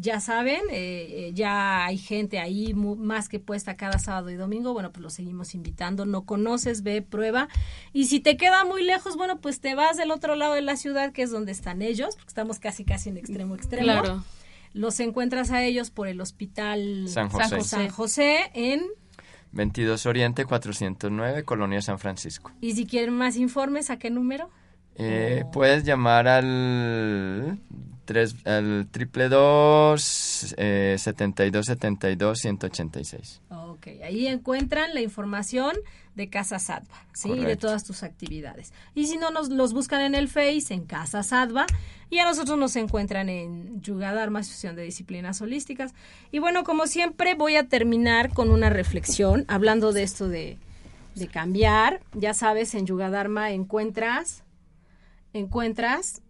Ya 0.00 0.20
saben, 0.20 0.60
eh, 0.70 1.06
eh, 1.10 1.30
ya 1.34 1.84
hay 1.84 1.98
gente 1.98 2.38
ahí 2.38 2.72
mu- 2.72 2.94
más 2.94 3.28
que 3.28 3.40
puesta 3.40 3.76
cada 3.76 3.98
sábado 3.98 4.30
y 4.30 4.36
domingo. 4.36 4.72
Bueno, 4.72 4.92
pues 4.92 5.02
los 5.02 5.12
seguimos 5.12 5.56
invitando. 5.56 6.06
No 6.06 6.22
conoces, 6.22 6.84
ve, 6.84 7.02
prueba. 7.02 7.48
Y 7.92 8.04
si 8.04 8.20
te 8.20 8.36
queda 8.36 8.64
muy 8.64 8.84
lejos, 8.84 9.16
bueno, 9.16 9.40
pues 9.40 9.60
te 9.60 9.74
vas 9.74 9.96
del 9.96 10.12
otro 10.12 10.36
lado 10.36 10.54
de 10.54 10.62
la 10.62 10.76
ciudad, 10.76 11.10
que 11.12 11.22
es 11.22 11.32
donde 11.32 11.50
están 11.50 11.82
ellos, 11.82 12.14
porque 12.14 12.28
estamos 12.28 12.60
casi, 12.60 12.84
casi 12.84 13.08
en 13.08 13.16
extremo, 13.16 13.56
extremo. 13.56 13.82
Claro. 13.84 14.24
Los 14.72 15.00
encuentras 15.00 15.50
a 15.50 15.64
ellos 15.64 15.90
por 15.90 16.06
el 16.06 16.20
hospital 16.20 17.08
San 17.08 17.28
José. 17.28 17.60
San 17.62 17.88
José 17.88 18.50
en... 18.54 18.82
22 19.50 20.06
Oriente 20.06 20.44
409, 20.44 21.42
Colonia 21.42 21.82
San 21.82 21.98
Francisco. 21.98 22.52
Y 22.60 22.74
si 22.74 22.86
quieren 22.86 23.14
más 23.14 23.36
informes, 23.36 23.90
¿a 23.90 23.98
qué 23.98 24.10
número? 24.10 24.48
Eh, 24.94 25.44
Puedes 25.52 25.82
llamar 25.84 26.28
al, 26.28 27.58
tres, 28.08 28.34
al 28.46 28.88
triple 28.90 29.28
dos 29.28 30.54
eh, 30.56 30.96
72 30.98 31.66
72 31.66 32.38
186. 32.38 33.42
Ok, 33.50 33.88
ahí 34.02 34.26
encuentran 34.26 34.94
la 34.94 35.02
información 35.02 35.76
de 36.14 36.30
Casa 36.30 36.58
Sadva, 36.58 37.06
¿sí? 37.12 37.38
De 37.38 37.56
todas 37.56 37.84
tus 37.84 38.02
actividades. 38.02 38.72
Y 38.94 39.08
si 39.08 39.18
no, 39.18 39.30
nos 39.30 39.50
los 39.50 39.74
buscan 39.74 40.00
en 40.00 40.14
el 40.14 40.28
Face, 40.28 40.72
en 40.72 40.86
Casa 40.86 41.22
Sadva, 41.22 41.66
y 42.08 42.18
a 42.18 42.24
nosotros 42.24 42.56
nos 42.58 42.76
encuentran 42.76 43.28
en 43.28 43.82
Yuga 43.82 44.14
Dharma, 44.14 44.38
Asociación 44.38 44.74
de 44.74 44.84
Disciplinas 44.84 45.42
Holísticas. 45.42 45.92
Y 46.32 46.38
bueno, 46.38 46.64
como 46.64 46.86
siempre, 46.86 47.34
voy 47.34 47.56
a 47.56 47.68
terminar 47.68 48.32
con 48.32 48.50
una 48.50 48.70
reflexión, 48.70 49.44
hablando 49.48 49.92
de 49.92 50.02
esto 50.02 50.28
de, 50.28 50.56
de 51.14 51.28
cambiar. 51.28 52.00
Ya 52.14 52.32
sabes, 52.32 52.74
en 52.74 52.86
Yuga 52.86 53.10
Dharma 53.10 53.50
encuentras, 53.50 54.44
encuentras 55.34 56.22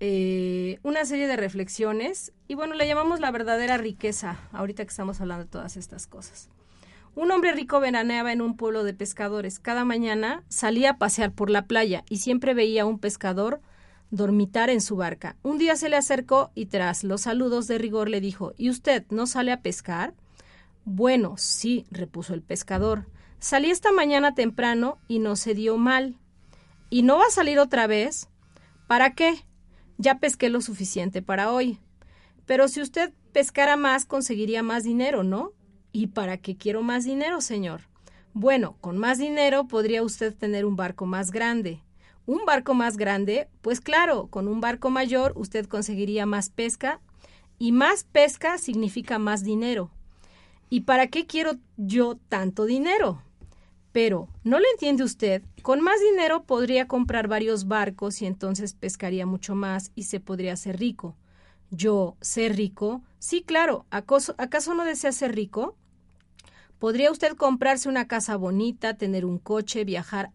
eh, 0.00 0.78
una 0.82 1.04
serie 1.04 1.28
de 1.28 1.36
reflexiones, 1.36 2.32
y 2.48 2.54
bueno, 2.54 2.74
le 2.74 2.86
llamamos 2.86 3.20
la 3.20 3.30
verdadera 3.30 3.76
riqueza, 3.76 4.38
ahorita 4.52 4.84
que 4.84 4.90
estamos 4.90 5.20
hablando 5.20 5.44
de 5.44 5.50
todas 5.50 5.76
estas 5.76 6.06
cosas. 6.06 6.48
Un 7.14 7.30
hombre 7.32 7.52
rico 7.52 7.80
veraneaba 7.80 8.32
en 8.32 8.40
un 8.40 8.56
pueblo 8.56 8.82
de 8.82 8.94
pescadores. 8.94 9.58
Cada 9.58 9.84
mañana 9.84 10.42
salía 10.48 10.90
a 10.90 10.98
pasear 10.98 11.32
por 11.32 11.50
la 11.50 11.66
playa 11.66 12.04
y 12.08 12.18
siempre 12.18 12.54
veía 12.54 12.82
a 12.82 12.86
un 12.86 12.98
pescador 12.98 13.60
dormitar 14.10 14.70
en 14.70 14.80
su 14.80 14.96
barca. 14.96 15.36
Un 15.42 15.58
día 15.58 15.76
se 15.76 15.88
le 15.88 15.96
acercó 15.96 16.50
y 16.54 16.66
tras 16.66 17.04
los 17.04 17.22
saludos 17.22 17.66
de 17.66 17.78
rigor 17.78 18.08
le 18.08 18.20
dijo 18.20 18.54
¿Y 18.56 18.70
usted 18.70 19.04
no 19.10 19.26
sale 19.26 19.52
a 19.52 19.60
pescar? 19.60 20.14
Bueno, 20.84 21.34
sí, 21.36 21.84
repuso 21.90 22.32
el 22.32 22.42
pescador. 22.42 23.06
Salí 23.38 23.70
esta 23.70 23.92
mañana 23.92 24.34
temprano 24.34 24.98
y 25.08 25.18
no 25.18 25.36
se 25.36 25.54
dio 25.54 25.76
mal. 25.76 26.16
¿Y 26.90 27.02
no 27.02 27.18
va 27.18 27.26
a 27.26 27.30
salir 27.30 27.58
otra 27.58 27.86
vez? 27.86 28.28
¿Para 28.86 29.14
qué? 29.14 29.44
Ya 30.00 30.18
pesqué 30.18 30.48
lo 30.48 30.62
suficiente 30.62 31.20
para 31.20 31.52
hoy. 31.52 31.78
Pero 32.46 32.68
si 32.68 32.80
usted 32.80 33.12
pescara 33.32 33.76
más, 33.76 34.06
conseguiría 34.06 34.62
más 34.62 34.82
dinero, 34.82 35.24
¿no? 35.24 35.52
¿Y 35.92 36.06
para 36.06 36.38
qué 36.38 36.56
quiero 36.56 36.80
más 36.82 37.04
dinero, 37.04 37.42
señor? 37.42 37.82
Bueno, 38.32 38.78
con 38.80 38.96
más 38.96 39.18
dinero 39.18 39.68
podría 39.68 40.02
usted 40.02 40.34
tener 40.34 40.64
un 40.64 40.74
barco 40.74 41.04
más 41.04 41.32
grande. 41.32 41.82
¿Un 42.24 42.46
barco 42.46 42.72
más 42.72 42.96
grande? 42.96 43.48
Pues 43.60 43.82
claro, 43.82 44.28
con 44.28 44.48
un 44.48 44.62
barco 44.62 44.88
mayor 44.88 45.34
usted 45.36 45.66
conseguiría 45.66 46.24
más 46.24 46.48
pesca 46.48 47.02
y 47.58 47.72
más 47.72 48.04
pesca 48.04 48.56
significa 48.56 49.18
más 49.18 49.44
dinero. 49.44 49.90
¿Y 50.70 50.80
para 50.80 51.08
qué 51.08 51.26
quiero 51.26 51.58
yo 51.76 52.16
tanto 52.30 52.64
dinero? 52.64 53.22
Pero, 53.92 54.28
¿no 54.44 54.60
lo 54.60 54.66
entiende 54.72 55.02
usted? 55.02 55.42
Con 55.62 55.80
más 55.80 56.00
dinero 56.00 56.44
podría 56.44 56.86
comprar 56.86 57.26
varios 57.26 57.66
barcos 57.66 58.22
y 58.22 58.26
entonces 58.26 58.74
pescaría 58.74 59.26
mucho 59.26 59.54
más 59.54 59.90
y 59.94 60.04
se 60.04 60.20
podría 60.20 60.52
hacer 60.52 60.78
rico. 60.78 61.16
¿Yo 61.70 62.16
ser 62.20 62.56
rico? 62.56 63.02
Sí, 63.18 63.42
claro. 63.42 63.86
¿Acaso, 63.90 64.34
¿Acaso 64.38 64.74
no 64.74 64.84
desea 64.84 65.12
ser 65.12 65.34
rico? 65.34 65.76
Podría 66.78 67.10
usted 67.10 67.36
comprarse 67.36 67.88
una 67.88 68.06
casa 68.06 68.36
bonita, 68.36 68.94
tener 68.94 69.24
un 69.24 69.38
coche, 69.38 69.84
viajar, 69.84 70.30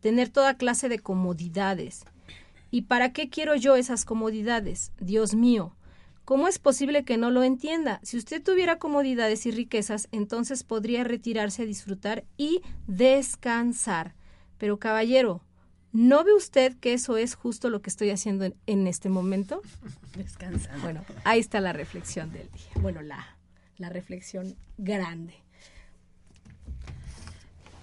tener 0.00 0.28
toda 0.28 0.56
clase 0.56 0.88
de 0.88 0.98
comodidades. 0.98 2.04
¿Y 2.70 2.82
para 2.82 3.12
qué 3.12 3.28
quiero 3.28 3.54
yo 3.54 3.76
esas 3.76 4.04
comodidades? 4.04 4.92
Dios 4.98 5.34
mío, 5.34 5.76
¿cómo 6.24 6.48
es 6.48 6.58
posible 6.58 7.04
que 7.04 7.16
no 7.16 7.30
lo 7.30 7.42
entienda? 7.42 8.00
Si 8.02 8.16
usted 8.16 8.42
tuviera 8.42 8.78
comodidades 8.78 9.46
y 9.46 9.50
riquezas, 9.50 10.08
entonces 10.12 10.64
podría 10.64 11.04
retirarse 11.04 11.62
a 11.62 11.66
disfrutar 11.66 12.24
y 12.36 12.62
descansar. 12.86 14.14
Pero 14.58 14.78
caballero, 14.78 15.42
¿no 15.92 16.24
ve 16.24 16.34
usted 16.34 16.76
que 16.78 16.94
eso 16.94 17.16
es 17.16 17.34
justo 17.34 17.70
lo 17.70 17.82
que 17.82 17.90
estoy 17.90 18.10
haciendo 18.10 18.44
en, 18.44 18.54
en 18.66 18.86
este 18.86 19.08
momento? 19.08 19.62
Descansando. 20.16 20.82
Bueno, 20.82 21.04
ahí 21.24 21.40
está 21.40 21.60
la 21.60 21.72
reflexión 21.72 22.32
del 22.32 22.50
día. 22.50 22.70
Bueno, 22.80 23.02
la, 23.02 23.36
la 23.78 23.88
reflexión 23.88 24.56
grande. 24.78 25.34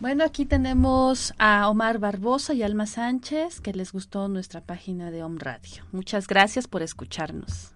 Bueno, 0.01 0.23
aquí 0.23 0.47
tenemos 0.47 1.31
a 1.37 1.69
Omar 1.69 1.99
Barbosa 1.99 2.55
y 2.55 2.63
Alma 2.63 2.87
Sánchez, 2.87 3.61
que 3.61 3.71
les 3.71 3.91
gustó 3.91 4.27
nuestra 4.29 4.61
página 4.61 5.11
de 5.11 5.21
Om 5.21 5.37
Radio. 5.37 5.83
Muchas 5.91 6.25
gracias 6.25 6.67
por 6.67 6.81
escucharnos. 6.81 7.75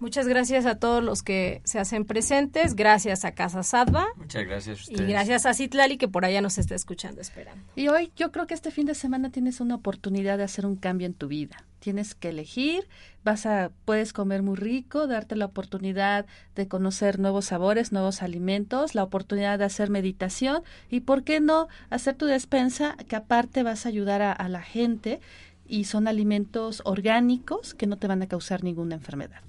Muchas 0.00 0.26
gracias 0.26 0.66
a 0.66 0.76
todos 0.76 1.04
los 1.04 1.22
que 1.22 1.60
se 1.64 1.78
hacen 1.78 2.04
presentes. 2.04 2.74
Gracias 2.74 3.24
a 3.24 3.32
Casa 3.32 3.62
Sadva. 3.62 4.06
Muchas 4.16 4.44
gracias 4.44 4.78
a 4.78 4.80
Y 4.80 4.94
ustedes. 4.94 5.10
gracias 5.10 5.46
a 5.46 5.54
Citlali 5.54 5.98
que 5.98 6.08
por 6.08 6.24
allá 6.24 6.40
nos 6.40 6.56
está 6.58 6.74
escuchando, 6.74 7.20
esperando. 7.20 7.62
Y 7.76 7.88
hoy 7.88 8.10
yo 8.16 8.32
creo 8.32 8.46
que 8.46 8.54
este 8.54 8.70
fin 8.70 8.86
de 8.86 8.94
semana 8.94 9.30
tienes 9.30 9.60
una 9.60 9.74
oportunidad 9.74 10.38
de 10.38 10.44
hacer 10.44 10.64
un 10.64 10.76
cambio 10.76 11.06
en 11.06 11.14
tu 11.14 11.28
vida. 11.28 11.64
Tienes 11.80 12.14
que 12.14 12.30
elegir, 12.30 12.88
vas 13.24 13.46
a 13.46 13.70
puedes 13.84 14.12
comer 14.12 14.42
muy 14.42 14.56
rico, 14.56 15.06
darte 15.06 15.36
la 15.36 15.46
oportunidad 15.46 16.26
de 16.54 16.68
conocer 16.68 17.18
nuevos 17.18 17.46
sabores, 17.46 17.92
nuevos 17.92 18.22
alimentos, 18.22 18.94
la 18.94 19.02
oportunidad 19.02 19.58
de 19.58 19.64
hacer 19.66 19.90
meditación 19.90 20.62
y 20.90 21.00
por 21.00 21.24
qué 21.24 21.40
no 21.40 21.68
hacer 21.88 22.16
tu 22.16 22.26
despensa 22.26 22.96
que 23.08 23.16
aparte 23.16 23.62
vas 23.62 23.86
a 23.86 23.90
ayudar 23.90 24.20
a, 24.22 24.32
a 24.32 24.48
la 24.48 24.62
gente 24.62 25.20
y 25.66 25.84
son 25.84 26.08
alimentos 26.08 26.82
orgánicos 26.84 27.74
que 27.74 27.86
no 27.86 27.96
te 27.96 28.08
van 28.08 28.22
a 28.22 28.26
causar 28.26 28.64
ninguna 28.64 28.96
enfermedad. 28.96 29.40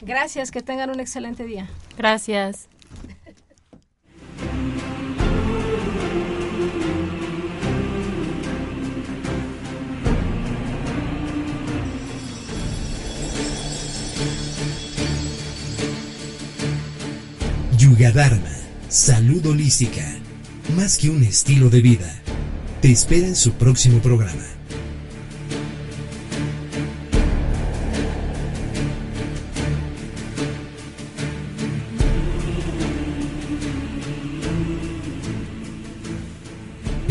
Gracias, 0.00 0.50
que 0.50 0.62
tengan 0.62 0.90
un 0.90 1.00
excelente 1.00 1.44
día. 1.44 1.68
Gracias. 1.96 2.68
Yuga 17.78 18.10
Dharma, 18.10 18.40
salud 18.88 19.46
holística, 19.46 20.02
más 20.76 20.98
que 20.98 21.08
un 21.08 21.22
estilo 21.22 21.70
de 21.70 21.80
vida. 21.80 22.22
Te 22.80 22.90
espera 22.90 23.26
en 23.26 23.36
su 23.36 23.52
próximo 23.52 24.00
programa. 24.00 24.55